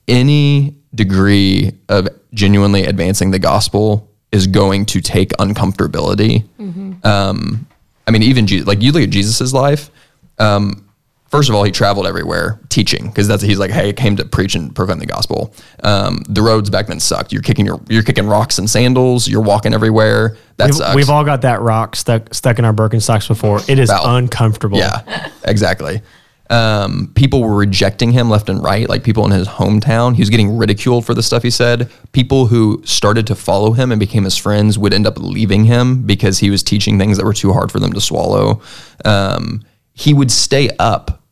any 0.08 0.76
degree 0.96 1.72
of 1.89 2.08
genuinely 2.34 2.86
advancing 2.86 3.32
the 3.32 3.39
gospel 3.39 4.10
is 4.32 4.48
going 4.48 4.86
to 4.86 5.02
take 5.02 5.30
uncomfortability. 5.34 6.43
Mm-hmm. 6.60 7.06
Um, 7.06 7.67
I 8.08 8.12
mean, 8.12 8.24
even 8.24 8.48
Jesus, 8.48 8.67
like 8.67 8.82
you 8.82 8.91
look 8.91 9.04
at 9.04 9.10
Jesus's 9.10 9.54
life. 9.54 9.89
Um, 10.39 10.87
first 11.30 11.50
of 11.50 11.56
all, 11.56 11.63
he 11.63 11.72
traveled 11.72 12.08
everywhere 12.08 12.60
teaching 12.70 13.08
because 13.08 13.28
that's 13.28 13.42
he's 13.44 13.60
like, 13.60 13.72
hey, 13.72 13.90
I 13.90 13.94
came 13.94 14.16
to 14.18 14.26
preach 14.26 14.56
and 14.56 14.76
proclaim 14.76 15.00
the 15.00 15.06
gospel. 15.06 15.54
Um, 15.84 16.24
the 16.30 16.42
roads 16.42 16.70
back 16.70 16.88
then 16.88 17.00
sucked. 17.00 17.32
You're 17.32 17.42
kicking 17.42 17.66
your 17.66 17.82
you're 17.90 18.04
kicking 18.04 18.28
rocks 18.28 18.58
and 18.58 18.70
sandals. 18.70 19.28
You're 19.28 19.42
walking 19.42 19.74
everywhere. 19.74 20.38
That 20.58 20.66
we've, 20.66 20.76
sucks. 20.76 20.96
we've 20.96 21.10
all 21.10 21.24
got 21.24 21.42
that 21.42 21.62
rock 21.62 21.96
stuck 21.96 22.34
stuck 22.34 22.60
in 22.60 22.66
our 22.66 22.74
Birkenstocks 22.74 23.28
before. 23.28 23.60
It 23.68 23.80
is 23.80 23.92
uncomfortable. 23.94 24.78
Yeah, 24.78 25.30
exactly. 25.44 26.02
Um, 26.50 27.12
people 27.13 27.42
were 27.42 27.56
rejecting 27.56 28.12
him 28.12 28.30
left 28.30 28.48
and 28.48 28.63
right, 28.63 28.88
like 28.88 29.04
people 29.04 29.26
in 29.26 29.32
his 29.32 29.48
hometown. 29.48 30.16
He 30.16 30.22
was 30.22 30.30
getting 30.30 30.58
ridiculed 30.58 31.06
for 31.06 31.13
the 31.13 31.24
stuff 31.24 31.44
he 31.44 31.50
said. 31.50 31.92
People 32.13 32.48
who 32.48 32.82
started 32.86 33.28
to 33.28 33.36
follow 33.36 33.74
him 33.74 33.92
and 33.92 34.00
became 34.00 34.24
his 34.24 34.38
friends 34.38 34.80
would 34.80 34.94
end 34.94 35.06
up 35.06 35.18
leaving 35.18 35.66
him 35.66 36.04
because 36.04 36.40
he 36.40 36.50
was 36.50 36.63
teaching 36.63 36.98
things 36.98 37.18
that 37.18 37.26
were 37.26 37.34
too 37.34 37.52
hard 37.52 37.70
for 37.72 37.80
them 37.80 37.92
to 37.92 38.00
swallow. 38.00 38.62
Um, 39.04 39.62
he 39.98 40.14
would 40.14 40.32
stay 40.32 40.70
up 40.80 41.24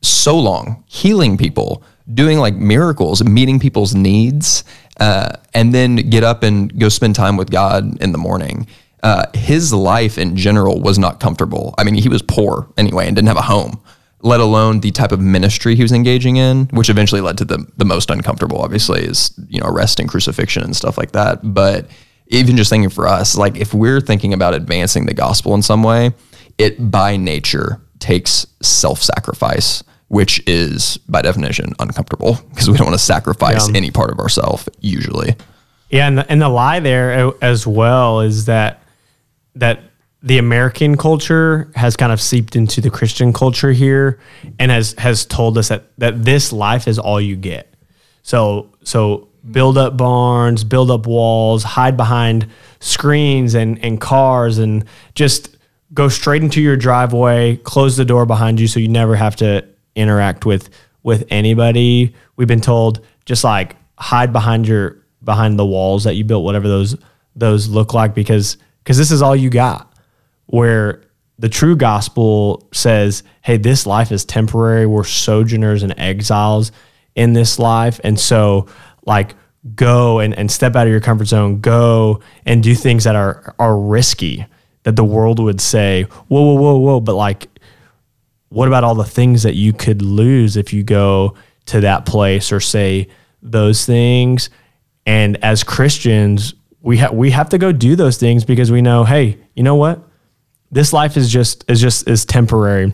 so 0.00 0.38
long, 0.38 0.84
healing 0.86 1.36
people, 1.36 1.82
doing 2.12 2.38
like 2.38 2.54
miracles, 2.54 3.22
meeting 3.24 3.58
people's 3.58 3.94
needs, 3.94 4.64
uh, 5.00 5.36
and 5.54 5.74
then 5.74 5.96
get 5.96 6.22
up 6.22 6.42
and 6.42 6.78
go 6.78 6.88
spend 6.88 7.14
time 7.14 7.36
with 7.36 7.50
God 7.50 8.00
in 8.00 8.12
the 8.12 8.18
morning. 8.18 8.66
Uh, 9.02 9.26
his 9.34 9.72
life 9.72 10.18
in 10.18 10.36
general 10.36 10.80
was 10.80 10.98
not 10.98 11.18
comfortable. 11.18 11.74
I 11.78 11.84
mean, 11.84 11.94
he 11.94 12.08
was 12.08 12.22
poor 12.22 12.72
anyway 12.76 13.06
and 13.06 13.16
didn't 13.16 13.28
have 13.28 13.36
a 13.36 13.42
home 13.42 13.82
let 14.22 14.38
alone 14.38 14.80
the 14.80 14.92
type 14.92 15.10
of 15.10 15.20
ministry 15.20 15.74
he 15.74 15.82
was 15.82 15.92
engaging 15.92 16.36
in, 16.36 16.66
which 16.66 16.88
eventually 16.88 17.20
led 17.20 17.36
to 17.38 17.44
the 17.44 17.66
the 17.76 17.84
most 17.84 18.08
uncomfortable, 18.08 18.58
obviously, 18.58 19.02
is 19.02 19.32
you 19.48 19.60
know 19.60 19.66
arrest 19.66 19.98
and 20.00 20.08
crucifixion 20.08 20.62
and 20.62 20.76
stuff 20.76 20.96
like 20.96 21.12
that. 21.12 21.40
But 21.42 21.88
even 22.28 22.56
just 22.56 22.70
thinking 22.70 22.88
for 22.88 23.06
us, 23.08 23.36
like 23.36 23.56
if 23.56 23.74
we're 23.74 24.00
thinking 24.00 24.32
about 24.32 24.54
advancing 24.54 25.06
the 25.06 25.14
gospel 25.14 25.54
in 25.54 25.62
some 25.62 25.82
way, 25.82 26.12
it 26.56 26.90
by 26.90 27.16
nature 27.16 27.80
takes 28.02 28.46
self 28.60 29.02
sacrifice, 29.02 29.82
which 30.08 30.42
is 30.46 30.98
by 31.08 31.22
definition 31.22 31.72
uncomfortable 31.78 32.38
because 32.50 32.68
we 32.68 32.76
don't 32.76 32.88
want 32.88 32.98
to 32.98 33.04
sacrifice 33.04 33.68
yeah. 33.68 33.76
any 33.76 33.90
part 33.90 34.10
of 34.10 34.18
ourselves 34.18 34.68
usually. 34.80 35.34
Yeah, 35.88 36.08
and 36.08 36.18
the, 36.18 36.30
and 36.30 36.42
the 36.42 36.48
lie 36.48 36.80
there 36.80 37.32
as 37.42 37.66
well 37.66 38.20
is 38.20 38.46
that 38.46 38.82
that 39.54 39.80
the 40.22 40.38
American 40.38 40.96
culture 40.96 41.70
has 41.74 41.96
kind 41.96 42.12
of 42.12 42.20
seeped 42.20 42.56
into 42.56 42.80
the 42.80 42.90
Christian 42.90 43.32
culture 43.32 43.72
here 43.72 44.18
and 44.58 44.70
has 44.70 44.94
has 44.98 45.24
told 45.24 45.56
us 45.56 45.68
that 45.68 45.84
that 45.98 46.24
this 46.24 46.52
life 46.52 46.88
is 46.88 46.98
all 46.98 47.20
you 47.20 47.36
get. 47.36 47.72
So 48.22 48.70
so 48.82 49.28
build 49.50 49.78
up 49.78 49.96
barns, 49.96 50.64
build 50.64 50.90
up 50.90 51.06
walls, 51.06 51.62
hide 51.62 51.96
behind 51.96 52.48
screens 52.80 53.54
and 53.54 53.78
and 53.84 54.00
cars 54.00 54.58
and 54.58 54.84
just 55.14 55.56
go 55.94 56.08
straight 56.08 56.42
into 56.42 56.60
your 56.60 56.76
driveway, 56.76 57.56
close 57.56 57.96
the 57.96 58.04
door 58.04 58.26
behind 58.26 58.60
you 58.60 58.66
so 58.66 58.80
you 58.80 58.88
never 58.88 59.16
have 59.16 59.36
to 59.36 59.66
interact 59.94 60.44
with 60.46 60.70
with 61.02 61.24
anybody. 61.30 62.14
We've 62.36 62.48
been 62.48 62.60
told 62.60 63.04
just 63.24 63.44
like 63.44 63.76
hide 63.98 64.32
behind 64.32 64.66
your 64.68 64.98
behind 65.22 65.58
the 65.58 65.66
walls 65.66 66.04
that 66.04 66.14
you 66.14 66.24
built 66.24 66.44
whatever 66.44 66.68
those 66.68 66.96
those 67.36 67.68
look 67.68 67.94
like 67.94 68.14
because 68.14 68.56
because 68.82 68.98
this 68.98 69.10
is 69.10 69.22
all 69.22 69.36
you 69.36 69.50
got 69.50 69.92
where 70.46 71.02
the 71.38 71.48
true 71.48 71.76
gospel 71.76 72.68
says, 72.72 73.22
hey, 73.42 73.56
this 73.56 73.86
life 73.86 74.12
is 74.12 74.24
temporary. 74.24 74.86
We're 74.86 75.04
sojourners 75.04 75.82
and 75.82 75.98
exiles 75.98 76.72
in 77.14 77.32
this 77.32 77.58
life. 77.58 78.00
And 78.04 78.18
so, 78.18 78.68
like, 79.06 79.34
go 79.74 80.20
and, 80.20 80.34
and 80.34 80.50
step 80.50 80.76
out 80.76 80.86
of 80.86 80.90
your 80.90 81.00
comfort 81.00 81.24
zone, 81.24 81.60
go 81.60 82.20
and 82.46 82.62
do 82.62 82.74
things 82.74 83.04
that 83.04 83.16
are, 83.16 83.54
are 83.58 83.76
risky, 83.76 84.46
that 84.84 84.96
the 84.96 85.04
world 85.04 85.38
would 85.38 85.60
say, 85.60 86.04
whoa, 86.28 86.42
whoa, 86.42 86.54
whoa, 86.54 86.76
whoa. 86.76 87.00
But, 87.00 87.14
like, 87.14 87.48
what 88.48 88.68
about 88.68 88.84
all 88.84 88.94
the 88.94 89.04
things 89.04 89.42
that 89.44 89.54
you 89.54 89.72
could 89.72 90.02
lose 90.02 90.56
if 90.56 90.72
you 90.72 90.82
go 90.82 91.34
to 91.66 91.80
that 91.80 92.06
place 92.06 92.52
or 92.52 92.60
say 92.60 93.08
those 93.42 93.86
things? 93.86 94.50
And 95.06 95.42
as 95.44 95.64
Christians, 95.64 96.54
we 96.80 96.98
have 96.98 97.12
we 97.12 97.30
have 97.30 97.48
to 97.50 97.58
go 97.58 97.72
do 97.72 97.96
those 97.96 98.18
things 98.18 98.44
because 98.44 98.70
we 98.70 98.82
know, 98.82 99.04
hey, 99.04 99.38
you 99.54 99.62
know 99.62 99.76
what? 99.76 100.02
this 100.72 100.92
life 100.92 101.16
is 101.16 101.30
just 101.30 101.64
is 101.70 101.80
just 101.80 102.08
is 102.08 102.24
temporary. 102.24 102.92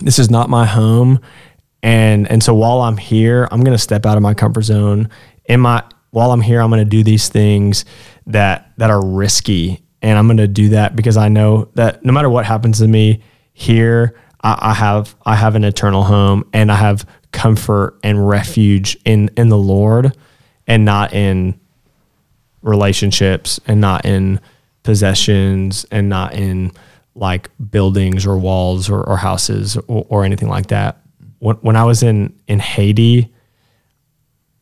This 0.00 0.18
is 0.18 0.30
not 0.30 0.50
my 0.50 0.66
home. 0.66 1.20
And 1.82 2.28
and 2.28 2.42
so 2.42 2.54
while 2.54 2.80
I'm 2.80 2.96
here, 2.96 3.46
I'm 3.52 3.62
gonna 3.62 3.78
step 3.78 4.06
out 4.06 4.16
of 4.16 4.22
my 4.22 4.34
comfort 4.34 4.62
zone. 4.62 5.10
In 5.44 5.60
my 5.60 5.84
while 6.10 6.32
I'm 6.32 6.40
here, 6.40 6.60
I'm 6.60 6.70
gonna 6.70 6.84
do 6.84 7.04
these 7.04 7.28
things 7.28 7.84
that 8.26 8.72
that 8.78 8.90
are 8.90 9.04
risky. 9.04 9.81
And 10.02 10.18
I'm 10.18 10.26
gonna 10.26 10.48
do 10.48 10.70
that 10.70 10.96
because 10.96 11.16
I 11.16 11.28
know 11.28 11.68
that 11.74 12.04
no 12.04 12.12
matter 12.12 12.28
what 12.28 12.44
happens 12.44 12.80
to 12.80 12.88
me 12.88 13.22
here, 13.52 14.18
I, 14.42 14.58
I 14.60 14.74
have 14.74 15.14
I 15.24 15.36
have 15.36 15.54
an 15.54 15.64
eternal 15.64 16.02
home 16.02 16.44
and 16.52 16.70
I 16.70 16.76
have 16.76 17.06
comfort 17.30 17.98
and 18.02 18.28
refuge 18.28 18.98
in 19.04 19.30
in 19.36 19.48
the 19.48 19.56
Lord 19.56 20.16
and 20.66 20.84
not 20.84 21.12
in 21.12 21.58
relationships 22.62 23.60
and 23.66 23.80
not 23.80 24.04
in 24.04 24.40
possessions 24.82 25.86
and 25.90 26.08
not 26.08 26.34
in 26.34 26.72
like 27.14 27.50
buildings 27.70 28.26
or 28.26 28.38
walls 28.38 28.88
or, 28.88 29.02
or 29.02 29.16
houses 29.16 29.76
or, 29.76 30.06
or 30.08 30.24
anything 30.24 30.48
like 30.48 30.68
that. 30.68 31.00
When, 31.38 31.56
when 31.56 31.76
I 31.76 31.84
was 31.84 32.02
in 32.02 32.38
in 32.46 32.58
Haiti, 32.58 33.32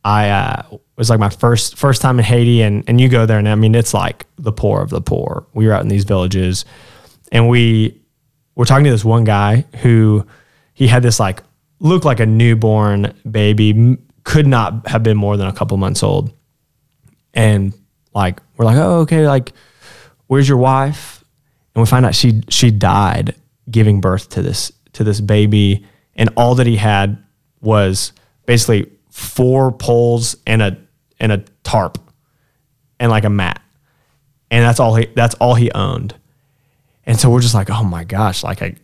I 0.03 0.29
uh, 0.29 0.77
was 0.95 1.09
like 1.09 1.19
my 1.19 1.29
first 1.29 1.77
first 1.77 2.01
time 2.01 2.17
in 2.19 2.25
Haiti, 2.25 2.61
and 2.61 2.83
and 2.87 2.99
you 2.99 3.09
go 3.09 3.25
there, 3.25 3.37
and 3.37 3.47
I 3.47 3.55
mean 3.55 3.75
it's 3.75 3.93
like 3.93 4.25
the 4.37 4.51
poor 4.51 4.81
of 4.81 4.89
the 4.89 5.01
poor. 5.01 5.45
We 5.53 5.67
were 5.67 5.73
out 5.73 5.81
in 5.81 5.89
these 5.89 6.05
villages, 6.05 6.65
and 7.31 7.47
we 7.49 8.01
were 8.55 8.65
talking 8.65 8.85
to 8.85 8.91
this 8.91 9.05
one 9.05 9.23
guy 9.23 9.65
who 9.81 10.25
he 10.73 10.87
had 10.87 11.03
this 11.03 11.19
like 11.19 11.43
looked 11.79 12.05
like 12.05 12.19
a 12.19 12.25
newborn 12.25 13.13
baby, 13.29 13.97
could 14.23 14.47
not 14.47 14.87
have 14.87 15.03
been 15.03 15.17
more 15.17 15.37
than 15.37 15.47
a 15.47 15.53
couple 15.53 15.77
months 15.77 16.01
old, 16.01 16.33
and 17.33 17.73
like 18.13 18.41
we're 18.57 18.65
like, 18.65 18.77
oh 18.77 18.99
okay, 19.01 19.27
like 19.27 19.53
where's 20.27 20.47
your 20.47 20.57
wife? 20.57 21.23
And 21.75 21.81
we 21.81 21.87
find 21.87 22.05
out 22.05 22.15
she 22.15 22.41
she 22.49 22.71
died 22.71 23.35
giving 23.69 24.01
birth 24.01 24.29
to 24.29 24.41
this 24.41 24.71
to 24.93 25.03
this 25.03 25.21
baby, 25.21 25.85
and 26.15 26.29
all 26.35 26.55
that 26.55 26.65
he 26.65 26.77
had 26.77 27.23
was 27.61 28.13
basically 28.47 28.91
four 29.11 29.71
poles 29.71 30.35
and 30.47 30.61
a 30.61 30.77
and 31.19 31.31
a 31.31 31.37
tarp 31.63 31.99
and 32.99 33.11
like 33.11 33.23
a 33.23 33.29
mat. 33.29 33.61
And 34.49 34.65
that's 34.65 34.79
all 34.79 34.95
he 34.95 35.05
that's 35.15 35.35
all 35.35 35.55
he 35.55 35.71
owned. 35.71 36.15
And 37.05 37.19
so 37.19 37.29
we're 37.29 37.41
just 37.41 37.53
like, 37.53 37.69
oh 37.69 37.83
my 37.83 38.03
gosh, 38.03 38.43
like 38.43 38.61
I 38.61 38.75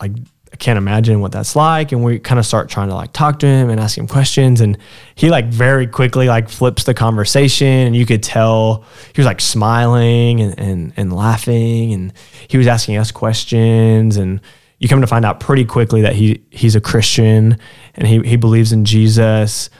like 0.00 0.12
I 0.52 0.56
can't 0.56 0.76
imagine 0.76 1.20
what 1.20 1.32
that's 1.32 1.56
like. 1.56 1.92
And 1.92 2.04
we 2.04 2.18
kind 2.18 2.38
of 2.38 2.44
start 2.44 2.68
trying 2.68 2.88
to 2.88 2.94
like 2.94 3.12
talk 3.12 3.38
to 3.38 3.46
him 3.46 3.70
and 3.70 3.80
ask 3.80 3.96
him 3.96 4.06
questions. 4.06 4.60
And 4.60 4.76
he 5.14 5.30
like 5.30 5.46
very 5.46 5.86
quickly 5.86 6.26
like 6.26 6.48
flips 6.48 6.84
the 6.84 6.92
conversation. 6.92 7.66
And 7.66 7.96
you 7.96 8.04
could 8.04 8.22
tell 8.22 8.84
he 9.14 9.20
was 9.20 9.26
like 9.26 9.40
smiling 9.40 10.40
and, 10.40 10.58
and, 10.58 10.92
and 10.96 11.12
laughing. 11.12 11.94
And 11.94 12.12
he 12.48 12.58
was 12.58 12.66
asking 12.66 12.98
us 12.98 13.10
questions. 13.10 14.18
And 14.18 14.40
you 14.82 14.88
come 14.88 15.00
to 15.00 15.06
find 15.06 15.24
out 15.24 15.38
pretty 15.38 15.64
quickly 15.64 16.02
that 16.02 16.16
he 16.16 16.42
he's 16.50 16.74
a 16.74 16.80
Christian 16.80 17.56
and 17.94 18.06
he, 18.06 18.18
he 18.22 18.36
believes 18.36 18.72
in 18.72 18.84
Jesus. 18.84 19.70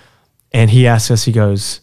And 0.53 0.71
he 0.71 0.87
asks 0.87 1.11
us, 1.11 1.25
he 1.25 1.33
goes, 1.33 1.81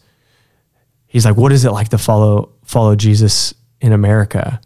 he's 1.06 1.26
like, 1.26 1.36
what 1.36 1.52
is 1.52 1.66
it 1.66 1.72
like 1.72 1.90
to 1.90 1.98
follow 1.98 2.54
follow 2.64 2.96
Jesus 2.96 3.54
in 3.82 3.92
America? 3.92 4.62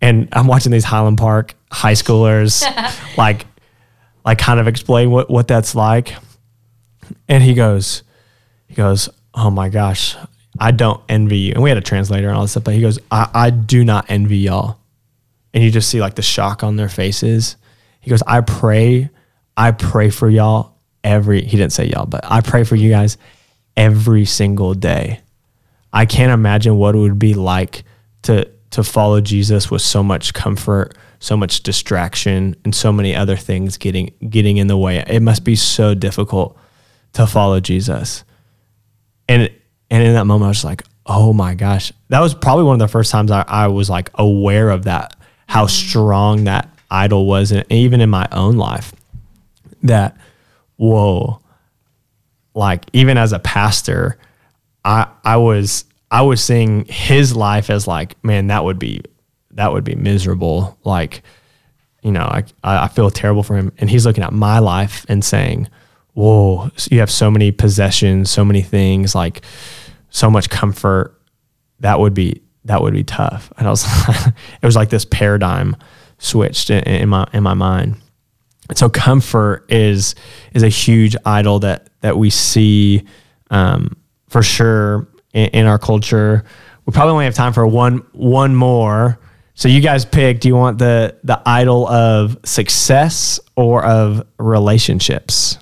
And 0.00 0.26
I'm 0.32 0.46
watching 0.46 0.72
these 0.72 0.84
Highland 0.84 1.18
Park 1.18 1.54
high 1.70 1.92
schoolers 1.92 2.64
like 3.18 3.44
like 4.24 4.38
kind 4.38 4.58
of 4.58 4.68
explain 4.68 5.10
what, 5.10 5.28
what 5.28 5.46
that's 5.46 5.74
like. 5.74 6.14
And 7.28 7.42
he 7.42 7.52
goes, 7.52 8.04
he 8.68 8.74
goes, 8.74 9.10
Oh 9.34 9.50
my 9.50 9.68
gosh, 9.68 10.16
I 10.58 10.70
don't 10.70 11.02
envy 11.10 11.36
you. 11.36 11.52
And 11.52 11.62
we 11.62 11.68
had 11.68 11.76
a 11.76 11.82
translator 11.82 12.28
and 12.28 12.36
all 12.38 12.42
this 12.42 12.52
stuff, 12.52 12.64
but 12.64 12.72
he 12.72 12.80
goes, 12.80 12.98
I, 13.10 13.28
I 13.34 13.50
do 13.50 13.84
not 13.84 14.06
envy 14.08 14.38
y'all. 14.38 14.78
And 15.52 15.62
you 15.62 15.70
just 15.70 15.90
see 15.90 16.00
like 16.00 16.14
the 16.14 16.22
shock 16.22 16.62
on 16.64 16.76
their 16.76 16.88
faces. 16.88 17.56
He 18.06 18.10
goes, 18.10 18.22
I 18.24 18.40
pray, 18.40 19.10
I 19.56 19.72
pray 19.72 20.10
for 20.10 20.30
y'all 20.30 20.76
every 21.02 21.42
he 21.42 21.56
didn't 21.56 21.72
say 21.72 21.86
y'all, 21.86 22.06
but 22.06 22.20
I 22.22 22.40
pray 22.40 22.62
for 22.62 22.76
you 22.76 22.88
guys 22.88 23.18
every 23.76 24.24
single 24.24 24.74
day. 24.74 25.22
I 25.92 26.06
can't 26.06 26.30
imagine 26.30 26.76
what 26.76 26.94
it 26.94 26.98
would 26.98 27.18
be 27.18 27.34
like 27.34 27.82
to 28.22 28.48
to 28.70 28.84
follow 28.84 29.20
Jesus 29.20 29.72
with 29.72 29.82
so 29.82 30.04
much 30.04 30.34
comfort, 30.34 30.96
so 31.18 31.36
much 31.36 31.64
distraction, 31.64 32.54
and 32.62 32.72
so 32.72 32.92
many 32.92 33.12
other 33.12 33.36
things 33.36 33.76
getting 33.76 34.14
getting 34.30 34.58
in 34.58 34.68
the 34.68 34.76
way. 34.76 35.02
It 35.04 35.20
must 35.20 35.42
be 35.42 35.56
so 35.56 35.92
difficult 35.92 36.56
to 37.14 37.26
follow 37.26 37.58
Jesus. 37.58 38.22
And 39.28 39.50
and 39.90 40.04
in 40.04 40.14
that 40.14 40.26
moment, 40.26 40.46
I 40.46 40.50
was 40.50 40.64
like, 40.64 40.84
oh 41.06 41.32
my 41.32 41.56
gosh, 41.56 41.92
that 42.10 42.20
was 42.20 42.34
probably 42.34 42.66
one 42.66 42.74
of 42.74 42.86
the 42.86 42.92
first 42.92 43.10
times 43.10 43.32
I, 43.32 43.44
I 43.48 43.66
was 43.66 43.90
like 43.90 44.10
aware 44.14 44.70
of 44.70 44.84
that, 44.84 45.16
how 45.48 45.64
mm-hmm. 45.64 45.88
strong 45.88 46.44
that 46.44 46.72
idol 46.90 47.26
was, 47.26 47.52
and 47.52 47.64
even 47.70 48.00
in 48.00 48.10
my 48.10 48.28
own 48.32 48.56
life, 48.56 48.92
that 49.82 50.16
whoa, 50.76 51.40
like 52.54 52.86
even 52.92 53.18
as 53.18 53.32
a 53.32 53.38
pastor, 53.38 54.18
I 54.84 55.08
I 55.24 55.36
was 55.36 55.84
I 56.10 56.22
was 56.22 56.42
seeing 56.42 56.84
his 56.86 57.34
life 57.34 57.70
as 57.70 57.86
like, 57.86 58.22
man, 58.24 58.48
that 58.48 58.64
would 58.64 58.78
be 58.78 59.02
that 59.52 59.72
would 59.72 59.84
be 59.84 59.94
miserable. 59.94 60.78
Like, 60.84 61.22
you 62.02 62.12
know, 62.12 62.24
I 62.24 62.44
I 62.62 62.88
feel 62.88 63.10
terrible 63.10 63.42
for 63.42 63.56
him, 63.56 63.72
and 63.78 63.90
he's 63.90 64.06
looking 64.06 64.24
at 64.24 64.32
my 64.32 64.58
life 64.58 65.04
and 65.08 65.24
saying, 65.24 65.68
"Whoa, 66.14 66.70
you 66.90 67.00
have 67.00 67.10
so 67.10 67.30
many 67.30 67.50
possessions, 67.50 68.30
so 68.30 68.44
many 68.44 68.62
things, 68.62 69.14
like 69.14 69.42
so 70.10 70.30
much 70.30 70.48
comfort. 70.50 71.20
That 71.80 72.00
would 72.00 72.14
be 72.14 72.42
that 72.64 72.80
would 72.82 72.94
be 72.94 73.04
tough." 73.04 73.52
And 73.58 73.66
I 73.66 73.70
was, 73.70 73.84
it 74.62 74.66
was 74.66 74.76
like 74.76 74.90
this 74.90 75.04
paradigm 75.04 75.76
switched 76.18 76.70
in, 76.70 76.82
in 76.84 77.08
my 77.08 77.26
in 77.32 77.42
my 77.42 77.54
mind. 77.54 77.96
And 78.68 78.76
so 78.76 78.88
comfort 78.88 79.64
is 79.70 80.14
is 80.54 80.62
a 80.62 80.68
huge 80.68 81.16
idol 81.24 81.60
that 81.60 81.88
that 82.00 82.16
we 82.18 82.30
see 82.30 83.04
um, 83.50 83.96
for 84.28 84.42
sure 84.42 85.08
in, 85.32 85.46
in, 85.48 85.66
our 85.66 85.78
culture. 85.78 86.44
We 86.84 86.92
probably 86.92 87.12
only 87.12 87.24
have 87.26 87.34
time 87.34 87.52
for 87.52 87.66
one 87.66 87.98
one 88.12 88.54
more. 88.54 89.18
So 89.54 89.68
you 89.68 89.80
guys 89.80 90.04
pick. 90.04 90.40
Do 90.40 90.48
you 90.48 90.56
want 90.56 90.78
the 90.78 91.16
the 91.22 91.40
idol 91.46 91.86
of 91.88 92.38
success 92.44 93.38
or 93.56 93.84
of 93.84 94.26
relationships? 94.38 95.58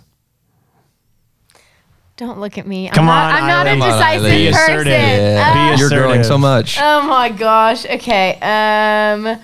Don't 2.17 2.39
look 2.39 2.59
at 2.59 2.67
me. 2.67 2.89
Come 2.91 3.09
I'm 3.09 3.11
on, 3.11 3.33
not, 3.33 3.43
I'm 3.43 3.49
not 3.49 3.67
a 3.67 3.71
Eileen. 3.71 3.81
Come 3.81 3.91
on, 3.91 3.99
decisive 3.99 4.31
Be 4.31 4.47
person. 4.47 4.63
assertive. 4.63 4.93
Yeah, 4.93 5.53
Uh, 5.73 5.75
Be 5.75 5.81
you're 5.81 5.89
growing 5.91 6.23
so 6.23 6.39
much. 6.39 6.79
Oh 6.81 7.03
my 7.03 7.29
gosh. 7.29 7.85
Okay. 7.87 8.39
Um 8.41 9.41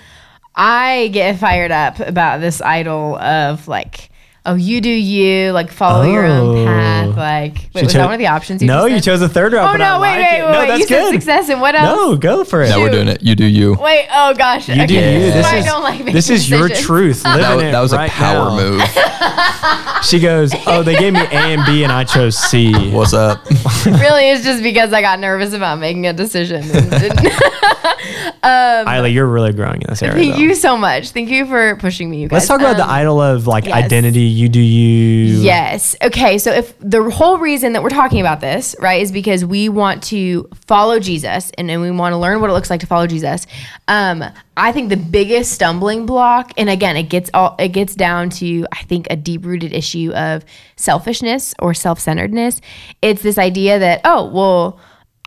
I 0.55 1.09
get 1.13 1.39
fired 1.39 1.71
up 1.71 2.01
about 2.01 2.41
this 2.41 2.61
idol 2.61 3.17
of 3.17 3.69
like, 3.69 4.11
oh, 4.47 4.55
you 4.55 4.81
do 4.81 4.89
you, 4.91 5.53
like 5.53 5.71
follow 5.71 6.05
your 6.11 6.25
own 6.27 6.59
Oh. 6.59 6.65
path. 6.65 7.17
Like, 7.17 7.55
wait, 7.55 7.81
She 7.81 7.83
was 7.85 7.93
cho- 7.93 7.99
that 7.99 8.05
one 8.07 8.15
of 8.15 8.19
the 8.21 8.27
options? 8.29 8.63
You 8.63 8.69
no, 8.69 8.83
just 8.83 8.91
you 8.91 8.97
said? 8.99 9.05
chose 9.05 9.21
the 9.21 9.29
third 9.29 9.53
route. 9.53 9.69
Oh 9.69 9.73
but 9.73 9.81
I 9.81 9.89
no! 9.97 10.01
Wait, 10.01 10.09
like 10.11 10.19
wait, 10.19 10.39
it. 10.39 10.45
wait, 10.45 10.53
No, 10.53 10.59
wait! 10.61 10.67
that's 10.69 10.81
You 10.81 10.87
good. 10.87 11.05
said 11.05 11.13
success, 11.13 11.49
and 11.49 11.61
what 11.61 11.75
else? 11.75 11.87
No, 11.97 12.17
go 12.17 12.45
for 12.45 12.63
it. 12.63 12.69
Now 12.69 12.81
we're 12.81 12.91
doing 12.91 13.09
it. 13.09 13.23
You 13.23 13.35
do 13.35 13.45
you. 13.45 13.75
Wait, 13.81 14.07
oh 14.13 14.35
gosh. 14.35 14.69
You 14.69 14.75
do 14.77 14.83
okay, 14.97 15.15
you. 15.15 15.21
This, 15.21 15.35
is 15.35 15.51
This 15.51 15.53
is 15.61 15.65
don't 15.67 15.83
like 15.83 15.99
making 16.01 16.15
this 16.15 16.31
is 16.31 16.49
your 16.51 16.69
decisions. 16.69 16.87
truth. 16.87 17.23
That, 17.25 17.37
Living 17.37 17.57
was- 17.57 17.65
it 17.65 17.73
that 17.73 17.81
was 17.81 17.93
right 17.93 18.11
a 18.11 18.13
power 18.13 18.51
now. 18.51 18.57
move. 18.57 18.83
She 20.03 20.19
goes, 20.19 20.51
"Oh, 20.67 20.83
they 20.83 20.97
gave 20.97 21.13
me 21.13 21.21
A 21.21 21.27
and 21.35 21.65
B, 21.67 21.83
and 21.85 21.93
I 21.93 22.05
chose 22.05 22.37
C." 22.39 22.73
What's 22.91 23.13
up? 23.13 23.45
really, 23.87 24.31
it's 24.31 24.43
just 24.43 24.63
because 24.63 24.95
I 24.95 25.03
got 25.03 25.21
nervous 25.21 25.53
about 25.53 25.79
making 25.79 26.07
a 26.07 26.13
decision. 26.15 26.63
and 26.63 26.91
didn't- 26.91 27.21
Isla, 28.43 29.09
you're 29.09 29.27
really 29.27 29.53
growing 29.53 29.83
in 29.83 29.87
this 29.91 30.03
area. 30.03 30.15
Thank 30.17 30.35
though. 30.37 30.41
you 30.41 30.55
so 30.55 30.77
much. 30.79 31.11
Thank 31.11 31.29
you 31.29 31.45
for 31.47 31.77
pushing 31.77 32.09
me, 32.09 32.23
you 32.23 32.29
guys. 32.29 32.37
Let's 32.39 32.49
talk 32.49 32.61
about 32.61 32.77
the 32.79 32.85
Um, 32.85 32.91
idol 32.91 33.21
of 33.21 33.47
like 33.47 33.67
yes. 33.67 33.75
identity. 33.75 34.23
You 34.31 34.49
do 34.49 34.61
you. 34.61 35.41
Yes. 35.41 35.97
Okay. 36.03 36.39
So 36.39 36.53
if 36.53 36.79
the 36.79 37.11
whole 37.11 37.39
reason 37.39 37.73
that 37.73 37.83
we're 37.83 37.91
talking 37.91 38.21
about 38.21 38.41
this, 38.41 38.77
right, 38.79 39.03
is 39.03 39.13
because 39.13 39.45
we 39.45 39.69
want 39.69 40.03
to 40.05 40.49
follow 40.67 40.99
Jesus 40.99 41.51
and, 41.59 41.71
and 41.71 41.83
we 41.83 41.91
want 41.91 42.13
to 42.13 42.17
learn 42.17 42.41
what 42.41 42.51
it 42.51 42.53
looks 42.53 42.71
like 42.71 42.81
to 42.81 42.87
follow 42.87 43.07
Jesus. 43.07 43.47
Um, 43.89 44.25
I 44.57 44.73
think 44.73 44.89
the 44.89 44.97
biggest 44.97 45.53
stumbling 45.53 46.07
block, 46.07 46.53
and 46.57 46.71
again, 46.71 46.97
it 46.97 47.05
gets 47.05 47.31
all 47.35 47.57
it 47.59 47.69
gets 47.69 47.95
down 47.95 48.31
to 48.31 48.67
I 48.73 48.83
think 48.85 49.07
a 49.11 49.17
deep 49.17 49.45
rooted 49.45 49.73
issue 49.73 50.13
of 50.13 50.45
selfishness 50.77 51.55
or 51.59 51.75
self 51.75 51.99
centeredness. 51.99 52.61
It's 53.03 53.23
this 53.23 53.39
idea 53.39 53.79
that 53.79 54.01
oh 54.05 54.31
well. 54.31 54.81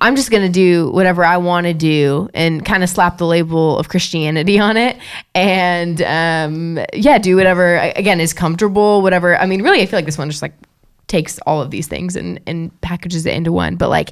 I'm 0.03 0.17
just 0.17 0.31
going 0.31 0.43
to 0.43 0.49
do 0.49 0.91
whatever 0.91 1.23
I 1.23 1.37
want 1.37 1.65
to 1.65 1.73
do 1.73 2.29
and 2.33 2.65
kind 2.65 2.83
of 2.83 2.89
slap 2.89 3.19
the 3.19 3.25
label 3.25 3.79
of 3.79 3.87
Christianity 3.87 4.59
on 4.59 4.75
it. 4.75 4.97
And 5.33 6.01
um, 6.01 6.85
yeah, 6.93 7.17
do 7.17 7.37
whatever, 7.37 7.77
again, 7.77 8.19
is 8.19 8.33
comfortable, 8.33 9.01
whatever. 9.01 9.37
I 9.37 9.45
mean, 9.45 9.61
really, 9.61 9.81
I 9.81 9.85
feel 9.85 9.97
like 9.97 10.05
this 10.05 10.17
one 10.17 10.29
just 10.29 10.41
like 10.41 10.53
takes 11.07 11.39
all 11.47 11.61
of 11.61 11.71
these 11.71 11.87
things 11.87 12.17
and, 12.17 12.41
and 12.45 12.69
packages 12.81 13.25
it 13.25 13.33
into 13.33 13.53
one. 13.53 13.77
But 13.77 13.87
like, 13.87 14.11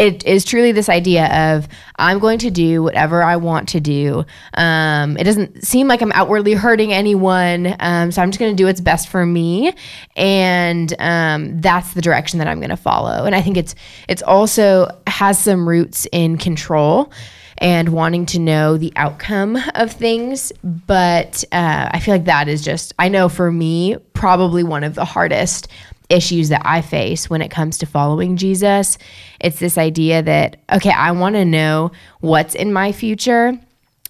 it 0.00 0.24
is 0.24 0.46
truly 0.46 0.72
this 0.72 0.88
idea 0.88 1.52
of 1.52 1.68
I'm 1.96 2.20
going 2.20 2.38
to 2.38 2.50
do 2.50 2.82
whatever 2.82 3.22
I 3.22 3.36
want 3.36 3.68
to 3.70 3.80
do. 3.80 4.24
Um, 4.54 5.18
it 5.18 5.24
doesn't 5.24 5.62
seem 5.62 5.88
like 5.88 6.00
I'm 6.00 6.12
outwardly 6.12 6.54
hurting 6.54 6.90
anyone, 6.90 7.76
um, 7.80 8.10
so 8.10 8.22
I'm 8.22 8.30
just 8.30 8.40
going 8.40 8.50
to 8.50 8.56
do 8.56 8.64
what's 8.64 8.80
best 8.80 9.08
for 9.08 9.26
me, 9.26 9.74
and 10.16 10.94
um, 10.98 11.60
that's 11.60 11.92
the 11.92 12.00
direction 12.00 12.38
that 12.38 12.48
I'm 12.48 12.60
going 12.60 12.70
to 12.70 12.78
follow. 12.78 13.26
And 13.26 13.34
I 13.34 13.42
think 13.42 13.58
it's 13.58 13.74
it's 14.08 14.22
also 14.22 14.88
has 15.06 15.38
some 15.38 15.68
roots 15.68 16.06
in 16.12 16.38
control 16.38 17.12
and 17.58 17.90
wanting 17.90 18.24
to 18.24 18.38
know 18.38 18.78
the 18.78 18.94
outcome 18.96 19.58
of 19.74 19.92
things. 19.92 20.50
But 20.64 21.44
uh, 21.52 21.90
I 21.92 22.00
feel 22.00 22.14
like 22.14 22.24
that 22.24 22.48
is 22.48 22.64
just 22.64 22.94
I 22.98 23.10
know 23.10 23.28
for 23.28 23.52
me 23.52 23.98
probably 24.14 24.64
one 24.64 24.82
of 24.82 24.94
the 24.94 25.04
hardest 25.04 25.68
issues 26.10 26.50
that 26.50 26.62
I 26.64 26.82
face 26.82 27.30
when 27.30 27.40
it 27.40 27.50
comes 27.50 27.78
to 27.78 27.86
following 27.86 28.36
Jesus. 28.36 28.98
It's 29.40 29.60
this 29.60 29.78
idea 29.78 30.22
that, 30.22 30.56
okay, 30.72 30.90
I 30.90 31.12
want 31.12 31.36
to 31.36 31.44
know 31.44 31.92
what's 32.20 32.54
in 32.54 32.72
my 32.72 32.92
future. 32.92 33.58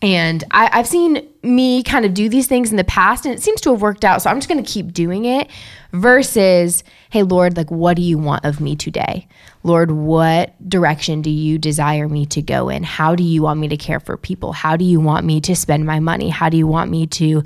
And 0.03 0.43
I, 0.51 0.71
I've 0.73 0.87
seen 0.89 1.29
me 1.43 1.83
kind 1.83 2.05
of 2.05 2.13
do 2.13 2.29
these 2.29 2.47
things 2.47 2.71
in 2.71 2.77
the 2.77 2.85
past 2.85 3.25
and 3.25 3.35
it 3.35 3.41
seems 3.41 3.61
to 3.63 3.71
have 3.71 3.81
worked 3.81 4.05
out. 4.05 4.23
So 4.23 4.31
I'm 4.31 4.39
just 4.39 4.49
going 4.49 4.63
to 4.63 4.71
keep 4.73 4.93
doing 4.93 5.25
it 5.25 5.49
versus, 5.93 6.85
hey, 7.11 7.23
Lord, 7.23 7.57
like, 7.57 7.71
what 7.71 7.97
do 7.97 8.03
you 8.03 8.19
want 8.19 8.45
of 8.45 8.61
me 8.61 8.77
today? 8.77 9.27
Lord, 9.63 9.91
what 9.91 10.55
direction 10.69 11.21
do 11.21 11.31
you 11.31 11.59
desire 11.59 12.09
me 12.09 12.25
to 12.27 12.41
go 12.41 12.69
in? 12.69 12.83
How 12.83 13.15
do 13.15 13.23
you 13.23 13.43
want 13.43 13.61
me 13.61 13.69
to 13.69 13.77
care 13.77 14.01
for 14.01 14.17
people? 14.17 14.53
How 14.53 14.77
do 14.77 14.85
you 14.85 15.01
want 15.01 15.27
me 15.27 15.41
to 15.43 15.55
spend 15.55 15.85
my 15.85 16.01
money? 16.01 16.29
How 16.31 16.49
do 16.49 16.57
you 16.57 16.67
want 16.67 16.91
me 16.91 17.07
to 17.09 17.43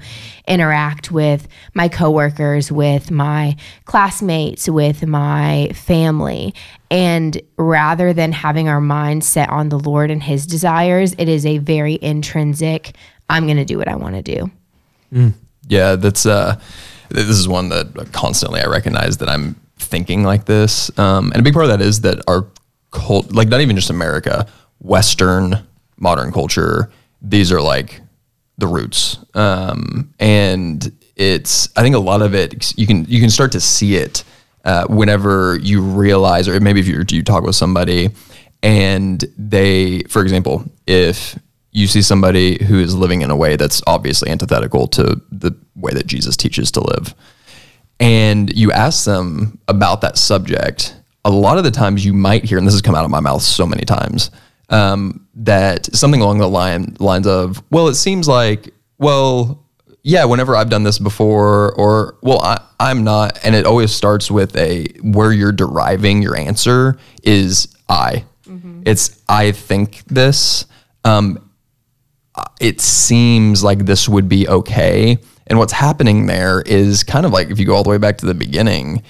interact 0.46 1.10
with 1.10 1.48
my 1.72 1.88
coworkers, 1.88 2.70
with 2.70 3.10
my 3.10 3.56
classmates, 3.84 4.68
with 4.68 5.06
my 5.06 5.70
family? 5.74 6.54
And 6.90 7.40
rather 7.56 8.12
than 8.12 8.30
having 8.30 8.68
our 8.68 8.80
mind 8.80 9.24
set 9.24 9.50
on 9.50 9.70
the 9.70 9.78
Lord 9.78 10.10
and 10.10 10.22
his 10.22 10.46
desires, 10.46 11.14
it 11.18 11.28
is 11.28 11.44
a 11.44 11.58
very 11.58 11.98
intrinsic, 12.00 12.94
I'm 13.28 13.46
going 13.46 13.56
to 13.56 13.64
do 13.64 13.78
what 13.78 13.88
I 13.88 13.96
want 13.96 14.14
to 14.16 14.22
do. 14.22 15.30
Yeah, 15.68 15.96
that's 15.96 16.26
uh, 16.26 16.60
this 17.08 17.28
is 17.28 17.48
one 17.48 17.68
that 17.70 18.10
constantly 18.12 18.60
I 18.60 18.66
recognize 18.66 19.18
that 19.18 19.28
I'm 19.28 19.56
thinking 19.78 20.24
like 20.24 20.44
this, 20.44 20.96
um, 20.98 21.30
and 21.32 21.40
a 21.40 21.42
big 21.42 21.54
part 21.54 21.64
of 21.64 21.70
that 21.70 21.80
is 21.80 22.00
that 22.02 22.20
our 22.28 22.46
cult, 22.90 23.32
like 23.32 23.48
not 23.48 23.60
even 23.60 23.76
just 23.76 23.90
America, 23.90 24.46
Western 24.80 25.64
modern 25.96 26.32
culture, 26.32 26.90
these 27.22 27.52
are 27.52 27.62
like 27.62 28.00
the 28.58 28.66
roots, 28.66 29.18
um, 29.34 30.12
and 30.18 30.92
it's 31.16 31.68
I 31.76 31.82
think 31.82 31.94
a 31.94 32.00
lot 32.00 32.20
of 32.22 32.34
it 32.34 32.76
you 32.76 32.86
can 32.86 33.04
you 33.06 33.20
can 33.20 33.30
start 33.30 33.52
to 33.52 33.60
see 33.60 33.96
it 33.96 34.24
uh, 34.64 34.86
whenever 34.88 35.58
you 35.62 35.80
realize, 35.80 36.48
or 36.48 36.58
maybe 36.60 36.80
if 36.80 36.88
you 36.88 37.04
you 37.08 37.22
talk 37.22 37.44
with 37.44 37.56
somebody 37.56 38.10
and 38.64 39.22
they, 39.36 40.00
for 40.04 40.22
example, 40.22 40.64
if 40.86 41.38
you 41.74 41.86
see 41.86 42.00
somebody 42.00 42.64
who 42.64 42.78
is 42.78 42.94
living 42.94 43.20
in 43.20 43.30
a 43.30 43.36
way 43.36 43.56
that's 43.56 43.82
obviously 43.86 44.30
antithetical 44.30 44.86
to 44.86 45.20
the 45.30 45.54
way 45.74 45.92
that 45.92 46.06
Jesus 46.06 46.36
teaches 46.36 46.70
to 46.70 46.80
live, 46.80 47.14
and 48.00 48.50
you 48.56 48.72
ask 48.72 49.04
them 49.04 49.58
about 49.68 50.00
that 50.00 50.16
subject, 50.16 50.96
a 51.24 51.30
lot 51.30 51.58
of 51.58 51.64
the 51.64 51.70
times 51.70 52.04
you 52.04 52.14
might 52.14 52.44
hear, 52.44 52.58
and 52.58 52.66
this 52.66 52.74
has 52.74 52.82
come 52.82 52.94
out 52.94 53.04
of 53.04 53.10
my 53.10 53.20
mouth 53.20 53.42
so 53.42 53.66
many 53.66 53.84
times, 53.84 54.30
um, 54.70 55.26
that 55.34 55.94
something 55.94 56.20
along 56.20 56.38
the 56.38 56.48
line 56.48 56.96
lines 56.98 57.26
of, 57.26 57.62
well, 57.70 57.88
it 57.88 57.94
seems 57.94 58.26
like, 58.28 58.72
well, 58.98 59.62
yeah, 60.02 60.24
whenever 60.24 60.54
I've 60.54 60.70
done 60.70 60.82
this 60.84 60.98
before, 60.98 61.72
or 61.74 62.16
well, 62.22 62.40
I, 62.40 62.60
I'm 62.78 63.04
not, 63.04 63.38
and 63.44 63.54
it 63.54 63.66
always 63.66 63.90
starts 63.90 64.30
with 64.30 64.54
a 64.56 64.86
where 65.02 65.32
you're 65.32 65.50
deriving 65.52 66.22
your 66.22 66.36
answer 66.36 66.98
is 67.22 67.74
I. 67.88 68.24
It's 68.86 69.22
I 69.28 69.52
think 69.52 70.04
this. 70.06 70.66
Um, 71.04 71.43
Uh, 72.34 72.44
it 72.60 72.80
seems 72.80 73.62
like 73.62 73.80
this 73.80 74.08
would 74.08 74.28
be 74.28 74.48
okay. 74.48 75.18
And 75.46 75.58
what's 75.58 75.72
happening 75.72 76.26
there 76.26 76.62
is 76.62 77.04
kind 77.04 77.26
of 77.26 77.32
like 77.32 77.50
if 77.50 77.58
you 77.58 77.66
go 77.66 77.74
all 77.74 77.84
the 77.84 77.90
way 77.90 77.98
back 77.98 78.18
to 78.18 78.26
the 78.26 78.34
beginning, 78.34 79.02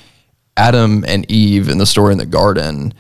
Adam 0.57 1.05
and 1.07 1.31
Eve 1.31 1.69
in 1.69 1.79
the 1.79 1.87
story 1.87 2.13
in 2.13 2.19
the 2.19 2.27
garden 2.27 2.93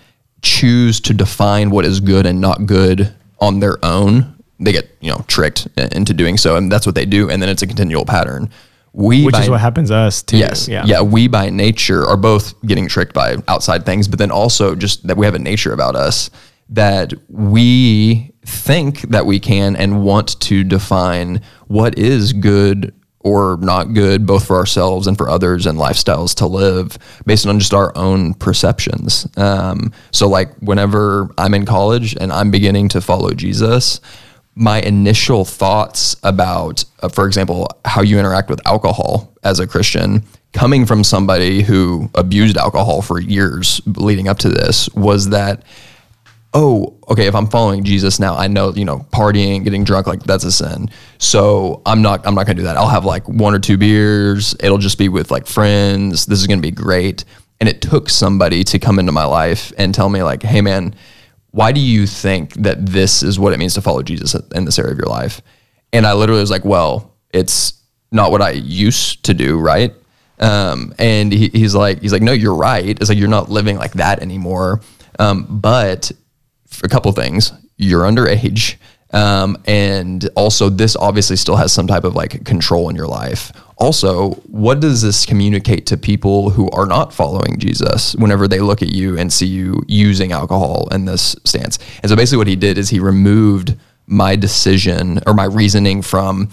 choose 0.43 1.01
to 1.01 1.15
define 1.15 1.71
what 1.71 1.85
is 1.85 2.01
good 2.01 2.27
and 2.27 2.41
not 2.41 2.67
good 2.67 3.13
on 3.41 3.61
their 3.61 3.83
own. 3.85 4.35
They 4.61 4.73
get, 4.73 4.97
you 5.01 5.11
know, 5.11 5.25
tricked 5.27 5.67
into 5.77 6.15
doing 6.15 6.37
so, 6.37 6.57
and 6.57 6.71
that's 6.71 6.87
what 6.87 6.95
they 6.95 7.07
do. 7.07 7.29
And 7.29 7.43
then 7.43 7.49
it's 7.49 7.63
a 7.63 7.67
continual 7.67 8.05
pattern. 8.05 8.51
We 8.93 9.25
Which 9.25 9.33
by- 9.33 9.43
is 9.43 9.51
what 9.51 9.61
happens 9.61 9.89
to 9.89 9.97
us 9.97 10.23
too. 10.23 10.39
Yes. 10.39 10.69
Yeah. 10.69 11.03
We 11.03 11.27
by 11.27 11.51
nature 11.51 12.07
are 12.07 12.17
both 12.17 12.55
getting 12.63 12.87
tricked 12.87 13.13
by 13.13 13.37
outside 13.49 13.85
things, 13.85 14.07
but 14.07 14.21
then 14.21 14.31
also 14.31 14.77
just 14.77 15.07
that 15.09 15.17
we 15.17 15.27
have 15.27 15.35
a 15.35 15.41
nature 15.41 15.73
about 15.73 15.97
us 15.97 16.31
that 16.71 17.13
we 17.29 18.33
think 18.45 19.03
that 19.03 19.27
we 19.27 19.41
can 19.41 19.77
and 19.77 20.05
want 20.05 20.39
to 20.41 20.65
define 20.65 21.41
what 21.67 21.99
is 21.99 22.33
good 22.33 22.95
or 23.21 23.57
not 23.57 23.95
good, 23.95 24.27
both 24.27 24.47
for 24.47 24.57
ourselves 24.57 25.07
and 25.07 25.17
for 25.17 25.31
others 25.31 25.65
and 25.67 25.79
lifestyles 25.79 26.35
to 26.35 26.47
live 26.47 26.99
based 27.25 27.47
on 27.47 27.59
just 27.59 27.73
our 27.73 27.97
own 27.97 28.35
perceptions. 28.35 29.27
Um, 29.39 29.93
so, 30.11 30.29
like, 30.29 30.55
whenever 30.59 31.31
I'm 31.39 31.55
in 31.55 31.65
college 31.65 32.15
and 32.21 32.31
I'm 32.31 32.51
beginning 32.51 32.91
to 32.91 33.01
follow 33.01 33.31
Jesus, 33.31 34.01
my 34.55 34.81
initial 34.83 35.45
thoughts 35.45 36.17
about, 36.23 36.85
uh, 37.01 37.09
for 37.09 37.27
example, 37.27 37.69
how 37.87 38.03
you 38.03 38.19
interact 38.19 38.51
with 38.51 38.65
alcohol 38.67 39.33
as 39.43 39.59
a 39.59 39.67
Christian, 39.67 40.23
coming 40.53 40.87
from 40.87 41.03
somebody 41.03 41.63
who 41.63 42.09
abused 42.15 42.57
alcohol 42.57 43.03
for 43.03 43.21
years 43.21 43.81
leading 43.87 44.29
up 44.29 44.39
to 44.41 44.51
this, 44.51 44.89
was 44.91 45.31
that, 45.31 45.63
oh, 46.55 46.97
okay, 47.09 47.27
if 47.27 47.35
I'm 47.35 47.49
following 47.49 47.83
Jesus 47.83 48.21
now, 48.21 48.37
I 48.37 48.47
know, 48.47 48.73
you 48.73 48.85
know, 48.85 49.07
partying, 49.13 49.65
getting 49.65 49.83
drunk, 49.83 50.07
like 50.07 50.23
that's 50.23 50.45
a 50.45 50.53
sin. 50.53 50.89
So 51.19 51.83
I'm 51.85 52.01
not, 52.01 52.27
I'm 52.27 52.35
not 52.35 52.47
gonna 52.47 52.57
do 52.57 52.63
that. 52.63 52.77
I'll 52.77 52.89
have 52.89 53.05
like 53.05 53.29
one 53.29 53.55
or 53.55 53.59
two 53.59 53.77
beers. 53.77 54.55
It'll 54.61 54.79
just 54.79 54.97
be 54.97 55.09
with 55.09 55.31
like 55.31 55.47
friends. 55.47 56.27
This 56.27 56.41
is 56.41 56.47
gonna 56.47 56.63
be 56.63 56.71
great. 56.71 57.25
And 57.61 57.69
it 57.69 57.83
took 57.83 58.09
somebody 58.09 58.63
to 58.65 58.79
come 58.79 58.99
into 58.99 59.13
my 59.13 59.25
life 59.25 59.73
and 59.79 59.95
tell 59.95 60.09
me, 60.09 60.23
like, 60.23 60.43
hey, 60.43 60.61
man, 60.61 60.95
why 61.51 61.73
do 61.73 61.81
you 61.81 62.07
think 62.07 62.55
that 62.55 62.85
this 62.85 63.23
is 63.23 63.39
what 63.39 63.53
it 63.53 63.59
means 63.59 63.75
to 63.75 63.81
follow 63.81 64.03
Jesus 64.03 64.35
in 64.55 64.65
this 64.65 64.79
area 64.79 64.93
of 64.93 64.99
your 64.99 65.07
life? 65.07 65.41
And 65.93 66.07
I 66.07 66.13
literally 66.15 66.41
was 66.41 66.51
like, 66.51 66.65
well, 66.65 67.15
it's 67.33 67.81
not 68.11 68.33
what 68.33 68.43
I 68.43 68.51
used 68.51 69.25
to 69.27 69.35
do, 69.35 69.59
right? 69.59 69.95
Um, 70.41 70.95
and 70.99 71.33
he, 71.33 71.49
he's 71.49 71.75
like, 71.75 72.01
he's 72.01 72.13
like, 72.13 72.23
no, 72.23 72.33
you're 72.33 72.57
right. 72.57 72.85
It's 73.01 73.09
like 73.09 73.19
you're 73.19 73.29
not 73.29 73.51
living 73.51 73.77
like 73.77 73.93
that 73.95 74.21
anymore. 74.21 74.81
Um, 75.21 75.47
but 75.49 76.11
a 76.83 76.89
couple 76.89 77.11
things, 77.13 77.53
you're 77.77 78.03
underage. 78.03 78.77
Um, 79.13 79.63
and 79.67 80.29
also, 80.35 80.69
this 80.69 80.97
obviously 80.97 81.37
still 81.37 81.55
has 81.55 81.73
some 81.73 81.87
type 81.87 82.03
of 82.03 82.17
like 82.17 82.45
control 82.45 82.89
in 82.89 82.97
your 82.97 83.07
life. 83.07 83.53
Also, 83.77 84.31
what 84.49 84.81
does 84.81 85.03
this 85.03 85.25
communicate 85.25 85.87
to 85.87 85.97
people 85.97 86.51
who 86.51 86.69
are 86.71 86.87
not 86.87 87.13
following 87.13 87.59
Jesus 87.59 88.17
whenever 88.17 88.49
they 88.49 88.59
look 88.59 88.83
at 88.83 88.89
you 88.89 89.17
and 89.17 89.33
see 89.33 89.47
you 89.47 89.83
using 89.87 90.33
alcohol 90.33 90.89
in 90.91 91.05
this 91.05 91.37
stance? 91.45 91.79
And 92.03 92.11
so, 92.11 92.17
basically, 92.17 92.39
what 92.39 92.49
he 92.49 92.57
did 92.57 92.77
is 92.77 92.91
he 92.91 92.99
removed 92.99 93.77
my 94.07 94.35
decision 94.35 95.21
or 95.27 95.35
my 95.35 95.45
reasoning 95.45 96.03
from 96.03 96.51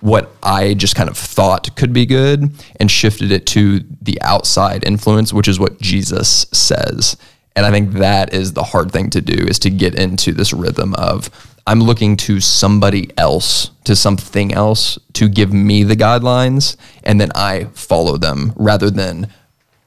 what 0.00 0.30
I 0.42 0.74
just 0.74 0.96
kind 0.96 1.08
of 1.08 1.16
thought 1.16 1.74
could 1.76 1.94
be 1.94 2.04
good 2.04 2.52
and 2.78 2.90
shifted 2.90 3.32
it 3.32 3.46
to 3.46 3.80
the 4.02 4.20
outside 4.20 4.84
influence, 4.84 5.32
which 5.32 5.48
is 5.48 5.58
what 5.58 5.80
Jesus 5.80 6.44
says. 6.52 7.16
And 7.56 7.64
I 7.64 7.70
think 7.70 7.92
that 7.92 8.34
is 8.34 8.52
the 8.52 8.64
hard 8.64 8.90
thing 8.90 9.10
to 9.10 9.20
do 9.20 9.46
is 9.46 9.58
to 9.60 9.70
get 9.70 9.94
into 9.94 10.32
this 10.32 10.52
rhythm 10.52 10.94
of 10.94 11.30
I'm 11.66 11.80
looking 11.80 12.16
to 12.18 12.40
somebody 12.40 13.10
else, 13.16 13.70
to 13.84 13.96
something 13.96 14.52
else 14.52 14.98
to 15.14 15.28
give 15.28 15.52
me 15.52 15.82
the 15.82 15.96
guidelines 15.96 16.76
and 17.04 17.20
then 17.20 17.30
I 17.34 17.64
follow 17.74 18.18
them 18.18 18.52
rather 18.56 18.90
than 18.90 19.32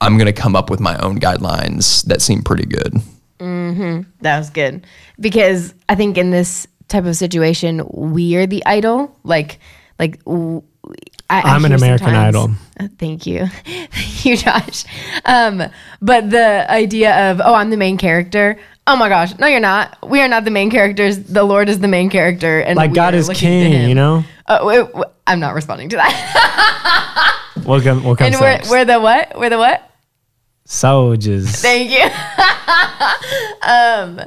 I'm 0.02 0.18
going 0.18 0.28
to 0.28 0.34
come 0.34 0.56
up 0.56 0.70
with 0.70 0.80
my 0.80 0.98
own 1.00 1.20
guidelines 1.20 2.04
that 2.06 2.22
seem 2.22 2.42
pretty 2.42 2.66
good. 2.66 2.96
Mm-hmm. 3.40 4.10
That 4.22 4.40
was 4.40 4.50
good 4.50 4.86
because 5.20 5.74
I 5.90 5.96
think 5.96 6.18
in 6.18 6.32
this 6.32 6.68
type 6.88 7.06
of 7.06 7.16
situation, 7.16 7.88
we 7.92 8.36
are 8.36 8.48
the 8.48 8.66
idol. 8.66 9.16
Like, 9.24 9.60
like 10.00 10.24
w- 10.26 10.64
I, 11.30 11.42
I'm 11.42 11.66
an 11.66 11.74
American 11.74 12.08
sometimes- 12.08 12.36
Idol. 12.36 12.52
Uh, 12.80 12.88
thank 12.98 13.26
you, 13.26 13.48
thank 13.66 14.26
you, 14.26 14.38
Josh. 14.38 14.86
Um, 15.26 15.64
but 16.02 16.30
the 16.30 16.70
idea 16.72 17.32
of 17.32 17.42
oh, 17.44 17.54
I'm 17.54 17.70
the 17.70 17.78
main 17.78 17.98
character. 17.98 18.60
Oh 18.86 18.96
my 18.96 19.10
gosh, 19.10 19.38
no, 19.38 19.48
you're 19.48 19.60
not. 19.60 19.98
We 20.08 20.22
are 20.22 20.30
not 20.30 20.46
the 20.46 20.52
main 20.52 20.72
characters. 20.72 21.20
The 21.20 21.44
Lord 21.44 21.68
is 21.68 21.80
the 21.80 21.90
main 21.90 22.10
character, 22.10 22.62
and 22.62 22.78
Like 22.78 22.94
God 22.94 23.14
is 23.16 23.30
king, 23.30 23.90
you 23.90 23.96
know? 23.96 24.24
Uh, 24.48 25.04
I'm 25.26 25.42
not 25.42 25.56
responding 25.56 25.90
to 25.90 25.98
that. 25.98 27.34
What 27.64 27.84
come, 27.84 28.04
what 28.04 28.18
comes 28.18 28.34
and 28.34 28.42
we're, 28.42 28.62
we're 28.70 28.86
the 28.86 29.00
what? 29.00 29.38
We're 29.38 29.50
the 29.50 29.58
what? 29.58 29.92
Soldiers. 30.64 31.50
Thank 31.62 31.92
you. 31.92 32.04
um, 33.68 34.22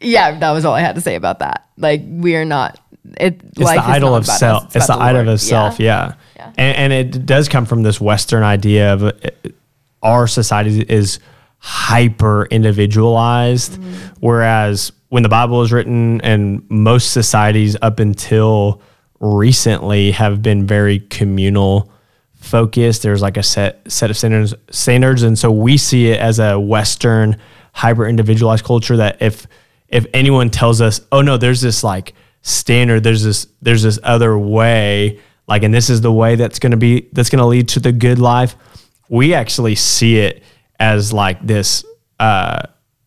yeah, 0.00 0.38
that 0.38 0.50
was 0.52 0.64
all 0.64 0.74
I 0.74 0.80
had 0.80 0.94
to 0.94 1.00
say 1.00 1.16
about 1.16 1.40
that. 1.40 1.66
Like, 1.76 2.02
we 2.06 2.36
are 2.36 2.44
not. 2.44 2.78
It, 3.18 3.40
it's 3.44 3.58
the 3.58 3.66
idol 3.66 4.14
of 4.14 4.26
self. 4.26 4.74
It's 4.76 4.86
the 4.86 4.94
idol 4.94 5.28
of 5.28 5.40
self. 5.40 5.80
Yeah. 5.80 6.14
And, 6.36 6.76
and 6.76 6.92
it 6.92 7.26
does 7.26 7.48
come 7.48 7.66
from 7.66 7.82
this 7.82 8.00
Western 8.00 8.42
idea 8.42 8.92
of 8.92 9.04
uh, 9.04 9.12
our 10.02 10.26
society 10.26 10.84
is 10.88 11.18
hyper 11.58 12.46
individualized, 12.46 13.78
whereas 14.20 14.92
when 15.10 15.22
the 15.22 15.28
Bible 15.28 15.62
is 15.62 15.72
written 15.72 16.20
and 16.22 16.68
most 16.70 17.12
societies 17.12 17.76
up 17.82 17.98
until 17.98 18.80
recently 19.20 20.12
have 20.12 20.40
been 20.40 20.66
very 20.66 21.00
communal 21.00 21.92
focused. 22.34 23.02
There's 23.02 23.20
like 23.20 23.36
a 23.36 23.42
set 23.42 23.80
set 23.90 24.10
of 24.10 24.16
standards 24.16 24.54
standards, 24.70 25.22
and 25.22 25.38
so 25.38 25.50
we 25.50 25.76
see 25.76 26.08
it 26.08 26.18
as 26.18 26.38
a 26.38 26.58
Western 26.58 27.36
hyper 27.72 28.06
individualized 28.06 28.64
culture 28.64 28.96
that 28.96 29.20
if 29.20 29.46
if 29.88 30.06
anyone 30.14 30.50
tells 30.50 30.80
us, 30.80 31.00
oh 31.12 31.20
no, 31.20 31.36
there's 31.36 31.60
this 31.60 31.84
like 31.84 32.14
standard, 32.42 33.02
there's 33.04 33.22
this 33.22 33.46
there's 33.60 33.82
this 33.82 33.98
other 34.02 34.38
way, 34.38 35.20
like, 35.46 35.62
and 35.62 35.74
this 35.74 35.90
is 35.90 36.00
the 36.00 36.12
way 36.12 36.36
that's 36.36 36.58
gonna 36.58 36.76
be 36.76 37.08
that's 37.12 37.30
gonna 37.30 37.46
lead 37.46 37.68
to 37.70 37.80
the 37.80 37.92
good 37.92 38.18
life. 38.18 38.56
We 39.08 39.34
actually 39.34 39.74
see 39.74 40.18
it 40.18 40.42
as 40.78 41.12
like 41.12 41.44
this, 41.46 41.84
uh, 42.18 42.62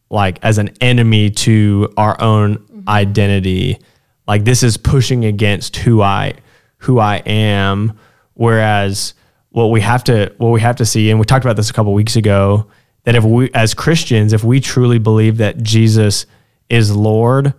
like 0.09 0.39
as 0.43 0.57
an 0.57 0.69
enemy 0.81 1.29
to 1.29 1.91
our 1.97 2.19
own 2.21 2.83
identity. 2.87 3.79
Like 4.27 4.45
this 4.45 4.63
is 4.63 4.77
pushing 4.77 5.25
against 5.25 5.77
who 5.77 6.01
I 6.01 6.33
who 6.77 6.99
I 6.99 7.17
am. 7.25 7.97
Whereas 8.35 9.13
what 9.49 9.67
we 9.67 9.81
have 9.81 10.03
to 10.05 10.33
what 10.37 10.49
we 10.49 10.61
have 10.61 10.75
to 10.77 10.85
see, 10.85 11.09
and 11.09 11.19
we 11.19 11.25
talked 11.25 11.45
about 11.45 11.55
this 11.55 11.69
a 11.69 11.73
couple 11.73 11.93
weeks 11.93 12.15
ago, 12.15 12.67
that 13.03 13.15
if 13.15 13.23
we 13.23 13.49
as 13.53 13.73
Christians, 13.73 14.33
if 14.33 14.43
we 14.43 14.59
truly 14.59 14.99
believe 14.99 15.37
that 15.37 15.61
Jesus 15.61 16.25
is 16.69 16.95
Lord, 16.95 17.53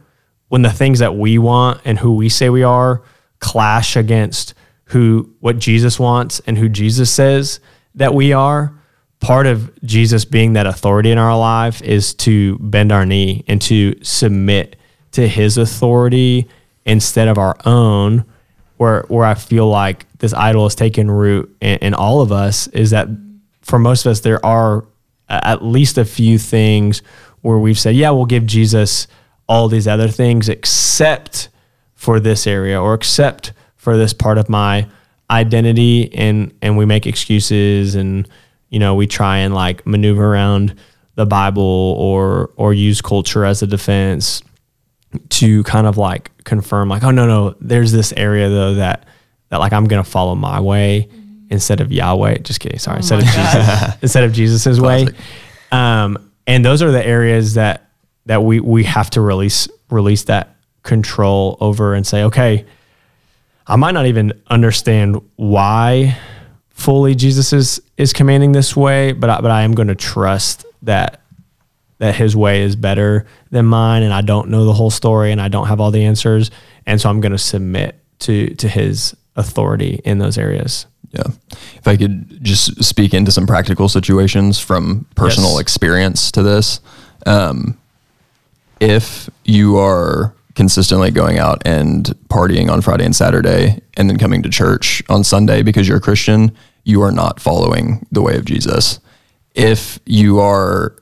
when 0.54 0.62
the 0.62 0.70
things 0.70 1.00
that 1.00 1.16
we 1.16 1.36
want 1.36 1.80
and 1.84 1.98
who 1.98 2.14
we 2.14 2.28
say 2.28 2.48
we 2.48 2.62
are 2.62 3.02
clash 3.40 3.96
against 3.96 4.54
who 4.84 5.28
what 5.40 5.58
Jesus 5.58 5.98
wants 5.98 6.40
and 6.46 6.56
who 6.56 6.68
Jesus 6.68 7.10
says 7.10 7.58
that 7.96 8.14
we 8.14 8.32
are, 8.32 8.72
part 9.18 9.48
of 9.48 9.76
Jesus 9.82 10.24
being 10.24 10.52
that 10.52 10.64
authority 10.64 11.10
in 11.10 11.18
our 11.18 11.36
life 11.36 11.82
is 11.82 12.14
to 12.14 12.56
bend 12.60 12.92
our 12.92 13.04
knee 13.04 13.42
and 13.48 13.60
to 13.62 13.96
submit 14.04 14.76
to 15.10 15.26
his 15.26 15.58
authority 15.58 16.46
instead 16.86 17.26
of 17.26 17.36
our 17.36 17.56
own 17.64 18.24
where 18.76 19.06
where 19.08 19.24
I 19.24 19.34
feel 19.34 19.68
like 19.68 20.06
this 20.18 20.32
idol 20.34 20.66
has 20.66 20.76
taken 20.76 21.10
root 21.10 21.52
in, 21.60 21.78
in 21.78 21.94
all 21.94 22.20
of 22.20 22.30
us 22.30 22.68
is 22.68 22.90
that 22.90 23.08
for 23.62 23.80
most 23.80 24.06
of 24.06 24.12
us 24.12 24.20
there 24.20 24.46
are 24.46 24.86
at 25.28 25.64
least 25.64 25.98
a 25.98 26.04
few 26.04 26.38
things 26.38 27.02
where 27.40 27.58
we've 27.58 27.76
said, 27.76 27.96
yeah, 27.96 28.10
we'll 28.10 28.24
give 28.24 28.46
Jesus 28.46 29.08
all 29.46 29.68
these 29.68 29.86
other 29.86 30.08
things 30.08 30.48
except 30.48 31.48
for 31.94 32.20
this 32.20 32.46
area 32.46 32.80
or 32.80 32.94
except 32.94 33.52
for 33.76 33.96
this 33.96 34.12
part 34.12 34.38
of 34.38 34.48
my 34.48 34.86
identity 35.30 36.12
and 36.14 36.52
and 36.60 36.76
we 36.76 36.84
make 36.84 37.06
excuses 37.06 37.94
and 37.94 38.28
you 38.68 38.78
know 38.78 38.94
we 38.94 39.06
try 39.06 39.38
and 39.38 39.54
like 39.54 39.86
maneuver 39.86 40.32
around 40.32 40.74
the 41.14 41.24
bible 41.24 41.62
or 41.98 42.50
or 42.56 42.74
use 42.74 43.00
culture 43.00 43.44
as 43.44 43.62
a 43.62 43.66
defense 43.66 44.42
to 45.30 45.62
kind 45.64 45.86
of 45.86 45.96
like 45.96 46.30
confirm 46.44 46.88
like 46.88 47.02
oh 47.02 47.10
no 47.10 47.26
no 47.26 47.54
there's 47.60 47.92
this 47.92 48.12
area 48.16 48.48
though 48.48 48.74
that 48.74 49.06
that 49.54 49.60
like 49.60 49.72
I'm 49.72 49.84
gonna 49.84 50.02
follow 50.02 50.34
my 50.34 50.60
way 50.60 51.08
mm-hmm. 51.08 51.46
instead 51.50 51.80
of 51.80 51.92
Yahweh. 51.92 52.38
Just 52.38 52.58
kidding 52.58 52.80
sorry. 52.80 52.96
Oh 52.96 52.98
instead 52.98 53.20
of 53.20 53.24
Jesus 53.26 53.94
instead 54.02 54.24
of 54.24 54.32
Jesus's 54.32 54.80
way. 54.80 55.06
Um 55.70 56.30
and 56.46 56.64
those 56.64 56.82
are 56.82 56.90
the 56.90 57.04
areas 57.04 57.54
that 57.54 57.83
that 58.26 58.42
we 58.42 58.60
we 58.60 58.84
have 58.84 59.10
to 59.10 59.20
release 59.20 59.68
release 59.90 60.24
that 60.24 60.56
control 60.82 61.56
over 61.60 61.94
and 61.94 62.06
say 62.06 62.24
okay 62.24 62.64
I 63.66 63.76
might 63.76 63.92
not 63.92 64.06
even 64.06 64.42
understand 64.48 65.20
why 65.36 66.18
fully 66.70 67.14
Jesus 67.14 67.52
is 67.52 67.80
is 67.96 68.12
commanding 68.12 68.52
this 68.52 68.76
way 68.76 69.12
but 69.12 69.30
I, 69.30 69.40
but 69.40 69.50
I 69.50 69.62
am 69.62 69.72
going 69.72 69.88
to 69.88 69.94
trust 69.94 70.64
that 70.82 71.20
that 71.98 72.14
his 72.14 72.36
way 72.36 72.62
is 72.62 72.76
better 72.76 73.26
than 73.50 73.66
mine 73.66 74.02
and 74.02 74.12
I 74.12 74.20
don't 74.20 74.48
know 74.48 74.64
the 74.64 74.72
whole 74.72 74.90
story 74.90 75.32
and 75.32 75.40
I 75.40 75.48
don't 75.48 75.68
have 75.68 75.80
all 75.80 75.90
the 75.90 76.04
answers 76.04 76.50
and 76.86 77.00
so 77.00 77.08
I'm 77.08 77.20
going 77.20 77.32
to 77.32 77.38
submit 77.38 77.98
to 78.20 78.54
to 78.54 78.68
his 78.68 79.16
authority 79.36 80.00
in 80.04 80.18
those 80.18 80.38
areas. 80.38 80.86
Yeah. 81.12 81.26
If 81.76 81.86
I 81.86 81.96
could 81.96 82.42
just 82.42 82.82
speak 82.82 83.14
into 83.14 83.30
some 83.30 83.46
practical 83.46 83.88
situations 83.88 84.58
from 84.58 85.06
personal 85.14 85.52
yes. 85.52 85.60
experience 85.60 86.32
to 86.32 86.42
this. 86.42 86.80
Um, 87.26 87.78
if 88.80 89.30
you 89.44 89.78
are 89.78 90.34
consistently 90.54 91.10
going 91.10 91.38
out 91.38 91.62
and 91.66 92.06
partying 92.28 92.70
on 92.70 92.80
Friday 92.80 93.04
and 93.04 93.14
Saturday 93.14 93.80
and 93.96 94.08
then 94.08 94.18
coming 94.18 94.42
to 94.42 94.48
church 94.48 95.02
on 95.08 95.24
Sunday 95.24 95.62
because 95.62 95.88
you're 95.88 95.98
a 95.98 96.00
Christian, 96.02 96.56
you 96.84 97.02
are 97.02 97.12
not 97.12 97.40
following 97.40 98.06
the 98.12 98.22
way 98.22 98.36
of 98.36 98.44
Jesus. 98.44 99.00
If 99.54 99.98
you 100.06 100.40
are 100.40 100.96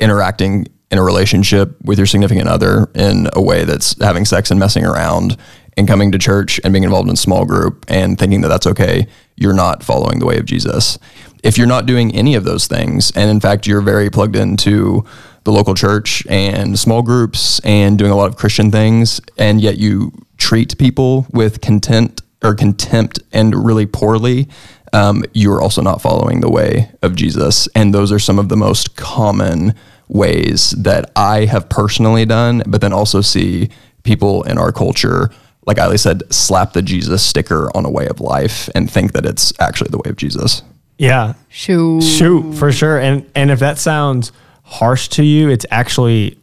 interacting 0.00 0.66
in 0.90 0.98
a 0.98 1.02
relationship 1.02 1.76
with 1.82 1.98
your 1.98 2.06
significant 2.06 2.48
other 2.48 2.90
in 2.94 3.28
a 3.34 3.42
way 3.42 3.64
that's 3.64 4.00
having 4.02 4.24
sex 4.24 4.50
and 4.50 4.58
messing 4.58 4.84
around 4.84 5.36
and 5.76 5.86
coming 5.86 6.10
to 6.12 6.18
church 6.18 6.60
and 6.64 6.72
being 6.72 6.84
involved 6.84 7.08
in 7.08 7.16
small 7.16 7.44
group 7.44 7.84
and 7.88 8.18
thinking 8.18 8.40
that 8.40 8.48
that's 8.48 8.66
okay, 8.66 9.06
you're 9.36 9.54
not 9.54 9.82
following 9.82 10.18
the 10.18 10.26
way 10.26 10.38
of 10.38 10.44
Jesus. 10.44 10.98
If 11.44 11.56
you're 11.56 11.68
not 11.68 11.86
doing 11.86 12.14
any 12.14 12.34
of 12.34 12.44
those 12.44 12.66
things, 12.66 13.12
and 13.12 13.30
in 13.30 13.38
fact, 13.38 13.66
you're 13.66 13.80
very 13.80 14.10
plugged 14.10 14.34
into 14.34 15.04
the 15.48 15.52
local 15.52 15.74
church 15.74 16.26
and 16.28 16.78
small 16.78 17.00
groups 17.00 17.58
and 17.60 17.98
doing 17.98 18.10
a 18.10 18.14
lot 18.14 18.28
of 18.28 18.36
Christian 18.36 18.70
things, 18.70 19.18
and 19.38 19.62
yet 19.62 19.78
you 19.78 20.12
treat 20.36 20.76
people 20.76 21.26
with 21.32 21.62
contempt 21.62 22.20
or 22.42 22.54
contempt 22.54 23.20
and 23.32 23.64
really 23.64 23.86
poorly, 23.86 24.46
um, 24.92 25.24
you're 25.32 25.62
also 25.62 25.80
not 25.80 26.02
following 26.02 26.42
the 26.42 26.50
way 26.50 26.90
of 27.00 27.16
Jesus. 27.16 27.66
And 27.74 27.94
those 27.94 28.12
are 28.12 28.18
some 28.18 28.38
of 28.38 28.50
the 28.50 28.58
most 28.58 28.94
common 28.96 29.74
ways 30.08 30.72
that 30.72 31.10
I 31.16 31.46
have 31.46 31.70
personally 31.70 32.26
done, 32.26 32.62
but 32.66 32.82
then 32.82 32.92
also 32.92 33.22
see 33.22 33.70
people 34.02 34.42
in 34.42 34.58
our 34.58 34.70
culture, 34.70 35.30
like 35.64 35.78
Ali 35.78 35.96
said, 35.96 36.30
slap 36.30 36.74
the 36.74 36.82
Jesus 36.82 37.22
sticker 37.22 37.74
on 37.74 37.86
a 37.86 37.90
way 37.90 38.06
of 38.06 38.20
life 38.20 38.68
and 38.74 38.90
think 38.90 39.12
that 39.12 39.24
it's 39.24 39.58
actually 39.58 39.88
the 39.88 39.98
way 39.98 40.10
of 40.10 40.16
Jesus. 40.16 40.62
Yeah. 40.98 41.34
Shoot. 41.48 42.02
Shoot, 42.02 42.52
for 42.52 42.70
sure. 42.70 43.00
And 43.00 43.24
and 43.34 43.50
if 43.50 43.60
that 43.60 43.78
sounds 43.78 44.30
harsh 44.68 45.08
to 45.08 45.24
you, 45.24 45.48
it's 45.48 45.64
actually 45.70 46.38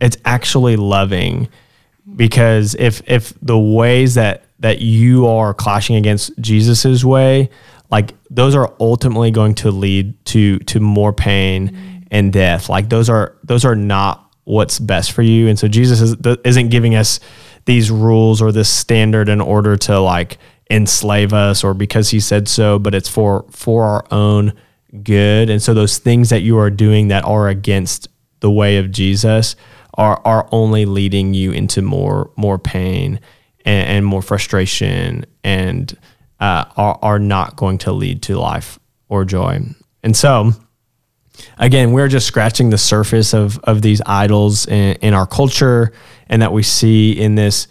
it's 0.00 0.16
actually 0.24 0.76
loving 0.76 1.48
because 2.16 2.74
if 2.74 3.00
if 3.08 3.32
the 3.40 3.58
ways 3.58 4.14
that 4.14 4.44
that 4.58 4.80
you 4.80 5.26
are 5.26 5.54
clashing 5.54 5.96
against 5.96 6.36
Jesus's 6.40 7.04
way, 7.04 7.48
like 7.90 8.14
those 8.28 8.54
are 8.54 8.74
ultimately 8.80 9.30
going 9.30 9.54
to 9.56 9.70
lead 9.70 10.22
to 10.26 10.58
to 10.60 10.80
more 10.80 11.12
pain 11.12 11.68
mm-hmm. 11.68 11.98
and 12.10 12.32
death. 12.32 12.68
Like 12.68 12.88
those 12.88 13.08
are 13.08 13.36
those 13.44 13.64
are 13.64 13.76
not 13.76 14.34
what's 14.44 14.80
best 14.80 15.12
for 15.12 15.22
you. 15.22 15.46
And 15.46 15.56
so 15.56 15.68
Jesus 15.68 16.00
is, 16.00 16.16
isn't 16.44 16.70
giving 16.70 16.96
us 16.96 17.20
these 17.66 17.88
rules 17.88 18.42
or 18.42 18.50
this 18.50 18.68
standard 18.68 19.28
in 19.28 19.40
order 19.40 19.76
to 19.76 20.00
like 20.00 20.38
enslave 20.70 21.32
us 21.32 21.62
or 21.62 21.72
because 21.72 22.10
he 22.10 22.18
said 22.18 22.48
so, 22.48 22.80
but 22.80 22.94
it's 22.94 23.08
for 23.08 23.46
for 23.50 23.84
our 23.84 24.04
own 24.10 24.54
good. 25.02 25.50
And 25.50 25.62
so 25.62 25.74
those 25.74 25.98
things 25.98 26.30
that 26.30 26.42
you 26.42 26.58
are 26.58 26.70
doing 26.70 27.08
that 27.08 27.24
are 27.24 27.48
against 27.48 28.08
the 28.40 28.50
way 28.50 28.78
of 28.78 28.90
Jesus 28.90 29.56
are 29.94 30.20
are 30.24 30.48
only 30.52 30.86
leading 30.86 31.34
you 31.34 31.52
into 31.52 31.82
more 31.82 32.30
more 32.36 32.58
pain 32.58 33.20
and, 33.64 33.88
and 33.88 34.06
more 34.06 34.22
frustration 34.22 35.24
and 35.44 35.96
uh, 36.40 36.64
are, 36.76 36.98
are 37.02 37.18
not 37.18 37.56
going 37.56 37.78
to 37.78 37.92
lead 37.92 38.22
to 38.22 38.38
life 38.38 38.78
or 39.08 39.24
joy. 39.24 39.60
And 40.02 40.16
so, 40.16 40.52
again, 41.58 41.92
we're 41.92 42.08
just 42.08 42.26
scratching 42.26 42.70
the 42.70 42.78
surface 42.78 43.34
of, 43.34 43.58
of 43.60 43.82
these 43.82 44.00
idols 44.06 44.66
in, 44.66 44.96
in 44.96 45.14
our 45.14 45.26
culture 45.26 45.92
and 46.28 46.40
that 46.42 46.52
we 46.52 46.62
see 46.62 47.12
in 47.12 47.34
this 47.34 47.68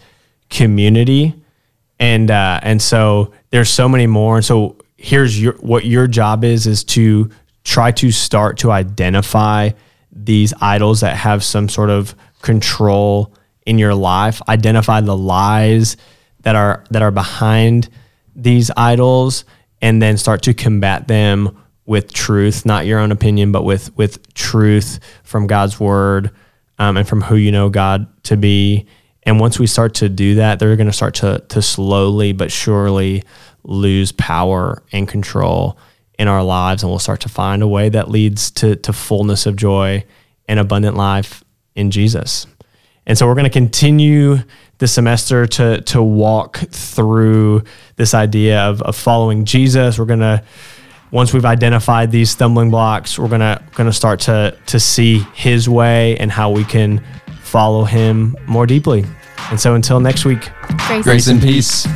community. 0.48 1.34
And, 1.98 2.30
uh, 2.30 2.60
and 2.62 2.80
so 2.80 3.32
there's 3.50 3.70
so 3.70 3.88
many 3.88 4.06
more. 4.06 4.36
And 4.36 4.44
so 4.44 4.76
here's 5.00 5.40
your, 5.40 5.54
what 5.54 5.86
your 5.86 6.06
job 6.06 6.44
is, 6.44 6.66
is 6.66 6.84
to 6.84 7.30
try 7.64 7.90
to 7.90 8.10
start 8.10 8.58
to 8.58 8.70
identify 8.70 9.70
these 10.12 10.52
idols 10.60 11.00
that 11.00 11.16
have 11.16 11.42
some 11.42 11.68
sort 11.68 11.88
of 11.88 12.14
control 12.42 13.34
in 13.64 13.78
your 13.78 13.94
life, 13.94 14.42
identify 14.48 15.00
the 15.00 15.16
lies 15.16 15.96
that 16.40 16.54
are, 16.54 16.84
that 16.90 17.00
are 17.00 17.10
behind 17.10 17.88
these 18.36 18.70
idols 18.76 19.44
and 19.80 20.02
then 20.02 20.18
start 20.18 20.42
to 20.42 20.52
combat 20.52 21.08
them 21.08 21.56
with 21.86 22.12
truth, 22.12 22.66
not 22.66 22.86
your 22.86 22.98
own 22.98 23.10
opinion, 23.10 23.52
but 23.52 23.64
with 23.64 23.96
with 23.96 24.32
truth 24.34 25.00
from 25.24 25.46
God's 25.46 25.80
word 25.80 26.30
um, 26.78 26.96
and 26.96 27.08
from 27.08 27.22
who 27.22 27.36
you 27.36 27.50
know 27.50 27.68
God 27.68 28.06
to 28.24 28.36
be. 28.36 28.86
And 29.24 29.40
once 29.40 29.58
we 29.58 29.66
start 29.66 29.94
to 29.94 30.08
do 30.08 30.36
that, 30.36 30.58
they're 30.58 30.76
going 30.76 30.86
to 30.86 30.92
start 30.92 31.14
to 31.16 31.42
to 31.48 31.62
slowly 31.62 32.32
but 32.32 32.52
surely 32.52 33.24
lose 33.62 34.12
power 34.12 34.82
and 34.92 35.08
control 35.08 35.78
in 36.18 36.28
our 36.28 36.42
lives, 36.42 36.82
and 36.82 36.90
we'll 36.90 36.98
start 36.98 37.20
to 37.20 37.28
find 37.28 37.62
a 37.62 37.68
way 37.68 37.88
that 37.88 38.10
leads 38.10 38.50
to 38.52 38.76
to 38.76 38.92
fullness 38.92 39.46
of 39.46 39.56
joy 39.56 40.04
and 40.48 40.60
abundant 40.60 40.96
life 40.96 41.42
in 41.74 41.90
Jesus. 41.90 42.46
And 43.06 43.16
so 43.16 43.26
we're 43.26 43.34
going 43.34 43.44
to 43.44 43.50
continue 43.50 44.38
the 44.78 44.88
semester 44.88 45.46
to 45.46 45.80
to 45.82 46.02
walk 46.02 46.58
through 46.58 47.64
this 47.96 48.14
idea 48.14 48.60
of, 48.60 48.82
of 48.82 48.96
following 48.96 49.44
Jesus. 49.44 49.98
We're 49.98 50.04
going 50.04 50.20
to 50.20 50.42
once 51.10 51.32
we've 51.32 51.44
identified 51.44 52.10
these 52.10 52.30
stumbling 52.30 52.70
blocks, 52.70 53.18
we're 53.18 53.28
gonna 53.28 53.62
gonna 53.74 53.92
start 53.92 54.20
to 54.20 54.56
to 54.66 54.78
see 54.78 55.18
His 55.34 55.68
way 55.68 56.16
and 56.18 56.30
how 56.30 56.50
we 56.50 56.64
can 56.64 57.04
follow 57.42 57.84
Him 57.84 58.36
more 58.46 58.66
deeply. 58.66 59.04
And 59.50 59.58
so, 59.58 59.74
until 59.74 60.00
next 60.00 60.24
week, 60.24 60.48
grace, 60.86 61.04
grace 61.04 61.26
and 61.28 61.40
peace. 61.40 61.86